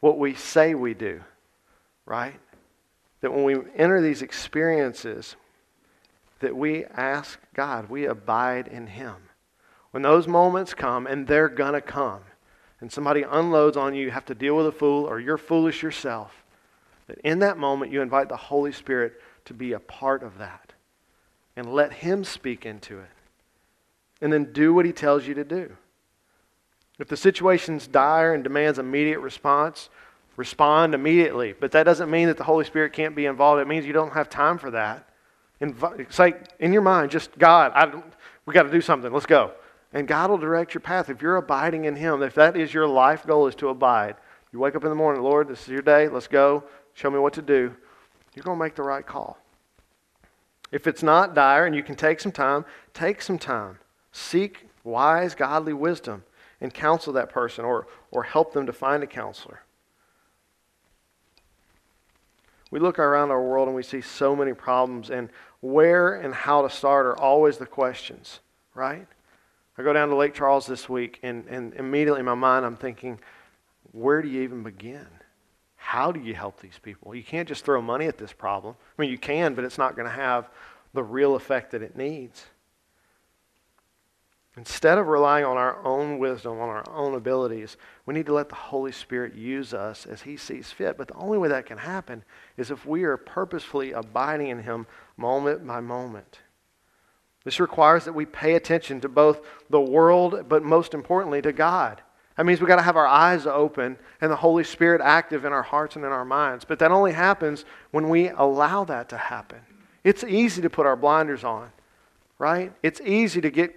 what 0.00 0.18
we 0.18 0.34
say 0.34 0.74
we 0.74 0.94
do, 0.94 1.22
right? 2.04 2.34
That 3.20 3.32
when 3.32 3.44
we 3.44 3.56
enter 3.76 4.00
these 4.00 4.22
experiences, 4.22 5.36
that 6.40 6.56
we 6.56 6.84
ask 6.84 7.38
God, 7.54 7.88
we 7.88 8.06
abide 8.06 8.66
in 8.66 8.88
Him. 8.88 9.14
When 9.92 10.02
those 10.02 10.26
moments 10.26 10.74
come, 10.74 11.06
and 11.06 11.26
they're 11.26 11.48
going 11.48 11.74
to 11.74 11.80
come, 11.80 12.22
and 12.80 12.90
somebody 12.90 13.22
unloads 13.22 13.76
on 13.76 13.94
you, 13.94 14.06
you 14.06 14.10
have 14.10 14.26
to 14.26 14.34
deal 14.34 14.56
with 14.56 14.66
a 14.66 14.72
fool, 14.72 15.04
or 15.04 15.20
you're 15.20 15.38
foolish 15.38 15.82
yourself, 15.82 16.42
that 17.06 17.18
in 17.18 17.38
that 17.38 17.58
moment 17.58 17.92
you 17.92 18.02
invite 18.02 18.28
the 18.28 18.36
Holy 18.36 18.72
Spirit 18.72 19.20
to 19.44 19.54
be 19.54 19.72
a 19.72 19.78
part 19.78 20.22
of 20.22 20.38
that 20.38 20.72
and 21.56 21.72
let 21.72 21.92
Him 21.92 22.24
speak 22.24 22.66
into 22.66 22.98
it. 22.98 23.10
And 24.20 24.32
then 24.32 24.52
do 24.52 24.72
what 24.72 24.86
He 24.86 24.92
tells 24.92 25.26
you 25.26 25.34
to 25.34 25.44
do. 25.44 25.76
If 26.98 27.08
the 27.08 27.16
situation's 27.16 27.86
dire 27.86 28.34
and 28.34 28.44
demands 28.44 28.78
immediate 28.78 29.20
response, 29.20 29.88
respond 30.36 30.94
immediately. 30.94 31.54
But 31.58 31.72
that 31.72 31.84
doesn't 31.84 32.10
mean 32.10 32.28
that 32.28 32.36
the 32.36 32.44
Holy 32.44 32.64
Spirit 32.64 32.92
can't 32.92 33.16
be 33.16 33.26
involved. 33.26 33.60
It 33.60 33.68
means 33.68 33.86
you 33.86 33.92
don't 33.92 34.12
have 34.12 34.28
time 34.28 34.58
for 34.58 34.70
that. 34.72 35.08
Say 36.10 36.34
in 36.58 36.72
your 36.72 36.82
mind, 36.82 37.10
just 37.10 37.38
God, 37.38 37.72
I, 37.74 38.02
we 38.46 38.54
got 38.54 38.64
to 38.64 38.70
do 38.70 38.80
something. 38.80 39.12
Let's 39.12 39.26
go. 39.26 39.52
And 39.92 40.08
God 40.08 40.30
will 40.30 40.38
direct 40.38 40.74
your 40.74 40.80
path. 40.80 41.08
If 41.08 41.22
you're 41.22 41.36
abiding 41.36 41.84
in 41.84 41.96
Him, 41.96 42.22
if 42.22 42.34
that 42.34 42.56
is 42.56 42.72
your 42.72 42.86
life 42.86 43.26
goal, 43.26 43.46
is 43.46 43.54
to 43.56 43.68
abide. 43.68 44.16
You 44.52 44.58
wake 44.58 44.74
up 44.74 44.84
in 44.84 44.90
the 44.90 44.96
morning, 44.96 45.22
Lord, 45.22 45.48
this 45.48 45.62
is 45.62 45.68
your 45.68 45.82
day. 45.82 46.08
Let's 46.08 46.26
go. 46.26 46.64
Show 46.94 47.10
me 47.10 47.18
what 47.18 47.32
to 47.34 47.42
do. 47.42 47.74
You're 48.34 48.42
going 48.42 48.58
to 48.58 48.62
make 48.62 48.74
the 48.74 48.82
right 48.82 49.06
call. 49.06 49.38
If 50.70 50.86
it's 50.86 51.02
not 51.02 51.34
dire 51.34 51.66
and 51.66 51.76
you 51.76 51.82
can 51.82 51.94
take 51.94 52.20
some 52.20 52.32
time, 52.32 52.64
take 52.94 53.22
some 53.22 53.38
time. 53.38 53.78
Seek 54.12 54.66
wise, 54.84 55.34
godly 55.34 55.74
wisdom 55.74 56.24
and 56.62 56.72
counsel 56.72 57.12
that 57.12 57.28
person 57.28 57.64
or, 57.64 57.88
or 58.12 58.22
help 58.22 58.54
them 58.54 58.64
to 58.66 58.72
find 58.72 59.02
a 59.02 59.06
counselor. 59.06 59.62
We 62.70 62.80
look 62.80 62.98
around 62.98 63.30
our 63.30 63.42
world 63.42 63.68
and 63.68 63.76
we 63.76 63.82
see 63.82 64.00
so 64.00 64.34
many 64.34 64.54
problems, 64.54 65.10
and 65.10 65.28
where 65.60 66.14
and 66.14 66.32
how 66.32 66.62
to 66.62 66.70
start 66.70 67.04
are 67.04 67.18
always 67.18 67.58
the 67.58 67.66
questions, 67.66 68.40
right? 68.74 69.06
I 69.76 69.82
go 69.82 69.92
down 69.92 70.08
to 70.08 70.14
Lake 70.14 70.32
Charles 70.32 70.66
this 70.66 70.88
week, 70.88 71.18
and, 71.22 71.46
and 71.48 71.74
immediately 71.74 72.20
in 72.20 72.26
my 72.26 72.34
mind, 72.34 72.64
I'm 72.64 72.76
thinking, 72.76 73.18
where 73.90 74.22
do 74.22 74.28
you 74.28 74.42
even 74.42 74.62
begin? 74.62 75.06
How 75.76 76.12
do 76.12 76.20
you 76.20 76.34
help 76.34 76.60
these 76.60 76.78
people? 76.80 77.14
You 77.14 77.24
can't 77.24 77.48
just 77.48 77.64
throw 77.64 77.82
money 77.82 78.06
at 78.06 78.16
this 78.16 78.32
problem. 78.32 78.76
I 78.98 79.02
mean, 79.02 79.10
you 79.10 79.18
can, 79.18 79.54
but 79.54 79.64
it's 79.64 79.78
not 79.78 79.96
going 79.96 80.08
to 80.08 80.14
have 80.14 80.48
the 80.94 81.02
real 81.02 81.34
effect 81.34 81.72
that 81.72 81.82
it 81.82 81.96
needs. 81.96 82.46
Instead 84.56 84.98
of 84.98 85.06
relying 85.06 85.46
on 85.46 85.56
our 85.56 85.82
own 85.82 86.18
wisdom, 86.18 86.60
on 86.60 86.68
our 86.68 86.88
own 86.90 87.14
abilities, 87.14 87.78
we 88.04 88.12
need 88.12 88.26
to 88.26 88.34
let 88.34 88.50
the 88.50 88.54
Holy 88.54 88.92
Spirit 88.92 89.34
use 89.34 89.72
us 89.72 90.04
as 90.04 90.22
He 90.22 90.36
sees 90.36 90.70
fit. 90.70 90.98
But 90.98 91.08
the 91.08 91.14
only 91.14 91.38
way 91.38 91.48
that 91.48 91.64
can 91.64 91.78
happen 91.78 92.22
is 92.58 92.70
if 92.70 92.84
we 92.84 93.04
are 93.04 93.16
purposefully 93.16 93.92
abiding 93.92 94.48
in 94.48 94.62
Him 94.62 94.86
moment 95.16 95.66
by 95.66 95.80
moment. 95.80 96.40
This 97.44 97.60
requires 97.60 98.04
that 98.04 98.12
we 98.12 98.26
pay 98.26 98.54
attention 98.54 99.00
to 99.00 99.08
both 99.08 99.40
the 99.70 99.80
world, 99.80 100.48
but 100.48 100.62
most 100.62 100.92
importantly, 100.92 101.40
to 101.42 101.52
God. 101.52 102.02
That 102.36 102.44
means 102.44 102.60
we've 102.60 102.68
got 102.68 102.76
to 102.76 102.82
have 102.82 102.96
our 102.96 103.06
eyes 103.06 103.46
open 103.46 103.98
and 104.20 104.30
the 104.30 104.36
Holy 104.36 104.64
Spirit 104.64 105.00
active 105.02 105.44
in 105.44 105.52
our 105.52 105.62
hearts 105.62 105.96
and 105.96 106.04
in 106.04 106.12
our 106.12 106.24
minds. 106.24 106.64
But 106.64 106.78
that 106.78 106.90
only 106.90 107.12
happens 107.12 107.64
when 107.90 108.08
we 108.08 108.28
allow 108.28 108.84
that 108.84 109.08
to 109.10 109.16
happen. 109.16 109.60
It's 110.04 110.24
easy 110.24 110.62
to 110.62 110.70
put 110.70 110.86
our 110.86 110.96
blinders 110.96 111.42
on, 111.42 111.70
right? 112.38 112.72
It's 112.82 113.00
easy 113.00 113.40
to 113.40 113.50
get 113.50 113.74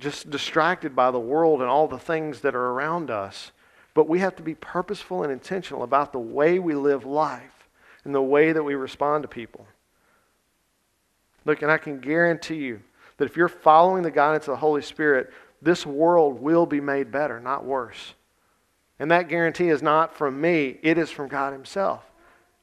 just 0.00 0.30
distracted 0.30 0.96
by 0.96 1.10
the 1.10 1.20
world 1.20 1.60
and 1.60 1.70
all 1.70 1.86
the 1.86 1.98
things 1.98 2.40
that 2.40 2.54
are 2.54 2.70
around 2.70 3.10
us. 3.10 3.52
But 3.94 4.08
we 4.08 4.20
have 4.20 4.34
to 4.36 4.42
be 4.42 4.54
purposeful 4.54 5.22
and 5.22 5.32
intentional 5.32 5.82
about 5.82 6.12
the 6.12 6.18
way 6.18 6.58
we 6.58 6.74
live 6.74 7.04
life 7.04 7.68
and 8.04 8.14
the 8.14 8.22
way 8.22 8.52
that 8.52 8.62
we 8.62 8.74
respond 8.74 9.22
to 9.22 9.28
people. 9.28 9.66
Look, 11.44 11.62
and 11.62 11.70
I 11.70 11.78
can 11.78 12.00
guarantee 12.00 12.56
you 12.56 12.80
that 13.18 13.26
if 13.26 13.36
you're 13.36 13.48
following 13.48 14.02
the 14.02 14.10
guidance 14.10 14.48
of 14.48 14.52
the 14.52 14.56
Holy 14.56 14.82
Spirit, 14.82 15.30
this 15.60 15.84
world 15.84 16.40
will 16.40 16.66
be 16.66 16.80
made 16.80 17.10
better, 17.10 17.38
not 17.38 17.64
worse. 17.64 18.14
And 18.98 19.10
that 19.10 19.28
guarantee 19.28 19.68
is 19.68 19.82
not 19.82 20.16
from 20.16 20.40
me, 20.40 20.78
it 20.82 20.98
is 20.98 21.10
from 21.10 21.28
God 21.28 21.52
Himself. 21.52 22.09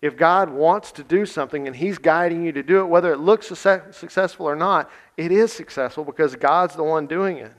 If 0.01 0.15
God 0.15 0.49
wants 0.49 0.91
to 0.93 1.03
do 1.03 1.25
something 1.25 1.65
and 1.65 1.75
He's 1.75 1.97
guiding 1.97 2.45
you 2.45 2.51
to 2.51 2.61
do 2.61 2.81
it, 2.81 2.85
whether 2.85 3.11
it 3.11 3.17
looks 3.17 3.47
successful 3.47 4.47
or 4.47 4.55
not, 4.55 4.91
it 5.15 5.31
is 5.31 5.51
successful 5.51 6.03
because 6.03 6.35
God's 6.35 6.75
the 6.75 6.83
one 6.83 7.07
doing 7.07 7.37
it. 7.37 7.53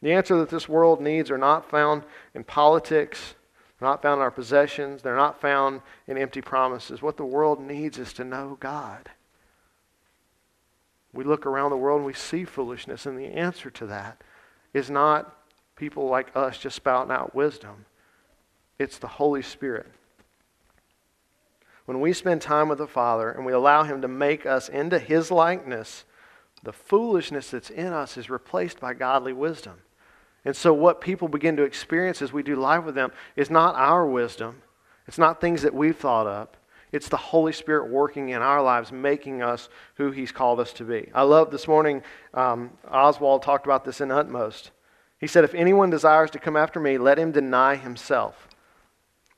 The 0.00 0.12
answer 0.12 0.38
that 0.38 0.48
this 0.48 0.68
world 0.68 1.00
needs 1.00 1.30
are 1.30 1.38
not 1.38 1.68
found 1.68 2.04
in 2.34 2.44
politics, 2.44 3.34
they're 3.78 3.88
not 3.88 4.00
found 4.00 4.18
in 4.18 4.22
our 4.22 4.30
possessions, 4.30 5.02
they're 5.02 5.16
not 5.16 5.40
found 5.40 5.82
in 6.06 6.16
empty 6.16 6.40
promises. 6.40 7.02
What 7.02 7.16
the 7.16 7.24
world 7.24 7.60
needs 7.60 7.98
is 7.98 8.12
to 8.14 8.24
know 8.24 8.56
God. 8.58 9.10
We 11.12 11.24
look 11.24 11.46
around 11.46 11.70
the 11.70 11.76
world 11.76 11.98
and 11.98 12.06
we 12.06 12.14
see 12.14 12.44
foolishness, 12.44 13.06
and 13.06 13.18
the 13.18 13.26
answer 13.26 13.70
to 13.70 13.86
that 13.86 14.22
is 14.72 14.88
not 14.88 15.34
people 15.76 16.08
like 16.08 16.34
us 16.34 16.58
just 16.58 16.76
spouting 16.76 17.12
out 17.12 17.34
wisdom, 17.34 17.84
it's 18.78 18.98
the 18.98 19.06
Holy 19.06 19.42
Spirit 19.42 19.86
when 21.88 22.00
we 22.00 22.12
spend 22.12 22.42
time 22.42 22.68
with 22.68 22.76
the 22.76 22.86
Father 22.86 23.30
and 23.30 23.46
we 23.46 23.52
allow 23.54 23.82
Him 23.82 24.02
to 24.02 24.08
make 24.08 24.44
us 24.44 24.68
into 24.68 24.98
His 24.98 25.30
likeness, 25.30 26.04
the 26.62 26.70
foolishness 26.70 27.50
that's 27.50 27.70
in 27.70 27.94
us 27.94 28.18
is 28.18 28.28
replaced 28.28 28.78
by 28.78 28.92
godly 28.92 29.32
wisdom. 29.32 29.72
And 30.44 30.54
so, 30.54 30.74
what 30.74 31.00
people 31.00 31.28
begin 31.28 31.56
to 31.56 31.62
experience 31.62 32.20
as 32.20 32.30
we 32.30 32.42
do 32.42 32.56
life 32.56 32.84
with 32.84 32.94
them 32.94 33.10
is 33.36 33.48
not 33.48 33.74
our 33.74 34.04
wisdom, 34.04 34.60
it's 35.06 35.16
not 35.16 35.40
things 35.40 35.62
that 35.62 35.72
we've 35.72 35.96
thought 35.96 36.26
up. 36.26 36.58
It's 36.92 37.08
the 37.08 37.16
Holy 37.16 37.54
Spirit 37.54 37.88
working 37.88 38.28
in 38.28 38.42
our 38.42 38.62
lives, 38.62 38.92
making 38.92 39.40
us 39.40 39.70
who 39.94 40.10
He's 40.10 40.30
called 40.30 40.60
us 40.60 40.74
to 40.74 40.84
be. 40.84 41.08
I 41.14 41.22
love 41.22 41.50
this 41.50 41.66
morning, 41.66 42.02
um, 42.34 42.70
Oswald 42.86 43.40
talked 43.40 43.64
about 43.64 43.86
this 43.86 44.02
in 44.02 44.10
Utmost. 44.10 44.72
He 45.18 45.26
said, 45.26 45.42
If 45.42 45.54
anyone 45.54 45.88
desires 45.88 46.30
to 46.32 46.38
come 46.38 46.54
after 46.54 46.80
me, 46.80 46.98
let 46.98 47.18
him 47.18 47.32
deny 47.32 47.76
himself. 47.76 48.46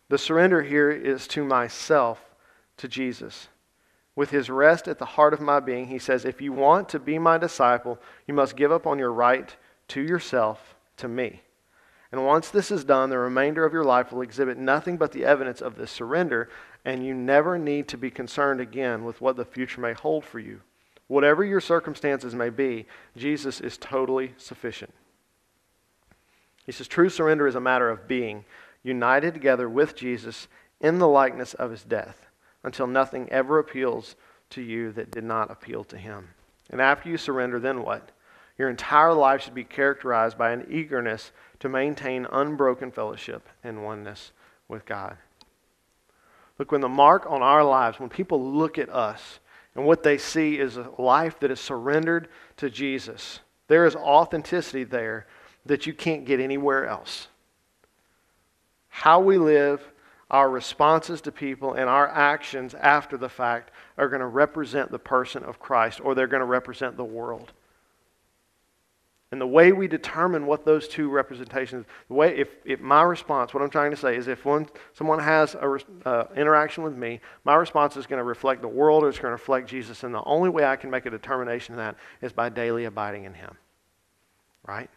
The 0.08 0.18
surrender 0.18 0.62
here 0.62 0.90
is 0.90 1.28
to 1.28 1.44
myself 1.44 2.26
to 2.80 2.88
Jesus. 2.88 3.48
With 4.16 4.30
his 4.30 4.50
rest 4.50 4.88
at 4.88 4.98
the 4.98 5.04
heart 5.04 5.32
of 5.32 5.40
my 5.40 5.60
being, 5.60 5.86
he 5.86 5.98
says, 5.98 6.24
If 6.24 6.42
you 6.42 6.52
want 6.52 6.88
to 6.90 6.98
be 6.98 7.18
my 7.18 7.38
disciple, 7.38 7.98
you 8.26 8.34
must 8.34 8.56
give 8.56 8.72
up 8.72 8.86
on 8.86 8.98
your 8.98 9.12
right 9.12 9.54
to 9.88 10.02
yourself, 10.02 10.74
to 10.96 11.08
me. 11.08 11.42
And 12.12 12.26
once 12.26 12.48
this 12.48 12.70
is 12.70 12.84
done, 12.84 13.08
the 13.08 13.18
remainder 13.18 13.64
of 13.64 13.72
your 13.72 13.84
life 13.84 14.12
will 14.12 14.22
exhibit 14.22 14.58
nothing 14.58 14.96
but 14.96 15.12
the 15.12 15.24
evidence 15.24 15.60
of 15.60 15.76
this 15.76 15.92
surrender, 15.92 16.48
and 16.84 17.06
you 17.06 17.14
never 17.14 17.56
need 17.56 17.86
to 17.88 17.96
be 17.96 18.10
concerned 18.10 18.60
again 18.60 19.04
with 19.04 19.20
what 19.20 19.36
the 19.36 19.44
future 19.44 19.80
may 19.80 19.92
hold 19.92 20.24
for 20.24 20.40
you. 20.40 20.60
Whatever 21.06 21.44
your 21.44 21.60
circumstances 21.60 22.34
may 22.34 22.50
be, 22.50 22.86
Jesus 23.16 23.60
is 23.60 23.78
totally 23.78 24.34
sufficient. 24.36 24.92
He 26.66 26.72
says, 26.72 26.88
True 26.88 27.08
surrender 27.08 27.46
is 27.46 27.54
a 27.54 27.60
matter 27.60 27.88
of 27.88 28.08
being 28.08 28.44
united 28.82 29.34
together 29.34 29.68
with 29.68 29.94
Jesus 29.94 30.48
in 30.80 30.98
the 30.98 31.08
likeness 31.08 31.54
of 31.54 31.70
his 31.70 31.84
death 31.84 32.29
until 32.62 32.86
nothing 32.86 33.28
ever 33.30 33.58
appeals 33.58 34.16
to 34.50 34.62
you 34.62 34.92
that 34.92 35.10
did 35.10 35.24
not 35.24 35.50
appeal 35.50 35.84
to 35.84 35.96
him. 35.96 36.28
And 36.70 36.80
after 36.80 37.08
you 37.08 37.16
surrender, 37.16 37.58
then 37.58 37.82
what? 37.82 38.10
Your 38.58 38.68
entire 38.68 39.14
life 39.14 39.42
should 39.42 39.54
be 39.54 39.64
characterized 39.64 40.36
by 40.36 40.50
an 40.50 40.66
eagerness 40.70 41.32
to 41.60 41.68
maintain 41.68 42.26
unbroken 42.30 42.90
fellowship 42.90 43.48
and 43.64 43.82
oneness 43.82 44.32
with 44.68 44.84
God. 44.84 45.16
Look, 46.58 46.72
when 46.72 46.82
the 46.82 46.88
mark 46.88 47.24
on 47.26 47.42
our 47.42 47.64
lives, 47.64 47.98
when 47.98 48.10
people 48.10 48.52
look 48.52 48.76
at 48.76 48.90
us 48.90 49.40
and 49.74 49.86
what 49.86 50.02
they 50.02 50.18
see 50.18 50.58
is 50.58 50.76
a 50.76 50.90
life 50.98 51.40
that 51.40 51.50
is 51.50 51.58
surrendered 51.58 52.28
to 52.58 52.68
Jesus, 52.68 53.40
there 53.68 53.86
is 53.86 53.96
authenticity 53.96 54.84
there 54.84 55.26
that 55.64 55.86
you 55.86 55.94
can't 55.94 56.26
get 56.26 56.40
anywhere 56.40 56.86
else. 56.86 57.28
How 58.88 59.20
we 59.20 59.38
live, 59.38 59.80
our 60.30 60.48
responses 60.48 61.20
to 61.22 61.32
people 61.32 61.74
and 61.74 61.88
our 61.88 62.08
actions 62.08 62.74
after 62.74 63.16
the 63.16 63.28
fact 63.28 63.70
are 63.98 64.08
going 64.08 64.20
to 64.20 64.26
represent 64.26 64.90
the 64.90 64.98
person 64.98 65.42
of 65.42 65.58
Christ 65.58 66.00
or 66.02 66.14
they're 66.14 66.26
going 66.26 66.40
to 66.40 66.46
represent 66.46 66.96
the 66.96 67.04
world. 67.04 67.52
And 69.32 69.40
the 69.40 69.46
way 69.46 69.70
we 69.70 69.86
determine 69.86 70.46
what 70.46 70.64
those 70.64 70.88
two 70.88 71.08
representations, 71.08 71.86
the 72.08 72.14
way, 72.14 72.36
if, 72.36 72.48
if 72.64 72.80
my 72.80 73.02
response, 73.02 73.54
what 73.54 73.62
I'm 73.62 73.70
trying 73.70 73.92
to 73.92 73.96
say 73.96 74.16
is 74.16 74.26
if 74.26 74.44
one, 74.44 74.68
someone 74.92 75.20
has 75.20 75.54
an 75.54 75.78
uh, 76.04 76.24
interaction 76.36 76.82
with 76.82 76.96
me, 76.96 77.20
my 77.44 77.54
response 77.54 77.96
is 77.96 78.06
going 78.06 78.18
to 78.18 78.24
reflect 78.24 78.60
the 78.60 78.68
world 78.68 79.04
or 79.04 79.08
it's 79.08 79.18
going 79.18 79.30
to 79.30 79.32
reflect 79.32 79.68
Jesus. 79.68 80.02
And 80.02 80.12
the 80.12 80.24
only 80.24 80.48
way 80.48 80.64
I 80.64 80.74
can 80.74 80.90
make 80.90 81.06
a 81.06 81.10
determination 81.10 81.74
of 81.74 81.78
that 81.78 81.96
is 82.20 82.32
by 82.32 82.48
daily 82.48 82.86
abiding 82.86 83.24
in 83.24 83.34
Him. 83.34 83.56
Right? 84.66 84.90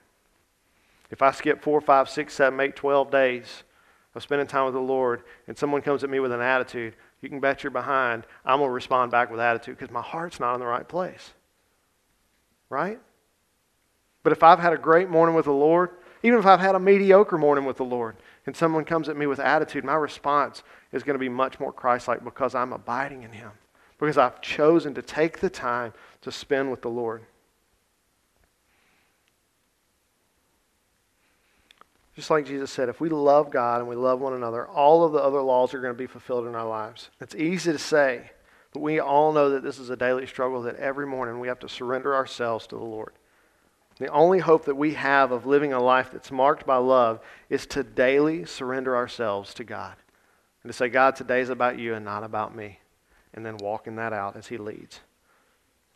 If 1.11 1.21
I 1.21 1.29
skip 1.31 1.61
four, 1.61 1.79
five, 1.79 2.09
six, 2.09 2.33
seven, 2.33 2.59
eight, 2.59 2.75
twelve 2.75 3.11
days 3.11 3.63
of 4.15 4.23
spending 4.23 4.47
time 4.47 4.65
with 4.65 4.73
the 4.73 4.79
Lord 4.79 5.23
and 5.47 5.57
someone 5.57 5.81
comes 5.81 6.03
at 6.03 6.09
me 6.09 6.19
with 6.19 6.31
an 6.31 6.41
attitude, 6.41 6.95
you 7.21 7.29
can 7.29 7.39
bet 7.39 7.63
you're 7.63 7.71
behind, 7.71 8.25
I'm 8.45 8.59
going 8.59 8.69
to 8.69 8.73
respond 8.73 9.11
back 9.11 9.31
with 9.31 9.39
attitude 9.39 9.77
because 9.77 9.93
my 9.93 10.01
heart's 10.01 10.39
not 10.39 10.53
in 10.53 10.59
the 10.59 10.65
right 10.65 10.87
place. 10.87 11.31
Right? 12.69 12.99
But 14.23 14.33
if 14.33 14.43
I've 14.43 14.59
had 14.59 14.73
a 14.73 14.77
great 14.77 15.09
morning 15.09 15.35
with 15.35 15.45
the 15.45 15.51
Lord, 15.51 15.91
even 16.23 16.39
if 16.39 16.45
I've 16.45 16.59
had 16.59 16.75
a 16.75 16.79
mediocre 16.79 17.37
morning 17.37 17.65
with 17.65 17.77
the 17.77 17.85
Lord, 17.85 18.15
and 18.45 18.55
someone 18.55 18.85
comes 18.85 19.09
at 19.09 19.17
me 19.17 19.25
with 19.25 19.39
attitude, 19.39 19.83
my 19.83 19.95
response 19.95 20.63
is 20.91 21.03
going 21.03 21.15
to 21.15 21.19
be 21.19 21.29
much 21.29 21.59
more 21.59 21.73
Christ 21.73 22.07
like 22.07 22.23
because 22.23 22.55
I'm 22.55 22.73
abiding 22.73 23.23
in 23.23 23.31
Him, 23.31 23.51
because 23.99 24.17
I've 24.17 24.41
chosen 24.41 24.93
to 24.95 25.01
take 25.01 25.39
the 25.39 25.49
time 25.49 25.93
to 26.21 26.31
spend 26.31 26.71
with 26.71 26.81
the 26.81 26.89
Lord. 26.89 27.23
Just 32.15 32.29
like 32.29 32.45
Jesus 32.45 32.69
said, 32.69 32.89
if 32.89 33.01
we 33.01 33.09
love 33.09 33.49
God 33.49 33.79
and 33.79 33.89
we 33.89 33.95
love 33.95 34.19
one 34.19 34.33
another, 34.33 34.67
all 34.67 35.03
of 35.03 35.13
the 35.13 35.19
other 35.19 35.41
laws 35.41 35.73
are 35.73 35.81
going 35.81 35.93
to 35.93 35.97
be 35.97 36.07
fulfilled 36.07 36.45
in 36.45 36.53
our 36.53 36.67
lives. 36.67 37.09
It's 37.19 37.33
easy 37.33 37.71
to 37.71 37.79
say, 37.79 38.31
but 38.71 38.81
we 38.81 38.99
all 38.99 39.31
know 39.33 39.49
that 39.49 39.63
this 39.63 39.79
is 39.79 39.89
a 39.89 39.95
daily 39.95 40.27
struggle, 40.27 40.61
that 40.63 40.75
every 40.75 41.07
morning 41.07 41.39
we 41.39 41.47
have 41.47 41.59
to 41.59 41.69
surrender 41.69 42.13
ourselves 42.13 42.67
to 42.67 42.75
the 42.75 42.83
Lord. 42.83 43.13
The 43.97 44.07
only 44.07 44.39
hope 44.39 44.65
that 44.65 44.75
we 44.75 44.93
have 44.93 45.31
of 45.31 45.45
living 45.45 45.73
a 45.73 45.79
life 45.79 46.11
that's 46.11 46.31
marked 46.31 46.65
by 46.65 46.77
love 46.77 47.19
is 47.49 47.65
to 47.67 47.83
daily 47.83 48.45
surrender 48.45 48.95
ourselves 48.95 49.53
to 49.55 49.63
God. 49.63 49.95
And 50.63 50.71
to 50.71 50.73
say, 50.73 50.89
God, 50.89 51.15
today 51.15 51.41
is 51.41 51.49
about 51.49 51.77
you 51.77 51.93
and 51.93 52.05
not 52.05 52.23
about 52.23 52.55
me. 52.55 52.79
And 53.33 53.45
then 53.45 53.57
walking 53.57 53.95
that 53.97 54.13
out 54.13 54.35
as 54.35 54.47
He 54.47 54.57
leads. 54.57 55.01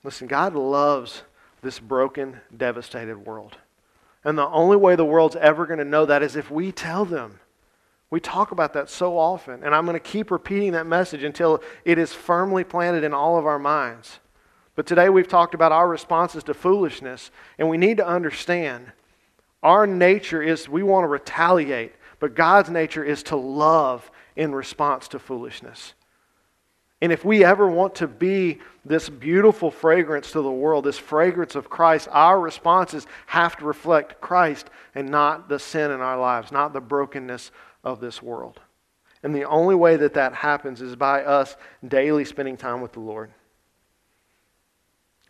Listen, 0.03 0.27
God 0.27 0.55
loves 0.55 1.23
this 1.61 1.79
broken, 1.79 2.39
devastated 2.55 3.25
world. 3.25 3.57
And 4.23 4.37
the 4.37 4.47
only 4.47 4.77
way 4.77 4.95
the 4.95 5.05
world's 5.05 5.35
ever 5.35 5.65
going 5.65 5.79
to 5.79 5.85
know 5.85 6.05
that 6.05 6.23
is 6.23 6.35
if 6.35 6.51
we 6.51 6.71
tell 6.71 7.05
them. 7.05 7.39
We 8.09 8.19
talk 8.19 8.51
about 8.51 8.73
that 8.73 8.89
so 8.89 9.17
often. 9.17 9.63
And 9.63 9.75
I'm 9.75 9.85
going 9.85 9.95
to 9.95 9.99
keep 9.99 10.31
repeating 10.31 10.71
that 10.73 10.87
message 10.87 11.23
until 11.23 11.61
it 11.83 11.97
is 11.97 12.13
firmly 12.13 12.63
planted 12.63 13.03
in 13.03 13.13
all 13.13 13.37
of 13.37 13.45
our 13.45 13.59
minds. 13.59 14.19
But 14.75 14.85
today 14.85 15.09
we've 15.09 15.27
talked 15.27 15.55
about 15.55 15.71
our 15.71 15.87
responses 15.87 16.43
to 16.45 16.53
foolishness, 16.53 17.31
and 17.57 17.67
we 17.67 17.77
need 17.77 17.97
to 17.97 18.07
understand 18.07 18.91
our 19.63 19.87
nature 19.87 20.41
is 20.41 20.69
we 20.69 20.83
want 20.83 21.03
to 21.03 21.07
retaliate, 21.07 21.93
but 22.19 22.35
God's 22.35 22.69
nature 22.69 23.03
is 23.03 23.23
to 23.23 23.35
love 23.35 24.09
in 24.35 24.53
response 24.53 25.07
to 25.09 25.19
foolishness. 25.19 25.93
And 27.01 27.11
if 27.11 27.23
we 27.23 27.43
ever 27.43 27.67
want 27.67 27.95
to 27.95 28.07
be 28.07 28.59
this 28.83 29.09
beautiful 29.09 29.69
fragrance 29.69 30.31
to 30.31 30.41
the 30.41 30.51
world, 30.51 30.85
this 30.85 30.97
fragrance 30.97 31.53
of 31.55 31.69
Christ, 31.69 32.07
our 32.11 32.39
responses 32.39 33.05
have 33.27 33.55
to 33.57 33.65
reflect 33.65 34.19
Christ 34.19 34.69
and 34.95 35.09
not 35.09 35.47
the 35.47 35.59
sin 35.59 35.91
in 35.91 36.01
our 36.01 36.19
lives, 36.19 36.51
not 36.51 36.73
the 36.73 36.81
brokenness 36.81 37.51
of 37.83 37.99
this 37.99 38.21
world. 38.21 38.59
And 39.21 39.35
the 39.35 39.43
only 39.43 39.75
way 39.75 39.97
that 39.97 40.15
that 40.15 40.33
happens 40.33 40.81
is 40.81 40.95
by 40.95 41.23
us 41.23 41.55
daily 41.87 42.25
spending 42.25 42.57
time 42.57 42.81
with 42.81 42.93
the 42.93 42.99
Lord. 42.99 43.31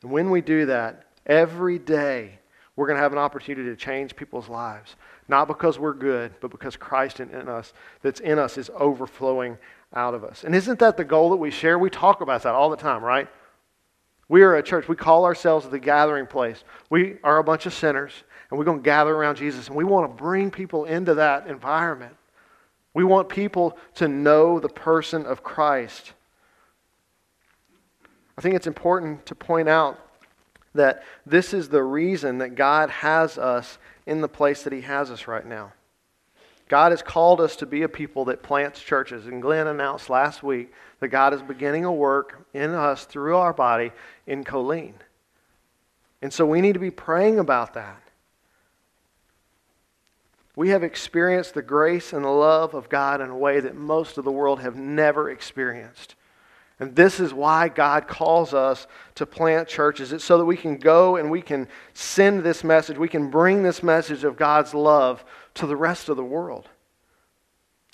And 0.01 0.11
when 0.11 0.29
we 0.29 0.41
do 0.41 0.67
that, 0.67 1.05
every 1.25 1.79
day, 1.79 2.39
we're 2.75 2.87
going 2.87 2.97
to 2.97 3.01
have 3.01 3.11
an 3.11 3.17
opportunity 3.17 3.69
to 3.69 3.75
change 3.75 4.15
people's 4.15 4.47
lives. 4.47 4.95
Not 5.27 5.47
because 5.47 5.79
we're 5.79 5.93
good, 5.93 6.33
but 6.39 6.51
because 6.51 6.77
Christ 6.77 7.19
in, 7.19 7.29
in 7.31 7.49
us, 7.49 7.73
that's 8.01 8.19
in 8.19 8.39
us, 8.39 8.57
is 8.57 8.69
overflowing 8.75 9.57
out 9.97 10.13
of 10.13 10.23
us. 10.23 10.43
And 10.43 10.55
isn't 10.55 10.79
that 10.79 10.95
the 10.95 11.03
goal 11.03 11.31
that 11.31 11.37
we 11.37 11.49
share? 11.51 11.77
We 11.79 11.89
talk 11.89 12.21
about 12.21 12.43
that 12.43 12.53
all 12.53 12.69
the 12.69 12.77
time, 12.77 13.03
right? 13.03 13.27
We 14.29 14.43
are 14.43 14.55
a 14.55 14.63
church. 14.63 14.87
We 14.87 14.95
call 14.95 15.25
ourselves 15.25 15.67
the 15.67 15.79
gathering 15.79 16.27
place. 16.27 16.63
We 16.89 17.17
are 17.23 17.39
a 17.39 17.43
bunch 17.43 17.65
of 17.65 17.73
sinners, 17.73 18.11
and 18.49 18.59
we're 18.59 18.65
going 18.65 18.79
to 18.79 18.83
gather 18.83 19.13
around 19.13 19.37
Jesus, 19.37 19.67
and 19.67 19.75
we 19.75 19.83
want 19.83 20.09
to 20.09 20.15
bring 20.15 20.51
people 20.51 20.85
into 20.85 21.15
that 21.15 21.47
environment. 21.47 22.15
We 22.93 23.03
want 23.03 23.27
people 23.27 23.77
to 23.95 24.07
know 24.07 24.59
the 24.59 24.69
person 24.69 25.25
of 25.25 25.43
Christ. 25.43 26.13
I 28.37 28.41
think 28.41 28.55
it's 28.55 28.67
important 28.67 29.25
to 29.25 29.35
point 29.35 29.67
out 29.67 29.99
that 30.75 31.03
this 31.25 31.53
is 31.53 31.69
the 31.69 31.83
reason 31.83 32.37
that 32.37 32.55
God 32.55 32.89
has 32.91 33.37
us 33.37 33.79
in 34.05 34.21
the 34.21 34.27
place 34.27 34.63
that 34.63 34.73
He 34.73 34.81
has 34.81 35.09
us 35.09 35.27
right 35.27 35.45
now. 35.45 35.73
God 36.67 36.91
has 36.91 37.01
called 37.01 37.39
us 37.39 37.55
to 37.57 37.65
be 37.65 37.83
a 37.83 37.89
people 37.89 38.25
that 38.25 38.43
plants 38.43 38.81
churches. 38.81 39.27
And 39.27 39.41
Glenn 39.41 39.67
announced 39.67 40.09
last 40.09 40.43
week 40.43 40.71
that 40.99 41.09
God 41.09 41.33
is 41.33 41.41
beginning 41.41 41.85
a 41.85 41.91
work 41.91 42.45
in 42.53 42.71
us 42.71 43.05
through 43.05 43.37
our 43.37 43.53
body 43.53 43.91
in 44.25 44.43
Colleen. 44.43 44.95
And 46.21 46.33
so 46.33 46.45
we 46.45 46.61
need 46.61 46.73
to 46.73 46.79
be 46.79 46.91
praying 46.91 47.39
about 47.39 47.73
that. 47.75 48.01
We 50.55 50.69
have 50.69 50.83
experienced 50.83 51.53
the 51.53 51.61
grace 51.61 52.13
and 52.13 52.25
the 52.25 52.29
love 52.29 52.73
of 52.73 52.89
God 52.89 53.21
in 53.21 53.29
a 53.29 53.37
way 53.37 53.59
that 53.59 53.75
most 53.75 54.17
of 54.17 54.25
the 54.25 54.31
world 54.31 54.59
have 54.59 54.75
never 54.75 55.29
experienced. 55.29 56.15
And 56.79 56.95
this 56.95 57.19
is 57.19 57.33
why 57.33 57.69
God 57.69 58.07
calls 58.07 58.53
us 58.53 58.85
to 59.15 59.25
plant 59.25 59.67
churches. 59.67 60.13
It's 60.13 60.23
so 60.23 60.37
that 60.37 60.45
we 60.45 60.57
can 60.57 60.77
go 60.77 61.15
and 61.15 61.31
we 61.31 61.41
can 61.41 61.67
send 61.93 62.43
this 62.43 62.63
message. 62.63 62.97
We 62.97 63.07
can 63.07 63.29
bring 63.29 63.63
this 63.63 63.81
message 63.81 64.23
of 64.23 64.37
God's 64.37 64.73
love 64.73 65.25
to 65.57 65.67
the 65.67 65.75
rest 65.75 66.09
of 66.09 66.17
the 66.17 66.23
world. 66.23 66.67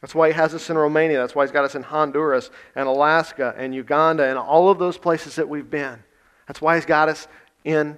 That's 0.01 0.14
why 0.14 0.28
He 0.28 0.34
has 0.34 0.53
us 0.53 0.70
in 0.70 0.78
Romania. 0.78 1.20
That's 1.20 1.34
why 1.34 1.45
He's 1.45 1.51
got 1.51 1.66
us 1.66 1.76
in 1.76 1.84
Honduras 1.84 2.51
and 2.76 2.88
Alaska 2.88 3.53
and 3.57 3.74
Uganda 3.74 4.28
and 4.28 4.38
all 4.38 4.70
of 4.70 4.80
those 4.80 4.97
places 4.97 5.36
that 5.36 5.47
we've 5.47 5.70
been. 5.70 5.97
That's 6.47 6.61
why 6.61 6.76
He's 6.76 6.86
got 6.86 7.09
us 7.09 7.28
in 7.64 7.97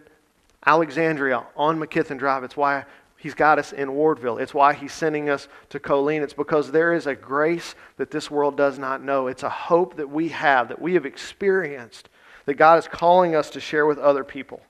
Alexandria 0.66 1.45
on 1.55 1.80
McKithen 1.80 2.20
Drive. 2.20 2.43
It's 2.43 2.55
why 2.55 2.86
He's 3.18 3.34
got 3.34 3.57
us 3.57 3.74
in 3.74 3.89
Wardville. 3.89 4.39
It's 4.39 4.53
why 4.53 4.74
He's 4.74 4.93
sending 4.93 5.30
us 5.30 5.47
to 5.70 5.80
Colleen. 5.80 6.22
It's 6.22 6.34
because 6.34 6.72
there 6.72 6.93
is 6.93 7.07
a 7.07 7.16
grace 7.16 7.74
that 7.97 8.11
this 8.11 8.30
world 8.30 8.55
does 8.55 8.78
not 8.78 9.03
know. 9.03 9.26
It's 9.26 9.41
a 9.41 9.49
hope 9.49 9.97
that 9.97 10.09
we 10.09 10.30
have, 10.30 10.68
that 10.68 10.80
we 10.80 10.93
have 10.93 11.07
experienced, 11.07 12.09
that 12.45 12.53
God 12.53 12.78
is 12.78 12.88
calling 12.88 13.36
us 13.36 13.49
to 13.51 13.59
share 13.59 13.88
with 13.88 13.97
other 13.97 14.24
people. 14.24 14.61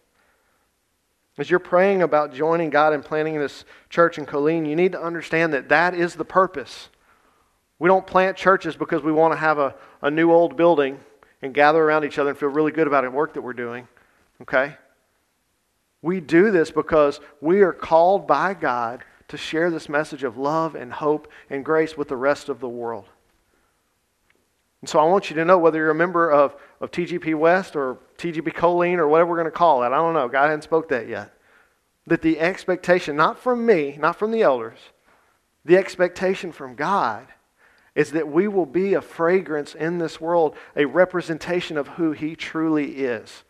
As 1.38 1.49
you're 1.49 1.59
praying 1.59 2.01
about 2.01 2.33
joining 2.33 2.69
God 2.69 2.93
and 2.93 3.03
planting 3.03 3.38
this 3.38 3.65
church 3.89 4.17
in 4.17 4.25
Colleen, 4.25 4.65
you 4.65 4.75
need 4.75 4.93
to 4.93 5.01
understand 5.01 5.53
that 5.53 5.69
that 5.69 5.93
is 5.93 6.15
the 6.15 6.25
purpose. 6.25 6.89
We 7.77 7.89
don't 7.89 8.07
plant 8.07 8.38
churches 8.38 8.75
because 8.75 9.03
we 9.03 9.11
want 9.11 9.33
to 9.33 9.38
have 9.38 9.57
a, 9.57 9.75
a 10.01 10.09
new 10.09 10.31
old 10.31 10.55
building 10.55 10.99
and 11.41 11.53
gather 11.53 11.83
around 11.83 12.05
each 12.05 12.17
other 12.17 12.29
and 12.29 12.39
feel 12.39 12.49
really 12.49 12.71
good 12.71 12.88
about 12.88 13.03
the 13.03 13.11
work 13.11 13.33
that 13.33 13.41
we're 13.41 13.53
doing. 13.53 13.88
Okay? 14.41 14.77
We 16.01 16.21
do 16.21 16.51
this 16.51 16.71
because 16.71 17.19
we 17.41 17.61
are 17.61 17.73
called 17.73 18.27
by 18.27 18.53
God 18.53 19.03
to 19.27 19.38
share 19.38 19.69
this 19.69 19.89
message 19.89 20.23
of 20.23 20.38
love 20.38 20.75
and 20.75 20.93
hope 20.93 21.27
and 21.49 21.65
grace 21.65 21.97
with 21.97 22.07
the 22.07 22.15
rest 22.15 22.47
of 22.47 22.59
the 22.59 22.69
world. 22.69 23.05
And 24.86 24.89
so 24.91 24.99
I 24.99 25.03
want 25.05 25.31
you 25.31 25.36
to 25.38 25.45
know 25.45 25.57
whether 25.57 25.79
you're 25.79 25.89
a 25.89 25.95
member 25.95 26.29
of, 26.29 26.55
of 26.79 26.91
TGP 26.91 27.33
West 27.33 27.75
or 27.75 27.97
TGP 28.19 28.53
Colleen 28.53 28.99
or 28.99 29.07
whatever 29.07 29.31
we're 29.31 29.38
going 29.38 29.45
to 29.45 29.51
call 29.51 29.81
it. 29.81 29.88
I 29.88 29.95
don't 29.95 30.13
know. 30.13 30.27
God 30.27 30.43
hadn't 30.43 30.61
spoke 30.61 30.89
that 30.89 31.07
yet. 31.07 31.33
That 32.05 32.21
the 32.21 32.39
expectation, 32.39 33.15
not 33.15 33.39
from 33.39 33.65
me, 33.65 33.97
not 33.99 34.15
from 34.15 34.29
the 34.29 34.43
elders, 34.43 34.77
the 35.65 35.75
expectation 35.75 36.51
from 36.51 36.75
God 36.75 37.25
is 37.95 38.11
that 38.11 38.27
we 38.27 38.47
will 38.47 38.67
be 38.67 38.93
a 38.93 39.01
fragrance 39.01 39.73
in 39.73 39.97
this 39.97 40.21
world, 40.21 40.55
a 40.75 40.86
representation 40.86 41.77
of 41.77 41.88
who 41.88 42.11
He 42.11 42.36
truly 42.36 42.97
is. 42.97 43.43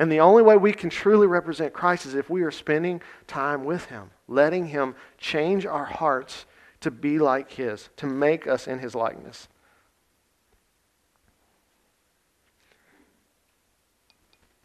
And 0.00 0.10
the 0.10 0.18
only 0.18 0.42
way 0.42 0.56
we 0.56 0.72
can 0.72 0.90
truly 0.90 1.28
represent 1.28 1.74
Christ 1.74 2.06
is 2.06 2.16
if 2.16 2.28
we 2.28 2.42
are 2.42 2.50
spending 2.50 3.00
time 3.28 3.64
with 3.64 3.84
Him, 3.84 4.10
letting 4.26 4.66
Him 4.66 4.96
change 5.16 5.64
our 5.64 5.84
hearts 5.84 6.44
to 6.80 6.90
be 6.90 7.20
like 7.20 7.52
His, 7.52 7.88
to 7.98 8.08
make 8.08 8.48
us 8.48 8.66
in 8.66 8.80
His 8.80 8.96
likeness. 8.96 9.46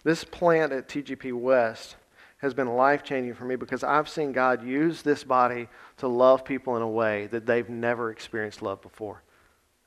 This 0.03 0.23
plant 0.23 0.71
at 0.73 0.87
TGP 0.87 1.33
West 1.33 1.95
has 2.39 2.53
been 2.53 2.75
life 2.75 3.03
changing 3.03 3.35
for 3.35 3.45
me 3.45 3.55
because 3.55 3.83
I've 3.83 4.09
seen 4.09 4.31
God 4.31 4.65
use 4.65 5.03
this 5.03 5.23
body 5.23 5.67
to 5.97 6.07
love 6.07 6.43
people 6.43 6.75
in 6.75 6.81
a 6.81 6.89
way 6.89 7.27
that 7.27 7.45
they've 7.45 7.69
never 7.69 8.09
experienced 8.09 8.63
love 8.63 8.81
before. 8.81 9.21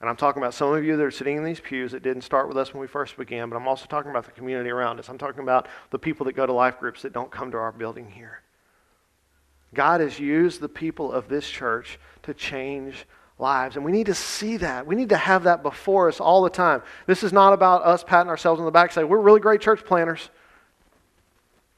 And 0.01 0.09
I'm 0.09 0.17
talking 0.17 0.43
about 0.43 0.55
some 0.55 0.73
of 0.73 0.85
you 0.85 0.97
that 0.97 1.03
are 1.03 1.11
sitting 1.11 1.37
in 1.37 1.45
these 1.45 1.61
pews 1.61 1.93
that 1.93 2.03
didn't 2.03 2.23
start 2.23 2.47
with 2.47 2.57
us 2.57 2.73
when 2.73 2.81
we 2.81 2.87
first 2.87 3.17
began, 3.17 3.49
but 3.49 3.57
I'm 3.57 3.67
also 3.67 3.87
talking 3.87 4.11
about 4.11 4.25
the 4.25 4.33
community 4.33 4.71
around 4.71 5.01
us. 5.01 5.09
I'm 5.09 5.19
talking 5.19 5.43
about 5.43 5.67
the 5.91 5.99
people 5.99 6.27
that 6.27 6.35
go 6.35 6.47
to 6.47 6.53
life 6.53 6.79
groups 6.79 7.03
that 7.03 7.13
don't 7.13 7.31
come 7.31 7.51
to 7.51 7.57
our 7.57 7.73
building 7.73 8.11
here. 8.11 8.41
God 9.73 10.01
has 10.01 10.21
used 10.21 10.61
the 10.61 10.69
people 10.69 11.11
of 11.11 11.29
this 11.29 11.49
church 11.49 11.99
to 12.23 12.35
change 12.35 13.07
lives. 13.39 13.77
And 13.77 13.85
we 13.85 13.93
need 13.93 14.07
to 14.07 14.15
see 14.15 14.57
that. 14.59 14.87
We 14.87 14.95
need 14.95 15.09
to 15.09 15.17
have 15.17 15.45
that 15.45 15.63
before 15.63 16.09
us 16.09 16.21
all 16.21 16.43
the 16.43 16.51
time. 16.51 16.83
This 17.07 17.23
is 17.23 17.33
not 17.33 17.53
about 17.53 17.85
us 17.85 18.05
patting 18.05 18.31
ourselves 18.31 18.61
on 18.61 18.65
the 18.65 18.73
back 18.73 18.93
saying, 18.93 19.09
we're 19.09 19.19
really 19.19 19.41
great 19.41 19.61
church 19.61 19.85
planners. 19.85 20.31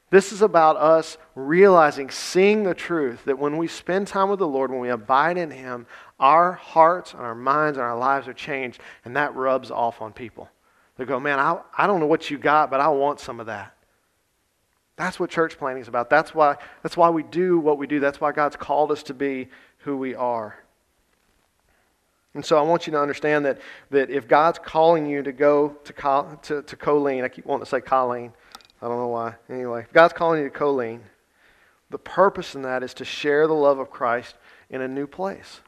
This 0.09 0.31
is 0.31 0.41
about 0.41 0.77
us 0.77 1.17
realizing, 1.35 2.09
seeing 2.09 2.63
the 2.63 2.73
truth 2.73 3.25
that 3.25 3.39
when 3.39 3.57
we 3.57 3.67
spend 3.67 4.07
time 4.07 4.29
with 4.29 4.39
the 4.39 4.47
Lord, 4.47 4.71
when 4.71 4.79
we 4.79 4.89
abide 4.89 5.37
in 5.37 5.51
Him, 5.51 5.85
our 6.17 6.53
hearts 6.53 7.13
and 7.13 7.21
our 7.21 7.35
minds 7.35 7.77
and 7.77 7.85
our 7.85 7.97
lives 7.97 8.27
are 8.27 8.33
changed, 8.33 8.79
and 9.03 9.17
that 9.17 9.35
rubs 9.35 9.69
off 9.69 10.01
on 10.01 10.13
people. 10.13 10.49
They 10.95 11.03
go, 11.03 11.19
Man, 11.19 11.39
I, 11.39 11.59
I 11.77 11.87
don't 11.87 11.99
know 11.99 12.07
what 12.07 12.31
you 12.31 12.37
got, 12.37 12.71
but 12.71 12.79
I 12.79 12.87
want 12.87 13.19
some 13.19 13.41
of 13.41 13.47
that. 13.47 13.73
That's 14.95 15.19
what 15.19 15.29
church 15.29 15.57
planting 15.57 15.81
is 15.81 15.89
about. 15.89 16.09
That's 16.09 16.33
why, 16.33 16.55
that's 16.83 16.95
why 16.95 17.09
we 17.09 17.23
do 17.23 17.59
what 17.59 17.77
we 17.77 17.85
do. 17.85 17.99
That's 17.99 18.21
why 18.21 18.31
God's 18.31 18.55
called 18.55 18.91
us 18.91 19.03
to 19.03 19.13
be 19.13 19.49
who 19.79 19.97
we 19.97 20.15
are. 20.15 20.57
And 22.37 22.45
so 22.45 22.55
I 22.55 22.61
want 22.61 22.85
you 22.85 22.91
to 22.91 23.01
understand 23.01 23.45
that, 23.45 23.57
that 23.89 24.11
if 24.11 24.27
God's 24.27 24.59
calling 24.59 25.07
you 25.07 25.23
to 25.23 25.31
go 25.31 25.69
to, 25.85 26.39
to, 26.43 26.61
to 26.61 26.75
Colleen, 26.75 27.23
I 27.23 27.29
keep 27.29 27.47
wanting 27.47 27.65
to 27.65 27.69
say 27.69 27.81
Colleen. 27.81 28.31
I 28.79 28.87
don't 28.87 28.99
know 28.99 29.07
why. 29.07 29.33
Anyway, 29.49 29.81
if 29.81 29.91
God's 29.91 30.13
calling 30.13 30.43
you 30.43 30.45
to 30.47 30.55
Colleen, 30.55 31.01
the 31.89 31.97
purpose 31.97 32.53
in 32.53 32.61
that 32.61 32.83
is 32.83 32.93
to 32.93 33.05
share 33.05 33.47
the 33.47 33.55
love 33.55 33.79
of 33.79 33.89
Christ 33.89 34.35
in 34.69 34.81
a 34.81 34.87
new 34.87 35.07
place. 35.07 35.61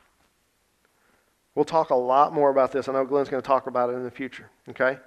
We'll 1.55 1.65
talk 1.65 1.89
a 1.89 1.95
lot 1.95 2.33
more 2.33 2.51
about 2.51 2.71
this. 2.71 2.87
I 2.87 2.93
know 2.93 3.03
Glenn's 3.03 3.29
going 3.29 3.41
to 3.41 3.47
talk 3.47 3.65
about 3.65 3.89
it 3.89 3.93
in 3.93 4.03
the 4.03 4.11
future, 4.11 4.47
okay? 4.69 4.99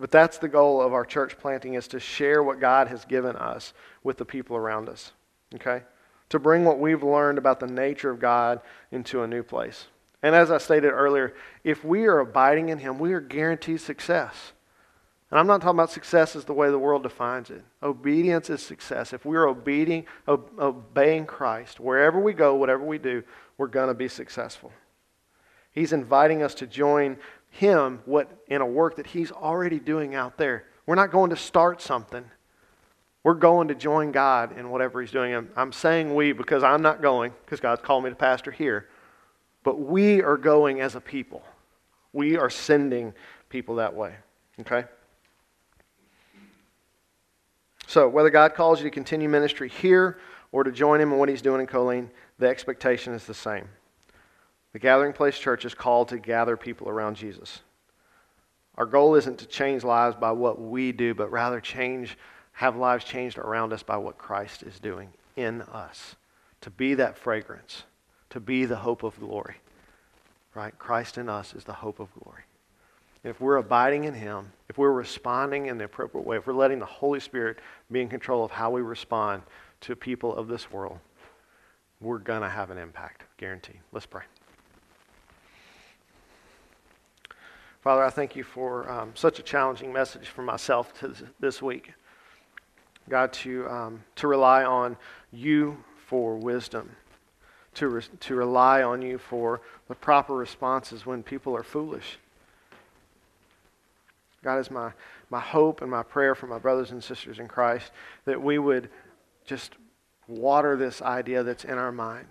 But 0.00 0.10
that's 0.10 0.38
the 0.38 0.48
goal 0.48 0.82
of 0.82 0.92
our 0.92 1.04
church 1.04 1.38
planting 1.38 1.74
is 1.74 1.86
to 1.86 2.00
share 2.00 2.42
what 2.42 2.58
God 2.58 2.88
has 2.88 3.04
given 3.04 3.36
us 3.36 3.72
with 4.02 4.18
the 4.18 4.24
people 4.24 4.56
around 4.56 4.88
us, 4.88 5.12
okay? 5.54 5.84
To 6.30 6.40
bring 6.40 6.64
what 6.64 6.80
we've 6.80 7.04
learned 7.04 7.38
about 7.38 7.60
the 7.60 7.68
nature 7.68 8.10
of 8.10 8.18
God 8.18 8.60
into 8.90 9.22
a 9.22 9.28
new 9.28 9.44
place. 9.44 9.86
And 10.24 10.34
as 10.34 10.50
I 10.50 10.56
stated 10.56 10.88
earlier, 10.88 11.34
if 11.64 11.84
we 11.84 12.06
are 12.06 12.18
abiding 12.20 12.70
in 12.70 12.78
Him, 12.78 12.98
we 12.98 13.12
are 13.12 13.20
guaranteed 13.20 13.82
success. 13.82 14.54
And 15.30 15.38
I'm 15.38 15.46
not 15.46 15.60
talking 15.60 15.76
about 15.76 15.90
success 15.90 16.34
as 16.34 16.46
the 16.46 16.54
way 16.54 16.70
the 16.70 16.78
world 16.78 17.02
defines 17.02 17.50
it. 17.50 17.62
Obedience 17.82 18.48
is 18.48 18.62
success. 18.62 19.12
If 19.12 19.26
we're 19.26 19.46
obeying, 19.46 20.06
obeying 20.26 21.26
Christ, 21.26 21.78
wherever 21.78 22.18
we 22.18 22.32
go, 22.32 22.54
whatever 22.54 22.82
we 22.82 22.96
do, 22.96 23.22
we're 23.58 23.66
going 23.66 23.88
to 23.88 23.94
be 23.94 24.08
successful. 24.08 24.72
He's 25.72 25.92
inviting 25.92 26.42
us 26.42 26.54
to 26.54 26.66
join 26.66 27.18
Him 27.50 28.00
what, 28.06 28.30
in 28.48 28.62
a 28.62 28.66
work 28.66 28.96
that 28.96 29.08
He's 29.08 29.30
already 29.30 29.78
doing 29.78 30.14
out 30.14 30.38
there. 30.38 30.64
We're 30.86 30.94
not 30.94 31.12
going 31.12 31.30
to 31.30 31.36
start 31.36 31.82
something. 31.82 32.24
We're 33.24 33.34
going 33.34 33.68
to 33.68 33.74
join 33.74 34.10
God 34.10 34.56
in 34.56 34.70
whatever 34.70 35.02
He's 35.02 35.10
doing. 35.10 35.34
I'm, 35.34 35.50
I'm 35.54 35.72
saying 35.72 36.14
we 36.14 36.32
because 36.32 36.62
I'm 36.62 36.80
not 36.80 37.02
going, 37.02 37.34
because 37.44 37.60
God's 37.60 37.82
called 37.82 38.04
me 38.04 38.08
to 38.08 38.16
pastor 38.16 38.50
here. 38.50 38.88
But 39.64 39.80
we 39.80 40.22
are 40.22 40.36
going 40.36 40.80
as 40.80 40.94
a 40.94 41.00
people. 41.00 41.42
We 42.12 42.36
are 42.36 42.50
sending 42.50 43.12
people 43.48 43.76
that 43.76 43.94
way. 43.94 44.14
Okay? 44.60 44.84
So, 47.88 48.08
whether 48.08 48.30
God 48.30 48.54
calls 48.54 48.78
you 48.80 48.84
to 48.84 48.90
continue 48.90 49.28
ministry 49.28 49.68
here 49.68 50.18
or 50.52 50.64
to 50.64 50.70
join 50.70 51.00
Him 51.00 51.12
in 51.12 51.18
what 51.18 51.28
He's 51.28 51.42
doing 51.42 51.60
in 51.60 51.66
Colleen, 51.66 52.10
the 52.38 52.46
expectation 52.46 53.14
is 53.14 53.24
the 53.24 53.34
same. 53.34 53.68
The 54.72 54.78
Gathering 54.78 55.12
Place 55.12 55.38
Church 55.38 55.64
is 55.64 55.74
called 55.74 56.08
to 56.08 56.18
gather 56.18 56.56
people 56.56 56.88
around 56.88 57.16
Jesus. 57.16 57.60
Our 58.76 58.86
goal 58.86 59.14
isn't 59.14 59.38
to 59.38 59.46
change 59.46 59.84
lives 59.84 60.16
by 60.16 60.32
what 60.32 60.60
we 60.60 60.92
do, 60.92 61.14
but 61.14 61.30
rather 61.30 61.60
change, 61.60 62.18
have 62.52 62.76
lives 62.76 63.04
changed 63.04 63.38
around 63.38 63.72
us 63.72 63.82
by 63.82 63.96
what 63.96 64.18
Christ 64.18 64.62
is 64.62 64.80
doing 64.80 65.10
in 65.36 65.62
us. 65.62 66.16
To 66.62 66.70
be 66.70 66.94
that 66.94 67.16
fragrance 67.16 67.84
to 68.34 68.40
be 68.40 68.64
the 68.64 68.74
hope 68.74 69.04
of 69.04 69.18
glory. 69.20 69.54
Right? 70.56 70.76
Christ 70.76 71.18
in 71.18 71.28
us 71.28 71.54
is 71.54 71.62
the 71.62 71.72
hope 71.72 72.00
of 72.00 72.12
glory. 72.20 72.42
And 73.22 73.30
if 73.30 73.40
we're 73.40 73.58
abiding 73.58 74.04
in 74.04 74.14
Him, 74.14 74.50
if 74.68 74.76
we're 74.76 74.90
responding 74.90 75.66
in 75.66 75.78
the 75.78 75.84
appropriate 75.84 76.26
way, 76.26 76.36
if 76.36 76.46
we're 76.48 76.52
letting 76.52 76.80
the 76.80 76.84
Holy 76.84 77.20
Spirit 77.20 77.60
be 77.92 78.00
in 78.00 78.08
control 78.08 78.44
of 78.44 78.50
how 78.50 78.70
we 78.72 78.82
respond 78.82 79.44
to 79.82 79.94
people 79.94 80.34
of 80.34 80.48
this 80.48 80.72
world, 80.72 80.98
we're 82.00 82.18
going 82.18 82.42
to 82.42 82.48
have 82.48 82.70
an 82.70 82.78
impact, 82.78 83.22
guarantee. 83.36 83.78
Let's 83.92 84.06
pray. 84.06 84.24
Father, 87.82 88.02
I 88.02 88.10
thank 88.10 88.34
you 88.34 88.42
for 88.42 88.90
um, 88.90 89.12
such 89.14 89.38
a 89.38 89.42
challenging 89.44 89.92
message 89.92 90.26
for 90.26 90.42
myself 90.42 90.92
this 91.38 91.62
week. 91.62 91.92
God, 93.08 93.32
to, 93.34 93.68
um, 93.68 94.02
to 94.16 94.26
rely 94.26 94.64
on 94.64 94.96
you 95.30 95.76
for 96.08 96.36
wisdom 96.36 96.90
to, 97.74 97.88
re- 97.88 98.02
to 98.20 98.34
rely 98.34 98.82
on 98.82 99.02
you 99.02 99.18
for 99.18 99.60
the 99.88 99.94
proper 99.94 100.34
responses 100.34 101.04
when 101.04 101.22
people 101.22 101.56
are 101.56 101.62
foolish. 101.62 102.18
God 104.42 104.58
is 104.58 104.70
my, 104.70 104.92
my 105.30 105.40
hope 105.40 105.80
and 105.80 105.90
my 105.90 106.02
prayer 106.02 106.34
for 106.34 106.46
my 106.46 106.58
brothers 106.58 106.90
and 106.90 107.02
sisters 107.02 107.38
in 107.38 107.48
Christ 107.48 107.90
that 108.26 108.40
we 108.40 108.58
would 108.58 108.90
just 109.46 109.74
water 110.28 110.76
this 110.76 111.02
idea 111.02 111.42
that's 111.42 111.64
in 111.64 111.78
our 111.78 111.92
mind, 111.92 112.26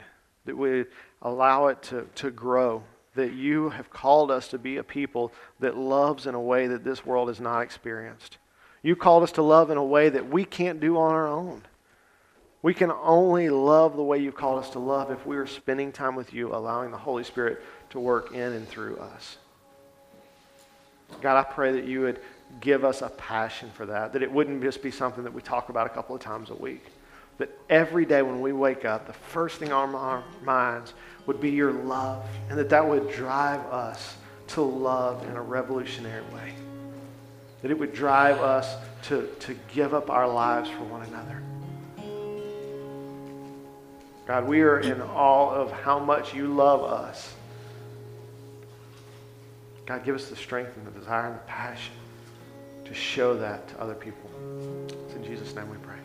that 0.45 0.57
we 0.57 0.85
allow 1.21 1.67
it 1.67 1.81
to, 1.83 2.07
to 2.15 2.31
grow, 2.31 2.83
that 3.15 3.33
you 3.33 3.69
have 3.69 3.89
called 3.89 4.31
us 4.31 4.47
to 4.49 4.57
be 4.57 4.77
a 4.77 4.83
people 4.83 5.31
that 5.59 5.77
loves 5.77 6.27
in 6.27 6.35
a 6.35 6.41
way 6.41 6.67
that 6.67 6.83
this 6.83 7.05
world 7.05 7.27
has 7.27 7.39
not 7.39 7.61
experienced. 7.61 8.37
You 8.81 8.95
called 8.95 9.23
us 9.23 9.31
to 9.33 9.41
love 9.41 9.69
in 9.69 9.77
a 9.77 9.83
way 9.83 10.09
that 10.09 10.29
we 10.29 10.45
can't 10.45 10.79
do 10.79 10.97
on 10.97 11.13
our 11.13 11.27
own. 11.27 11.63
We 12.63 12.73
can 12.73 12.91
only 12.91 13.49
love 13.49 13.97
the 13.97 14.03
way 14.03 14.19
you've 14.19 14.37
called 14.37 14.63
us 14.63 14.69
to 14.71 14.79
love 14.79 15.11
if 15.11 15.25
we 15.25 15.35
are 15.35 15.45
spending 15.45 15.91
time 15.91 16.15
with 16.15 16.33
you, 16.33 16.55
allowing 16.55 16.91
the 16.91 16.97
Holy 16.97 17.25
Spirit 17.25 17.61
to 17.89 17.99
work 17.99 18.31
in 18.33 18.53
and 18.53 18.67
through 18.67 18.97
us. 18.97 19.37
God, 21.21 21.37
I 21.37 21.43
pray 21.43 21.73
that 21.73 21.83
you 21.83 21.99
would 22.01 22.21
give 22.61 22.85
us 22.85 23.01
a 23.01 23.09
passion 23.09 23.69
for 23.75 23.85
that, 23.87 24.13
that 24.13 24.23
it 24.23 24.31
wouldn't 24.31 24.63
just 24.63 24.81
be 24.81 24.91
something 24.91 25.25
that 25.25 25.33
we 25.33 25.41
talk 25.41 25.67
about 25.67 25.87
a 25.87 25.89
couple 25.89 26.15
of 26.15 26.21
times 26.21 26.51
a 26.51 26.55
week. 26.55 26.85
That 27.37 27.49
every 27.69 28.05
day 28.05 28.21
when 28.21 28.39
we 28.39 28.53
wake 28.53 28.85
up, 28.85 29.07
the 29.07 29.13
first 29.13 29.57
thing 29.57 29.73
on 29.73 29.93
our 29.93 30.23
minds 30.43 30.93
would 31.25 31.41
be 31.41 31.51
your 31.51 31.73
love, 31.73 32.25
and 32.49 32.57
that 32.57 32.69
that 32.69 32.87
would 32.87 33.11
drive 33.11 33.59
us 33.65 34.15
to 34.47 34.61
love 34.61 35.27
in 35.27 35.35
a 35.35 35.41
revolutionary 35.41 36.23
way. 36.33 36.53
That 37.61 37.71
it 37.71 37.77
would 37.77 37.93
drive 37.93 38.39
us 38.39 38.75
to, 39.03 39.27
to 39.41 39.53
give 39.73 39.93
up 39.93 40.09
our 40.09 40.29
lives 40.29 40.69
for 40.69 40.83
one 40.85 41.01
another. 41.01 41.43
God, 44.25 44.47
we 44.47 44.61
are 44.61 44.79
in 44.79 45.01
awe 45.01 45.49
of 45.49 45.71
how 45.71 45.99
much 45.99 46.33
you 46.33 46.47
love 46.47 46.83
us. 46.83 47.33
God, 49.85 50.05
give 50.05 50.15
us 50.15 50.29
the 50.29 50.35
strength 50.35 50.77
and 50.77 50.87
the 50.87 50.91
desire 50.91 51.27
and 51.27 51.35
the 51.35 51.39
passion 51.39 51.93
to 52.85 52.93
show 52.93 53.37
that 53.37 53.67
to 53.69 53.81
other 53.81 53.95
people. 53.95 54.29
It's 55.05 55.15
in 55.15 55.25
Jesus' 55.25 55.53
name 55.55 55.69
we 55.69 55.77
pray. 55.77 55.95